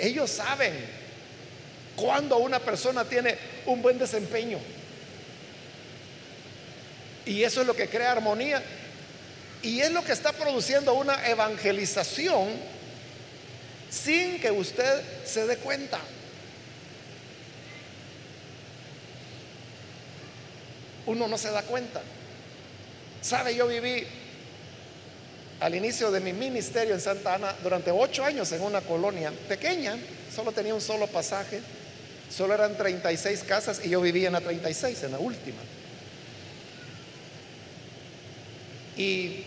ellos 0.00 0.30
saben 0.30 1.01
cuando 1.96 2.38
una 2.38 2.58
persona 2.58 3.04
tiene 3.04 3.36
un 3.66 3.82
buen 3.82 3.98
desempeño. 3.98 4.58
Y 7.24 7.42
eso 7.42 7.60
es 7.60 7.66
lo 7.66 7.74
que 7.74 7.88
crea 7.88 8.12
armonía. 8.12 8.62
Y 9.62 9.80
es 9.80 9.92
lo 9.92 10.02
que 10.02 10.12
está 10.12 10.32
produciendo 10.32 10.94
una 10.94 11.26
evangelización 11.28 12.48
sin 13.90 14.40
que 14.40 14.50
usted 14.50 15.02
se 15.24 15.46
dé 15.46 15.56
cuenta. 15.58 15.98
Uno 21.06 21.28
no 21.28 21.38
se 21.38 21.50
da 21.50 21.62
cuenta. 21.62 22.00
Sabe, 23.20 23.54
yo 23.54 23.68
viví 23.68 24.04
al 25.60 25.74
inicio 25.76 26.10
de 26.10 26.18
mi 26.18 26.32
ministerio 26.32 26.94
en 26.94 27.00
Santa 27.00 27.34
Ana 27.34 27.54
durante 27.62 27.92
ocho 27.92 28.24
años 28.24 28.50
en 28.50 28.62
una 28.62 28.80
colonia 28.80 29.32
pequeña, 29.48 29.96
solo 30.34 30.50
tenía 30.50 30.74
un 30.74 30.80
solo 30.80 31.06
pasaje, 31.06 31.60
solo 32.32 32.54
eran 32.54 32.76
36 32.76 33.44
casas 33.44 33.80
y 33.84 33.90
yo 33.90 34.00
vivía 34.00 34.28
en 34.28 34.32
la 34.32 34.40
36, 34.40 35.02
en 35.02 35.12
la 35.12 35.18
última. 35.18 35.60
Y 38.96 39.44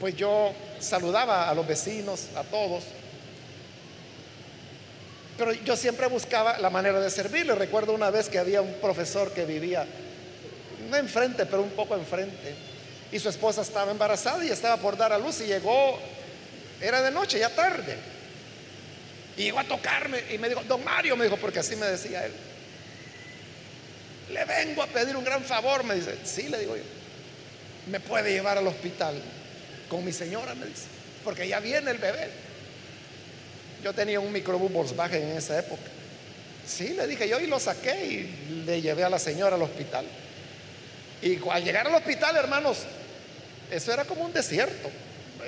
pues 0.00 0.16
yo 0.16 0.52
saludaba 0.80 1.48
a 1.48 1.54
los 1.54 1.66
vecinos, 1.66 2.28
a 2.36 2.42
todos, 2.42 2.84
pero 5.36 5.52
yo 5.52 5.76
siempre 5.76 6.06
buscaba 6.06 6.58
la 6.58 6.70
manera 6.70 7.00
de 7.00 7.10
servirle. 7.10 7.54
Recuerdo 7.54 7.92
una 7.92 8.10
vez 8.10 8.28
que 8.28 8.38
había 8.38 8.60
un 8.60 8.74
profesor 8.74 9.32
que 9.32 9.44
vivía, 9.44 9.86
no 10.90 10.96
enfrente, 10.96 11.46
pero 11.46 11.62
un 11.62 11.70
poco 11.70 11.94
enfrente. 11.94 12.54
Y 13.10 13.18
su 13.18 13.28
esposa 13.28 13.62
estaba 13.62 13.90
embarazada 13.90 14.44
y 14.44 14.50
estaba 14.50 14.76
por 14.76 14.96
dar 14.96 15.12
a 15.12 15.18
luz 15.18 15.40
y 15.40 15.46
llegó, 15.46 15.98
era 16.80 17.02
de 17.02 17.10
noche, 17.10 17.38
ya 17.38 17.50
tarde. 17.50 18.13
Y 19.36 19.44
llegó 19.44 19.60
a 19.60 19.64
tocarme 19.64 20.22
y 20.32 20.38
me 20.38 20.48
dijo, 20.48 20.62
don 20.64 20.84
Mario, 20.84 21.16
me 21.16 21.24
dijo, 21.24 21.36
porque 21.36 21.58
así 21.58 21.76
me 21.76 21.86
decía 21.86 22.24
él. 22.24 22.32
Le 24.32 24.44
vengo 24.44 24.82
a 24.82 24.86
pedir 24.86 25.16
un 25.16 25.24
gran 25.24 25.42
favor, 25.42 25.84
me 25.84 25.94
dice. 25.94 26.16
Sí, 26.24 26.48
le 26.48 26.58
digo 26.58 26.76
yo. 26.76 26.82
Me 27.90 28.00
puede 28.00 28.32
llevar 28.32 28.58
al 28.58 28.66
hospital 28.66 29.14
con 29.88 30.04
mi 30.04 30.12
señora, 30.12 30.54
me 30.54 30.66
dice, 30.66 30.84
porque 31.22 31.46
ya 31.46 31.60
viene 31.60 31.90
el 31.90 31.98
bebé. 31.98 32.30
Yo 33.82 33.92
tenía 33.92 34.18
un 34.20 34.32
microbús 34.32 34.72
Volkswagen 34.72 35.22
en 35.22 35.36
esa 35.36 35.58
época. 35.58 35.82
Sí, 36.66 36.94
le 36.94 37.06
dije 37.06 37.28
yo 37.28 37.38
y 37.40 37.46
lo 37.46 37.60
saqué 37.60 38.06
y 38.06 38.64
le 38.64 38.80
llevé 38.80 39.04
a 39.04 39.10
la 39.10 39.18
señora 39.18 39.56
al 39.56 39.62
hospital. 39.62 40.06
Y 41.20 41.38
al 41.50 41.64
llegar 41.64 41.86
al 41.86 41.94
hospital, 41.94 42.36
hermanos, 42.36 42.78
eso 43.70 43.92
era 43.92 44.04
como 44.04 44.24
un 44.24 44.32
desierto. 44.32 44.90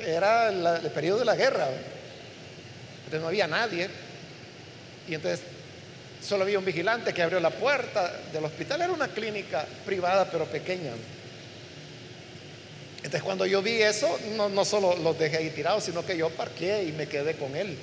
Era 0.04 0.48
el 0.48 0.90
periodo 0.90 1.20
de 1.20 1.24
la 1.24 1.34
guerra. 1.34 1.68
Entonces 3.06 3.20
no 3.20 3.28
había 3.28 3.46
nadie. 3.46 3.88
Y 5.08 5.14
entonces 5.14 5.40
solo 6.22 6.42
había 6.42 6.58
un 6.58 6.64
vigilante 6.64 7.14
que 7.14 7.22
abrió 7.22 7.40
la 7.40 7.50
puerta 7.50 8.12
del 8.32 8.44
hospital. 8.44 8.82
Era 8.82 8.92
una 8.92 9.08
clínica 9.08 9.64
privada 9.84 10.28
pero 10.30 10.44
pequeña. 10.46 10.92
Entonces 12.96 13.22
cuando 13.22 13.46
yo 13.46 13.62
vi 13.62 13.80
eso, 13.82 14.18
no, 14.36 14.48
no 14.48 14.64
solo 14.64 14.96
los 14.96 15.16
dejé 15.16 15.36
ahí 15.36 15.50
tirados, 15.50 15.84
sino 15.84 16.04
que 16.04 16.16
yo 16.16 16.28
parqué 16.30 16.82
y 16.82 16.92
me 16.92 17.06
quedé 17.06 17.36
con 17.36 17.54
él. 17.54 17.78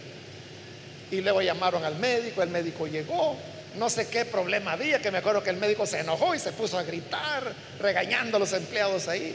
Y 1.12 1.22
luego 1.22 1.42
llamaron 1.42 1.86
al 1.86 1.96
médico, 1.96 2.44
el 2.44 2.50
médico 2.50 2.88
llegó, 2.88 3.38
no 3.78 3.90
sé 3.90 4.08
qué 4.08 4.26
problema 4.26 4.74
había, 4.74 5.00
que 5.00 5.12
me 5.12 5.20
acuerdo 5.20 5.42
que 5.42 5.52
el 5.52 5.58
médico 5.58 5.86
se 5.86 6.00
enojó 6.00 6.36
y 6.36 6.40
se 6.40 6.52
puso 6.52 6.78
a 6.78 6.84
gritar, 6.84 7.54
regañando 7.80 8.38
a 8.38 8.40
los 8.42 8.52
empleados 8.52 9.08
ahí. 9.08 9.34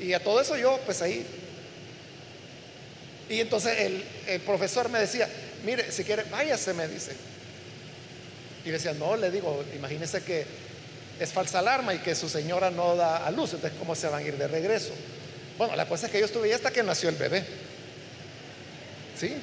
Y 0.00 0.12
a 0.12 0.22
todo 0.22 0.40
eso 0.40 0.56
yo, 0.56 0.78
pues 0.86 1.02
ahí, 1.02 1.26
Y 3.28 3.40
entonces 3.40 3.78
el, 4.26 4.40
profesor 4.40 4.88
me 4.88 5.00
decía, 5.00 5.28
mire, 5.64 5.90
si 5.92 6.04
quiere, 6.04 6.24
váyase, 6.24 6.72
me 6.72 6.88
dice. 6.88 7.12
Y 8.64 8.70
decía, 8.70 8.92
no, 8.94 9.16
le 9.16 9.30
digo, 9.30 9.64
imagínese 9.76 10.22
que 10.22 10.46
es 11.20 11.32
falsa 11.32 11.58
alarma 11.58 11.94
y 11.94 11.98
que 11.98 12.14
su 12.14 12.28
señora 12.28 12.70
no 12.70 12.96
da 12.96 13.26
a 13.26 13.30
luz, 13.30 13.54
entonces 13.54 13.78
¿cómo 13.78 13.94
se 13.94 14.08
van 14.08 14.22
a 14.22 14.26
ir 14.26 14.36
de 14.36 14.46
regreso? 14.46 14.92
Bueno, 15.58 15.74
la 15.76 15.86
cosa 15.86 16.06
es 16.06 16.12
que 16.12 16.20
yo 16.20 16.26
estuve 16.26 16.48
ahí 16.48 16.52
hasta 16.52 16.70
que 16.70 16.82
nació 16.82 17.08
el 17.08 17.16
bebé. 17.16 17.44
¿Sí? 19.18 19.36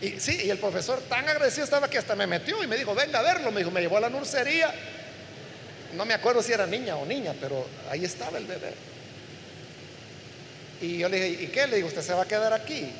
Y 0.00 0.20
sí, 0.20 0.42
y 0.44 0.50
el 0.50 0.58
profesor 0.58 1.00
tan 1.08 1.28
agradecido 1.28 1.64
estaba 1.64 1.88
que 1.88 1.98
hasta 1.98 2.14
me 2.14 2.26
metió 2.26 2.62
y 2.62 2.66
me 2.66 2.76
dijo, 2.76 2.94
venga 2.94 3.18
a 3.18 3.22
verlo, 3.22 3.50
me 3.50 3.60
dijo, 3.60 3.70
me 3.70 3.80
llevó 3.80 3.96
a 3.96 4.00
la 4.00 4.10
nursería. 4.10 4.72
No 5.94 6.04
me 6.04 6.14
acuerdo 6.14 6.42
si 6.42 6.52
era 6.52 6.66
niña 6.66 6.96
o 6.96 7.06
niña, 7.06 7.34
pero 7.40 7.66
ahí 7.90 8.04
estaba 8.04 8.38
el 8.38 8.44
bebé. 8.44 8.74
Y 10.80 10.98
yo 10.98 11.08
le 11.08 11.20
dije, 11.20 11.42
¿y 11.44 11.46
qué? 11.48 11.66
Le 11.66 11.76
digo, 11.76 11.88
¿usted 11.88 12.02
se 12.02 12.12
va 12.12 12.22
a 12.22 12.28
quedar 12.28 12.52
aquí? 12.52 12.90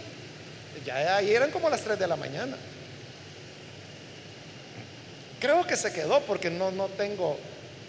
Ya 0.84 1.16
ahí 1.16 1.32
eran 1.32 1.50
como 1.50 1.68
las 1.68 1.82
3 1.82 1.98
de 1.98 2.06
la 2.06 2.16
mañana. 2.16 2.56
Creo 5.40 5.66
que 5.66 5.76
se 5.76 5.92
quedó 5.92 6.20
porque 6.22 6.50
no, 6.50 6.70
no 6.70 6.86
tengo 6.86 7.38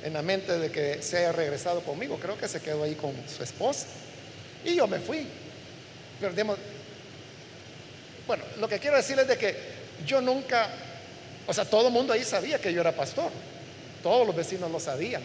en 0.04 0.14
la 0.14 0.22
mente 0.22 0.58
de 0.58 0.72
que 0.72 1.02
se 1.02 1.18
haya 1.18 1.32
regresado 1.32 1.82
conmigo. 1.82 2.18
Creo 2.20 2.38
que 2.38 2.48
se 2.48 2.62
quedó 2.62 2.84
ahí 2.84 2.96
con 2.96 3.14
su 3.28 3.44
esposa. 3.44 3.88
Y 4.64 4.76
yo 4.76 4.88
me 4.88 5.00
fui. 5.00 5.26
Pero 6.20 6.34
bueno, 8.28 8.44
lo 8.60 8.68
que 8.68 8.78
quiero 8.78 8.98
decirles 8.98 9.24
es 9.24 9.30
de 9.30 9.38
que 9.38 9.56
yo 10.06 10.22
nunca, 10.22 10.70
o 11.48 11.54
sea, 11.54 11.66
todo 11.66 11.88
el 11.88 11.94
mundo 11.94 12.14
ahí 12.14 12.24
sabía 12.24 12.60
que 12.60 12.72
yo 12.72 12.82
era 12.82 12.92
pastor. 12.92 13.32
Todos 14.04 14.28
los 14.28 14.36
vecinos 14.36 14.70
lo 14.70 14.80
sabían. 14.80 15.24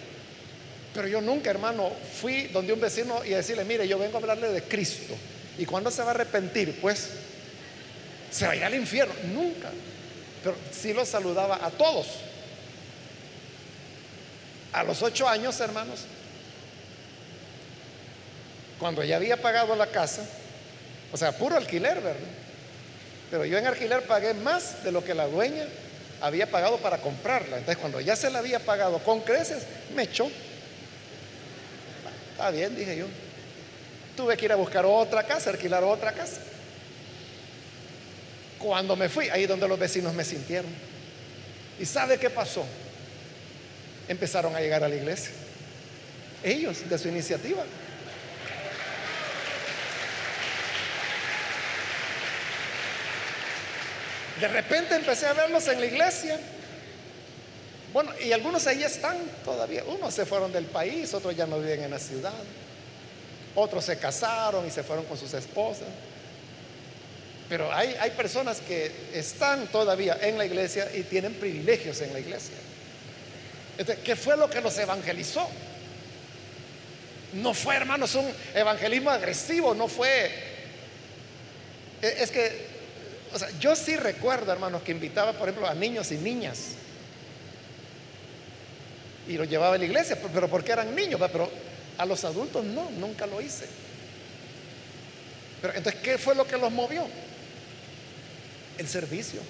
Pero 0.95 1.09
yo 1.09 1.21
nunca, 1.21 1.51
hermano, 1.51 1.91
fui 2.21 2.45
donde 2.45 2.73
un 2.73 2.81
vecino 2.81 3.25
y 3.25 3.31
decirle, 3.31 3.65
mire, 3.65 3.89
yo 3.89 3.99
vengo 3.99 4.17
a 4.17 4.21
hablarle 4.21 4.49
de 4.49 4.63
Cristo. 4.63 5.15
¿Y 5.59 5.67
cuándo 5.67 5.91
se 5.91 6.03
va 6.03 6.09
a 6.09 6.15
arrepentir? 6.15 6.79
Pues 6.81 7.11
se 8.31 8.47
va 8.47 8.53
a 8.53 8.57
ir 8.57 8.65
al 8.65 8.75
infierno. 8.75 9.13
Nunca. 9.33 9.71
Pero 10.43 10.57
sí 10.73 10.93
lo 10.93 11.05
saludaba 11.05 11.59
a 11.65 11.71
todos. 11.71 12.07
A 14.73 14.85
los 14.85 15.03
ocho 15.03 15.29
años, 15.29 15.59
hermanos, 15.61 16.01
cuando 18.79 19.03
ya 19.03 19.17
había 19.17 19.41
pagado 19.41 19.75
la 19.75 19.87
casa, 19.87 20.23
o 21.13 21.17
sea, 21.17 21.33
puro 21.33 21.57
alquiler, 21.57 21.97
¿verdad? 22.01 22.21
Pero 23.31 23.45
yo 23.45 23.59
en 23.59 23.67
alquiler 23.67 24.03
pagué 24.03 24.35
más 24.35 24.85
de 24.85 24.93
lo 24.93 25.05
que 25.05 25.15
la 25.15 25.27
dueña 25.27 25.65
había 26.21 26.51
pagado 26.51 26.79
para 26.79 26.99
comprarla. 26.99 27.59
Entonces, 27.59 27.79
cuando 27.79 28.01
ya 28.01 28.15
se 28.15 28.31
la 28.31 28.39
había 28.41 28.61
pagado 28.61 28.99
con 29.01 29.21
creces, 29.23 29.65
me 29.95 30.05
echó. 30.05 30.31
Está 32.35 32.51
bien, 32.51 32.77
dije 32.77 32.97
yo. 32.97 33.07
Tuve 34.17 34.37
que 34.37 34.45
ir 34.45 34.53
a 34.53 34.57
buscar 34.57 34.85
otra 34.87 35.25
casa, 35.25 35.51
alquilar 35.51 35.83
otra 35.83 36.13
casa. 36.13 36.41
Cuando 38.59 38.95
me 38.95 39.09
fui, 39.09 39.29
ahí 39.31 39.47
donde 39.47 39.67
los 39.67 39.79
vecinos 39.79 40.15
me 40.15 40.25
sintieron. 40.25 40.71
¿Y 41.81 41.87
sabe 41.87 42.19
qué 42.19 42.31
pasó? 42.31 42.65
empezaron 44.09 44.55
a 44.55 44.61
llegar 44.61 44.85
a 44.85 44.89
la 44.89 44.95
iglesia. 44.95 45.31
Ellos, 46.43 46.89
de 46.89 46.99
su 46.99 47.09
iniciativa. 47.09 47.65
De 54.41 54.49
repente 54.49 54.97
empecé 54.97 55.27
a 55.27 55.33
verlos 55.33 55.67
en 55.69 55.81
la 55.81 55.87
iglesia. 55.87 56.39
Bueno, 57.95 58.11
y 58.21 58.33
algunos 58.33 58.67
ahí 58.67 58.83
están 58.83 59.17
todavía. 59.45 59.85
Unos 59.85 60.13
se 60.13 60.27
fueron 60.27 60.53
del 60.53 60.65
país, 60.65 61.15
otros 61.15 61.37
ya 61.37 61.47
no 61.47 61.61
viven 61.61 61.85
en 61.85 61.93
la 61.93 62.01
ciudad. 62.01 62.35
Otros 63.55 63.85
se 63.85 63.97
casaron 63.99 64.67
y 64.67 64.71
se 64.73 64.83
fueron 64.83 65.05
con 65.05 65.17
sus 65.17 65.33
esposas. 65.33 65.87
Pero 67.49 67.73
hay, 67.73 67.95
hay 68.01 68.11
personas 68.11 68.61
que 68.61 68.91
están 69.13 69.69
todavía 69.69 70.19
en 70.21 70.37
la 70.37 70.45
iglesia 70.45 70.91
y 70.93 71.05
tienen 71.05 71.35
privilegios 71.35 72.01
en 72.01 72.13
la 72.13 72.19
iglesia. 72.19 72.57
¿Qué 74.03 74.17
fue 74.17 74.37
lo 74.37 74.51
que 74.51 74.61
los 74.61 74.77
evangelizó? 74.77 75.49
No 77.35 77.55
fue, 77.55 77.77
hermanos, 77.77 78.17
un 78.17 78.29
evangelismo 78.57 79.11
agresivo, 79.11 79.73
no 79.73 79.87
fue... 79.87 80.33
E, 82.03 82.17
es 82.23 82.33
que, 82.33 82.67
o 83.33 83.39
sea, 83.39 83.49
yo 83.61 83.77
sí 83.77 83.95
recuerdo, 83.95 84.51
hermanos, 84.51 84.83
que 84.83 84.91
invitaba, 84.91 85.33
por 85.33 85.49
ejemplo, 85.49 85.69
a 85.69 85.75
niños 85.75 86.11
y 86.11 86.17
niñas. 86.17 86.59
Y 89.29 89.37
los 89.37 89.49
llevaba 89.49 89.75
a 89.75 89.79
la 89.79 89.85
iglesia, 89.85 90.19
pero 90.33 90.49
porque 90.49 90.73
eran 90.73 90.95
niños, 90.95 91.21
pero 91.33 91.51
a 91.97 92.05
los 92.05 92.25
adultos 92.25 92.65
no, 92.65 92.91
nunca 92.91 93.27
lo 93.27 93.41
hice. 93.41 93.67
Pero 95.63 95.75
entonces, 95.75 96.01
¿qué 96.03 96.19
fue 96.19 96.35
lo 96.35 96.47
que 96.47 96.59
los 96.59 96.71
movió? 96.71 97.07
El 98.77 98.87
servicio. 98.87 99.41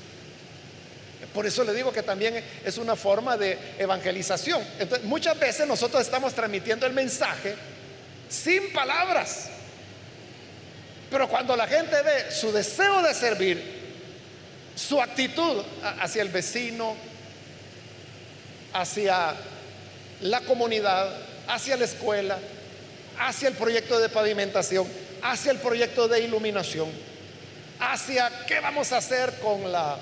Por 1.33 1.47
eso 1.47 1.65
le 1.65 1.75
digo 1.75 1.93
que 1.93 2.03
también 2.03 2.43
es 2.65 2.79
una 2.79 2.95
forma 2.95 3.37
de 3.37 3.59
evangelización. 3.79 4.63
Entonces, 4.79 5.07
muchas 5.07 5.39
veces 5.39 5.67
nosotros 5.67 6.03
estamos 6.03 6.35
transmitiendo 6.35 6.87
el 6.87 6.93
mensaje 6.93 7.57
sin 8.29 8.73
palabras. 8.73 9.49
Pero 11.11 11.29
cuando 11.29 11.57
la 11.57 11.67
gente 11.67 12.01
ve 12.03 12.31
su 12.31 12.53
deseo 12.53 13.03
de 13.03 13.15
servir, 13.15 13.83
su 14.77 15.01
actitud 15.01 15.63
hacia 16.01 16.23
el 16.23 16.29
vecino, 16.29 16.95
hacia 18.73 19.35
la 20.25 20.41
comunidad, 20.41 21.15
hacia 21.49 21.77
la 21.77 21.85
escuela, 21.85 22.39
hacia 23.21 23.49
el 23.49 23.55
proyecto 23.55 24.01
de 24.01 24.09
pavimentación, 24.09 24.89
hacia 25.23 25.53
el 25.53 25.59
proyecto 25.59 26.09
de 26.09 26.21
iluminación, 26.21 26.89
hacia 27.79 28.31
qué 28.47 28.59
vamos 28.61 28.93
a 28.93 28.97
hacer 28.97 29.35
con 29.43 29.71
la 29.71 29.99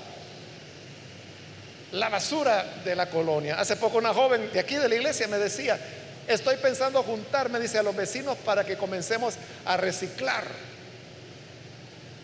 la 1.91 2.07
basura 2.09 2.65
de 2.85 2.95
la 2.95 3.09
colonia. 3.09 3.59
Hace 3.59 3.75
poco 3.75 3.97
una 3.97 4.13
joven 4.13 4.49
de 4.51 4.61
aquí 4.61 4.75
de 4.75 4.87
la 4.87 4.95
iglesia 4.95 5.27
me 5.27 5.37
decía, 5.37 5.77
estoy 6.25 6.55
pensando 6.55 7.03
juntar, 7.03 7.49
me 7.49 7.59
dice, 7.59 7.77
a 7.77 7.83
los 7.83 7.95
vecinos 7.95 8.37
para 8.45 8.65
que 8.65 8.77
comencemos 8.77 9.35
a 9.65 9.75
reciclar 9.75 10.45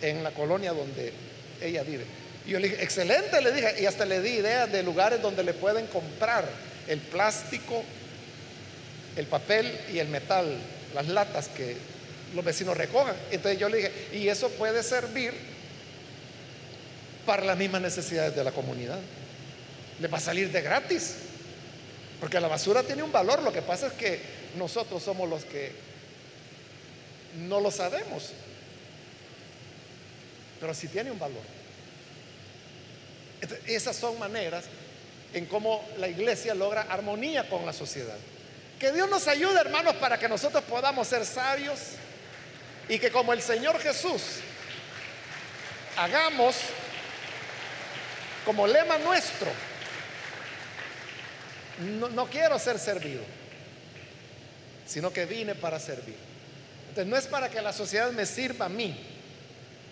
en 0.02 0.24
la 0.24 0.32
colonia 0.32 0.72
donde 0.72 1.12
ella 1.62 1.84
vive. 1.84 2.06
Y 2.48 2.52
yo 2.52 2.60
le 2.60 2.70
dije, 2.70 2.82
excelente, 2.82 3.42
le 3.42 3.52
dije, 3.52 3.76
y 3.82 3.86
hasta 3.86 4.06
le 4.06 4.22
di 4.22 4.38
ideas 4.38 4.72
de 4.72 4.84
lugares 4.84 5.22
donde 5.22 5.44
le 5.44 5.54
pueden 5.54 5.86
comprar 5.88 6.46
el 6.88 7.00
plástico, 7.00 7.84
el 9.16 9.26
papel 9.26 9.80
y 9.92 10.00
el 10.00 10.08
metal, 10.08 10.58
las 10.94 11.08
latas 11.08 11.50
que 11.50 11.76
los 12.36 12.46
vecinos 12.46 12.78
recojan. 12.78 13.16
Entonces 13.32 13.60
yo 13.60 13.70
le 13.70 13.78
dije, 13.78 13.92
y 14.14 14.28
eso 14.28 14.50
puede 14.50 14.84
servir 14.84 15.34
para 17.26 17.44
las 17.44 17.58
mismas 17.58 17.82
necesidades 17.82 18.36
de 18.36 18.44
la 18.44 18.52
comunidad 18.52 19.00
le 20.00 20.08
va 20.08 20.18
a 20.18 20.22
salir 20.22 20.52
de 20.52 20.62
gratis. 20.62 21.16
Porque 22.20 22.40
la 22.40 22.48
basura 22.48 22.84
tiene 22.84 23.04
un 23.04 23.12
valor, 23.12 23.42
lo 23.44 23.54
que 23.54 23.62
pasa 23.62 23.88
es 23.88 23.94
que 23.94 24.20
nosotros 24.58 25.02
somos 25.04 25.30
los 25.30 25.46
que 25.46 25.72
no 27.48 27.62
lo 27.62 27.72
sabemos. 27.72 28.32
Pero 30.60 30.74
sí 30.74 30.88
tiene 30.88 31.12
un 31.12 31.20
valor. 31.20 31.42
esas 33.68 33.96
son 33.96 34.20
maneras 34.20 34.66
en 35.34 35.46
cómo 35.46 35.88
la 35.98 36.08
iglesia 36.08 36.54
logra 36.54 36.84
armonía 36.84 37.50
con 37.50 37.66
la 37.66 37.74
sociedad. 37.74 38.18
Que 38.80 38.92
Dios 38.92 39.10
nos 39.10 39.28
ayude, 39.28 39.60
hermanos, 39.60 39.96
para 39.96 40.18
que 40.18 40.30
nosotros 40.30 40.64
podamos 40.64 41.08
ser 41.08 41.26
sabios 41.26 41.80
y 42.88 42.98
que 42.98 43.12
como 43.12 43.34
el 43.34 43.42
Señor 43.42 43.80
Jesús 43.80 44.22
hagamos 45.98 46.56
como 48.46 48.66
lema 48.66 48.98
nuestro 49.00 49.52
no, 51.80 52.30
quiero 52.30 52.60
ser 52.60 52.78
servido, 52.78 53.22
sino 54.86 55.12
que 55.14 55.26
vine 55.26 55.56
para 55.56 55.80
servir. 55.80 56.18
Entonces 56.90 57.08
no 57.08 57.18
es 57.18 57.28
para 57.28 57.50
que 57.50 57.62
la 57.62 57.72
sociedad 57.72 58.12
me 58.12 58.26
sirva 58.26 58.66
a 58.66 58.70
mí, 58.70 58.98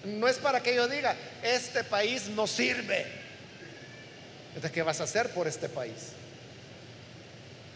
no 0.04 0.28
es 0.28 0.38
para 0.38 0.62
que 0.62 0.76
yo 0.76 0.88
diga, 0.88 1.16
este 1.44 1.84
país 1.84 2.28
no 2.30 2.48
sirve. 2.48 3.27
Entonces, 4.50 4.72
¿qué 4.72 4.82
vas 4.82 5.00
a 5.02 5.04
hacer 5.04 5.30
por 5.32 5.48
este 5.48 5.70
país? 5.70 6.14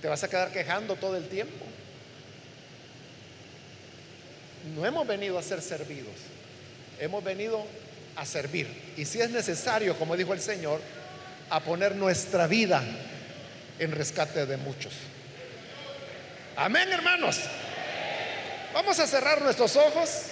¿Te 0.01 0.07
vas 0.07 0.23
a 0.23 0.29
quedar 0.29 0.51
quejando 0.51 0.95
todo 0.95 1.15
el 1.15 1.27
tiempo? 1.27 1.65
No 4.75 4.85
hemos 4.85 5.05
venido 5.07 5.37
a 5.37 5.43
ser 5.43 5.61
servidos, 5.61 6.15
hemos 6.99 7.23
venido 7.23 7.65
a 8.15 8.25
servir. 8.25 8.67
Y 8.97 9.05
si 9.05 9.21
es 9.21 9.29
necesario, 9.29 9.97
como 9.97 10.17
dijo 10.17 10.33
el 10.33 10.41
Señor, 10.41 10.81
a 11.49 11.59
poner 11.59 11.95
nuestra 11.95 12.47
vida 12.47 12.83
en 13.79 13.91
rescate 13.91 14.45
de 14.45 14.57
muchos. 14.57 14.93
Amén, 16.55 16.91
hermanos. 16.91 17.39
Vamos 18.73 18.99
a 18.99 19.07
cerrar 19.07 19.41
nuestros 19.41 19.75
ojos 19.75 20.27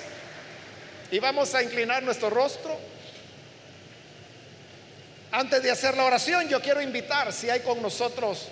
y 1.12 1.20
vamos 1.20 1.54
a 1.56 1.64
inclinar 1.64 2.04
nuestro 2.04 2.30
rostro. 2.30 2.78
Antes 5.32 5.62
de 5.62 5.72
hacer 5.72 5.96
la 5.96 6.06
oración, 6.06 6.50
yo 6.50 6.62
quiero 6.62 6.82
invitar, 6.82 7.32
si 7.32 7.50
hay 7.50 7.60
con 7.60 7.82
nosotros 7.82 8.48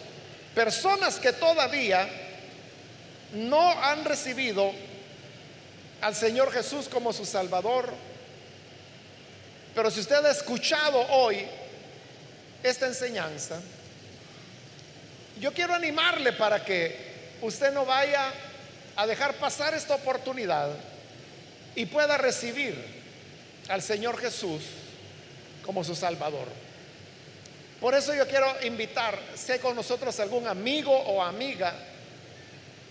personas 0.53 1.17
que 1.17 1.34
todavía 1.34 2.07
no 3.34 3.71
han 3.84 4.05
recibido 4.05 4.71
al 6.01 6.15
Señor 6.15 6.51
Jesús 6.51 6.88
como 6.88 7.13
su 7.13 7.25
Salvador, 7.25 7.93
Pero 9.73 9.91
si 9.91 9.99
usted 9.99 10.25
ha 10.25 10.32
escuchado 10.32 10.99
hoy 11.11 11.45
esta 12.63 12.88
enseñanza, 12.88 13.61
yo 15.39 15.53
quiero 15.53 15.75
animarle 15.75 16.34
para 16.34 16.65
que 16.65 17.38
usted 17.43 17.71
no 17.71 17.86
vaya 17.86 18.34
a 18.95 19.05
dejar 19.05 19.36
pasar 19.36 19.75
esta 19.75 19.93
oportunidad 19.93 20.71
y 21.75 21.86
pueda 21.86 22.17
recibir 22.17 22.75
al 23.69 23.84
Señor 23.84 24.19
Jesús 24.19 24.63
como 25.63 25.84
su 25.84 25.93
Salvador. 25.93 26.47
Por 27.80 27.93
eso 27.93 28.13
yo 28.15 28.28
quiero 28.28 28.55
invitar, 28.63 29.19
sé 29.36 29.59
con 29.59 29.75
nosotros 29.75 30.19
algún 30.19 30.47
amigo 30.47 30.91
o 30.91 31.23
amiga 31.23 31.73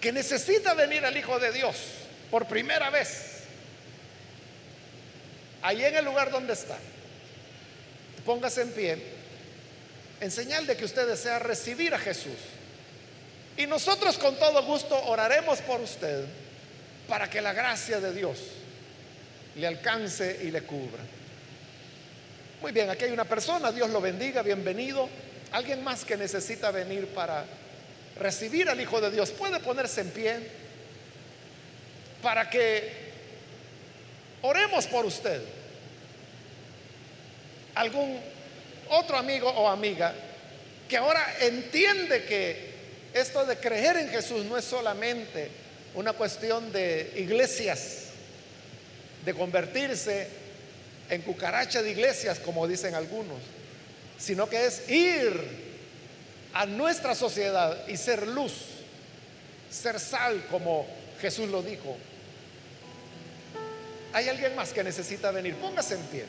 que 0.00 0.12
necesita 0.12 0.74
venir 0.74 1.04
al 1.04 1.16
Hijo 1.16 1.38
de 1.38 1.52
Dios 1.52 1.76
por 2.30 2.46
primera 2.46 2.90
vez. 2.90 3.42
Ahí 5.62 5.84
en 5.84 5.96
el 5.96 6.04
lugar 6.04 6.30
donde 6.30 6.52
está, 6.52 6.78
póngase 8.24 8.62
en 8.62 8.70
pie 8.72 9.16
en 10.20 10.30
señal 10.30 10.66
de 10.66 10.76
que 10.76 10.84
usted 10.84 11.06
desea 11.06 11.38
recibir 11.38 11.94
a 11.94 11.98
Jesús. 11.98 12.38
Y 13.56 13.66
nosotros 13.66 14.18
con 14.18 14.36
todo 14.36 14.62
gusto 14.62 14.96
oraremos 15.04 15.60
por 15.60 15.80
usted 15.80 16.24
para 17.08 17.28
que 17.28 17.40
la 17.40 17.52
gracia 17.52 18.00
de 18.00 18.12
Dios 18.12 18.38
le 19.56 19.66
alcance 19.66 20.40
y 20.42 20.50
le 20.50 20.62
cubra. 20.62 21.02
Muy 22.62 22.72
bien, 22.72 22.88
aquí 22.88 23.04
hay 23.04 23.12
una 23.12 23.26
persona, 23.26 23.70
Dios 23.70 23.90
lo 23.90 24.00
bendiga, 24.00 24.40
bienvenido. 24.40 25.10
Alguien 25.52 25.84
más 25.84 26.06
que 26.06 26.16
necesita 26.16 26.70
venir 26.70 27.06
para 27.08 27.44
recibir 28.18 28.70
al 28.70 28.80
Hijo 28.80 28.98
de 28.98 29.10
Dios, 29.10 29.30
puede 29.30 29.60
ponerse 29.60 30.00
en 30.00 30.10
pie 30.10 30.36
para 32.22 32.48
que 32.48 32.90
oremos 34.40 34.86
por 34.86 35.04
usted. 35.04 35.42
Algún 37.74 38.18
otro 38.88 39.18
amigo 39.18 39.50
o 39.50 39.68
amiga 39.68 40.14
que 40.88 40.96
ahora 40.96 41.36
entiende 41.40 42.24
que 42.24 42.70
esto 43.12 43.44
de 43.44 43.58
creer 43.58 43.98
en 43.98 44.08
Jesús 44.08 44.46
no 44.46 44.56
es 44.56 44.64
solamente 44.64 45.50
una 45.94 46.14
cuestión 46.14 46.72
de 46.72 47.12
iglesias, 47.16 48.04
de 49.26 49.34
convertirse 49.34 50.45
en 51.10 51.22
cucaracha 51.22 51.82
de 51.82 51.90
iglesias, 51.90 52.38
como 52.38 52.66
dicen 52.66 52.94
algunos, 52.94 53.38
sino 54.18 54.48
que 54.48 54.66
es 54.66 54.88
ir 54.88 55.66
a 56.52 56.66
nuestra 56.66 57.14
sociedad 57.14 57.86
y 57.86 57.96
ser 57.96 58.26
luz, 58.26 58.52
ser 59.70 60.00
sal, 60.00 60.46
como 60.50 60.86
Jesús 61.20 61.48
lo 61.50 61.62
dijo. 61.62 61.96
Hay 64.12 64.28
alguien 64.28 64.54
más 64.56 64.72
que 64.72 64.82
necesita 64.82 65.30
venir, 65.30 65.54
póngase 65.56 65.94
en 65.94 66.02
pie. 66.04 66.24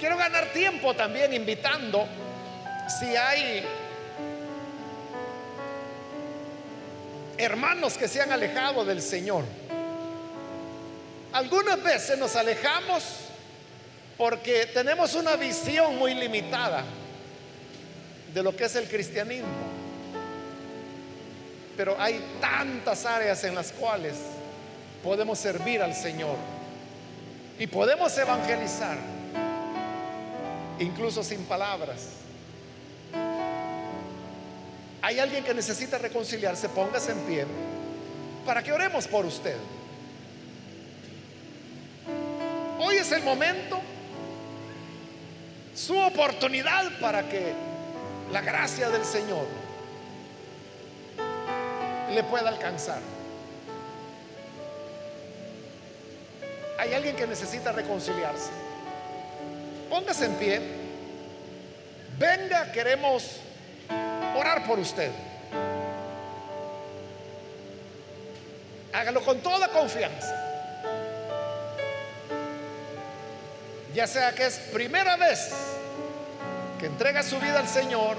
Quiero 0.00 0.16
ganar 0.16 0.52
tiempo 0.52 0.94
también 0.94 1.32
invitando 1.32 2.06
si 3.00 3.16
hay 3.16 3.64
hermanos 7.38 7.96
que 7.96 8.08
se 8.08 8.20
han 8.20 8.32
alejado 8.32 8.84
del 8.84 9.00
Señor. 9.00 9.44
Algunas 11.32 11.82
veces 11.82 12.18
nos 12.18 12.34
alejamos 12.36 13.04
porque 14.16 14.66
tenemos 14.66 15.14
una 15.14 15.36
visión 15.36 15.96
muy 15.96 16.14
limitada 16.14 16.82
de 18.34 18.42
lo 18.42 18.54
que 18.54 18.64
es 18.64 18.74
el 18.76 18.88
cristianismo. 18.88 19.48
Pero 21.76 21.96
hay 21.98 22.20
tantas 22.40 23.06
áreas 23.06 23.44
en 23.44 23.54
las 23.54 23.70
cuales 23.70 24.16
podemos 25.02 25.38
servir 25.38 25.80
al 25.80 25.94
Señor 25.94 26.36
y 27.58 27.68
podemos 27.68 28.16
evangelizar 28.18 28.98
incluso 30.80 31.22
sin 31.22 31.44
palabras. 31.44 32.17
Hay 35.00 35.18
alguien 35.20 35.44
que 35.44 35.54
necesita 35.54 35.98
reconciliarse, 35.98 36.68
póngase 36.68 37.12
en 37.12 37.20
pie 37.20 37.46
para 38.44 38.62
que 38.62 38.72
oremos 38.72 39.06
por 39.06 39.26
usted. 39.26 39.56
Hoy 42.80 42.96
es 42.96 43.12
el 43.12 43.22
momento, 43.22 43.80
su 45.74 45.98
oportunidad 45.98 46.98
para 47.00 47.28
que 47.28 47.52
la 48.32 48.40
gracia 48.40 48.88
del 48.88 49.04
Señor 49.04 49.46
le 52.12 52.24
pueda 52.24 52.48
alcanzar. 52.48 53.00
Hay 56.78 56.94
alguien 56.94 57.16
que 57.16 57.26
necesita 57.26 57.72
reconciliarse. 57.72 58.50
Póngase 59.90 60.24
en 60.26 60.34
pie. 60.34 60.60
Venga, 62.18 62.72
queremos 62.72 63.40
orar 64.36 64.66
por 64.66 64.78
usted. 64.78 65.10
Hágalo 68.92 69.22
con 69.22 69.38
toda 69.40 69.68
confianza. 69.68 70.34
Ya 73.94 74.06
sea 74.06 74.32
que 74.32 74.46
es 74.46 74.58
primera 74.72 75.16
vez 75.16 75.50
que 76.78 76.86
entrega 76.86 77.22
su 77.22 77.38
vida 77.38 77.58
al 77.58 77.68
Señor 77.68 78.16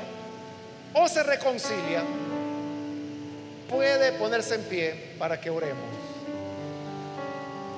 o 0.94 1.08
se 1.08 1.24
reconcilia, 1.24 2.04
puede 3.70 4.12
ponerse 4.14 4.56
en 4.56 4.64
pie 4.64 5.16
para 5.18 5.40
que 5.40 5.50
oremos. 5.50 5.86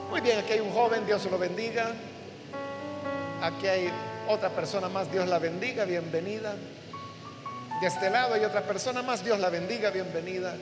Muy 0.09 0.21
bien, 0.21 0.39
aquí 0.39 0.53
hay 0.53 0.59
un 0.59 0.71
joven, 0.71 1.05
Dios 1.05 1.25
lo 1.25 1.37
bendiga. 1.37 1.91
Aquí 3.41 3.67
hay 3.67 3.89
otra 4.27 4.49
persona 4.49 4.89
más, 4.89 5.11
Dios 5.11 5.27
la 5.27 5.39
bendiga, 5.39 5.85
bienvenida. 5.85 6.53
De 7.81 7.87
este 7.87 8.11
lado 8.11 8.35
hay 8.35 8.45
otra 8.45 8.61
persona 8.61 9.01
más, 9.01 9.25
Dios 9.25 9.39
la 9.39 9.49
bendiga, 9.49 9.89
bienvenida. 9.89 10.53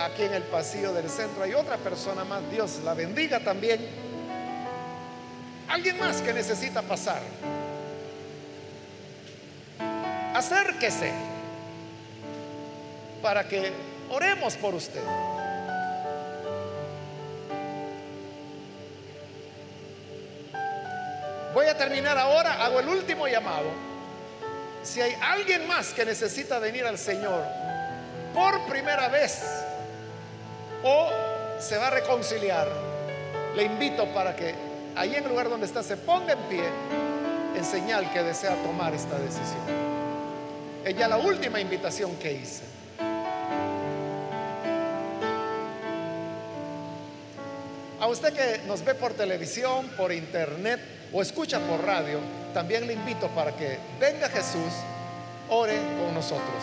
Aquí 0.00 0.24
en 0.24 0.34
el 0.34 0.42
pasillo 0.42 0.92
del 0.92 1.08
centro 1.08 1.44
hay 1.44 1.54
otra 1.54 1.76
persona 1.76 2.24
más, 2.24 2.42
Dios 2.50 2.80
la 2.84 2.92
bendiga 2.92 3.38
también. 3.38 3.78
Alguien 5.68 5.96
más 6.00 6.22
que 6.22 6.32
necesita 6.32 6.82
pasar. 6.82 7.22
Acérquese 10.34 11.12
para 13.22 13.46
que 13.46 13.72
oremos 14.10 14.56
por 14.56 14.74
usted. 14.74 15.04
Voy 21.54 21.66
a 21.66 21.78
terminar 21.78 22.18
ahora, 22.18 22.64
hago 22.64 22.80
el 22.80 22.88
último 22.88 23.28
llamado. 23.28 23.89
Si 24.82 25.00
hay 25.00 25.14
alguien 25.20 25.66
más 25.66 25.92
que 25.92 26.04
necesita 26.04 26.58
venir 26.58 26.86
al 26.86 26.98
Señor 26.98 27.44
por 28.34 28.64
primera 28.66 29.08
vez 29.08 29.42
o 30.82 31.10
se 31.58 31.76
va 31.76 31.88
a 31.88 31.90
reconciliar, 31.90 32.66
le 33.54 33.64
invito 33.64 34.06
para 34.14 34.34
que 34.34 34.54
ahí 34.96 35.14
en 35.14 35.24
el 35.24 35.30
lugar 35.30 35.50
donde 35.50 35.66
está 35.66 35.82
se 35.82 35.96
ponga 35.96 36.32
en 36.32 36.38
pie 36.48 36.64
en 37.54 37.64
señal 37.64 38.10
que 38.12 38.22
desea 38.22 38.54
tomar 38.62 38.94
esta 38.94 39.18
decisión. 39.18 39.90
Es 40.84 40.96
ya 40.96 41.08
la 41.08 41.18
última 41.18 41.60
invitación 41.60 42.16
que 42.16 42.32
hice. 42.32 42.64
A 48.00 48.06
usted 48.06 48.32
que 48.32 48.66
nos 48.66 48.82
ve 48.82 48.94
por 48.94 49.12
televisión, 49.12 49.88
por 49.90 50.10
internet, 50.10 50.80
o 51.12 51.22
escucha 51.22 51.58
por 51.60 51.84
radio, 51.84 52.18
también 52.54 52.86
le 52.86 52.94
invito 52.94 53.28
para 53.28 53.54
que 53.56 53.78
venga 53.98 54.28
Jesús, 54.28 54.72
ore 55.48 55.76
con 55.76 56.14
nosotros. 56.14 56.62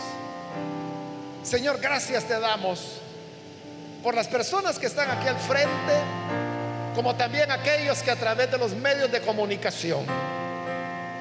Señor, 1.43 1.79
gracias 1.79 2.25
te 2.25 2.39
damos 2.39 2.99
por 4.03 4.15
las 4.15 4.27
personas 4.27 4.79
que 4.79 4.87
están 4.87 5.09
aquí 5.09 5.27
al 5.27 5.37
frente, 5.37 5.93
como 6.95 7.15
también 7.15 7.51
aquellos 7.51 8.01
que 8.01 8.11
a 8.11 8.15
través 8.15 8.49
de 8.51 8.57
los 8.57 8.73
medios 8.73 9.11
de 9.11 9.21
comunicación 9.21 10.05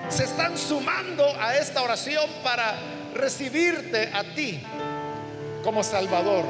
se 0.09 0.25
están 0.25 0.57
sumando 0.57 1.25
a 1.41 1.57
esta 1.57 1.83
oración 1.83 2.29
para 2.43 2.75
recibirte 3.15 4.11
a 4.13 4.23
ti 4.35 4.63
como 5.65 5.83
Salvador. 5.83 6.45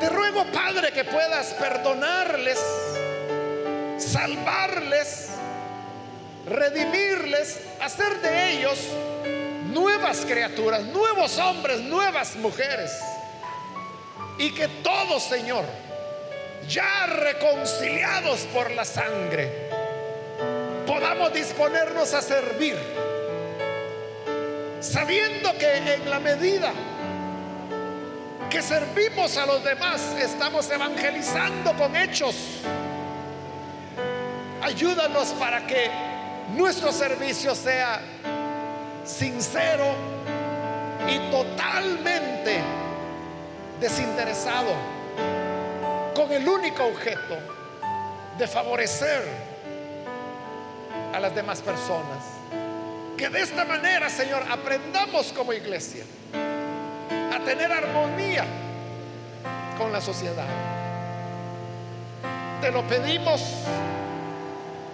Te 0.00 0.08
ruego, 0.08 0.44
Padre, 0.52 0.92
que 0.92 1.04
puedas 1.04 1.54
perdonarles, 1.54 2.58
salvarles 3.98 5.33
redimirles, 6.46 7.60
hacer 7.80 8.20
de 8.20 8.52
ellos 8.52 8.78
nuevas 9.72 10.24
criaturas, 10.24 10.82
nuevos 10.84 11.38
hombres, 11.38 11.80
nuevas 11.80 12.36
mujeres. 12.36 12.90
Y 14.38 14.52
que 14.52 14.68
todos, 14.82 15.22
Señor, 15.22 15.64
ya 16.68 17.06
reconciliados 17.06 18.40
por 18.52 18.70
la 18.72 18.84
sangre, 18.84 19.68
podamos 20.86 21.32
disponernos 21.32 22.14
a 22.14 22.22
servir, 22.22 22.76
sabiendo 24.80 25.56
que 25.58 25.76
en 25.94 26.10
la 26.10 26.18
medida 26.18 26.72
que 28.50 28.62
servimos 28.62 29.36
a 29.36 29.46
los 29.46 29.64
demás, 29.64 30.00
estamos 30.16 30.70
evangelizando 30.70 31.72
con 31.76 31.96
hechos. 31.96 32.36
Ayúdanos 34.62 35.28
para 35.30 35.66
que 35.66 36.13
nuestro 36.52 36.92
servicio 36.92 37.54
sea 37.54 38.00
sincero 39.04 39.94
y 41.08 41.30
totalmente 41.30 42.60
desinteresado, 43.80 44.72
con 46.14 46.32
el 46.32 46.48
único 46.48 46.84
objeto 46.84 47.36
de 48.38 48.46
favorecer 48.48 49.22
a 51.12 51.20
las 51.20 51.34
demás 51.34 51.60
personas. 51.60 52.24
Que 53.16 53.28
de 53.28 53.42
esta 53.42 53.64
manera, 53.64 54.08
Señor, 54.08 54.42
aprendamos 54.50 55.32
como 55.32 55.52
iglesia 55.52 56.04
a 56.32 57.44
tener 57.44 57.70
armonía 57.70 58.44
con 59.78 59.92
la 59.92 60.00
sociedad. 60.00 60.46
Te 62.60 62.70
lo 62.70 62.82
pedimos 62.88 63.40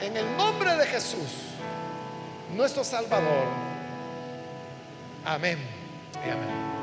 en 0.00 0.16
el 0.16 0.36
nombre 0.36 0.76
de 0.76 0.86
Jesús, 0.86 1.54
nuestro 2.54 2.82
Salvador. 2.84 3.46
Amén 5.24 5.80
amén. 6.28 6.79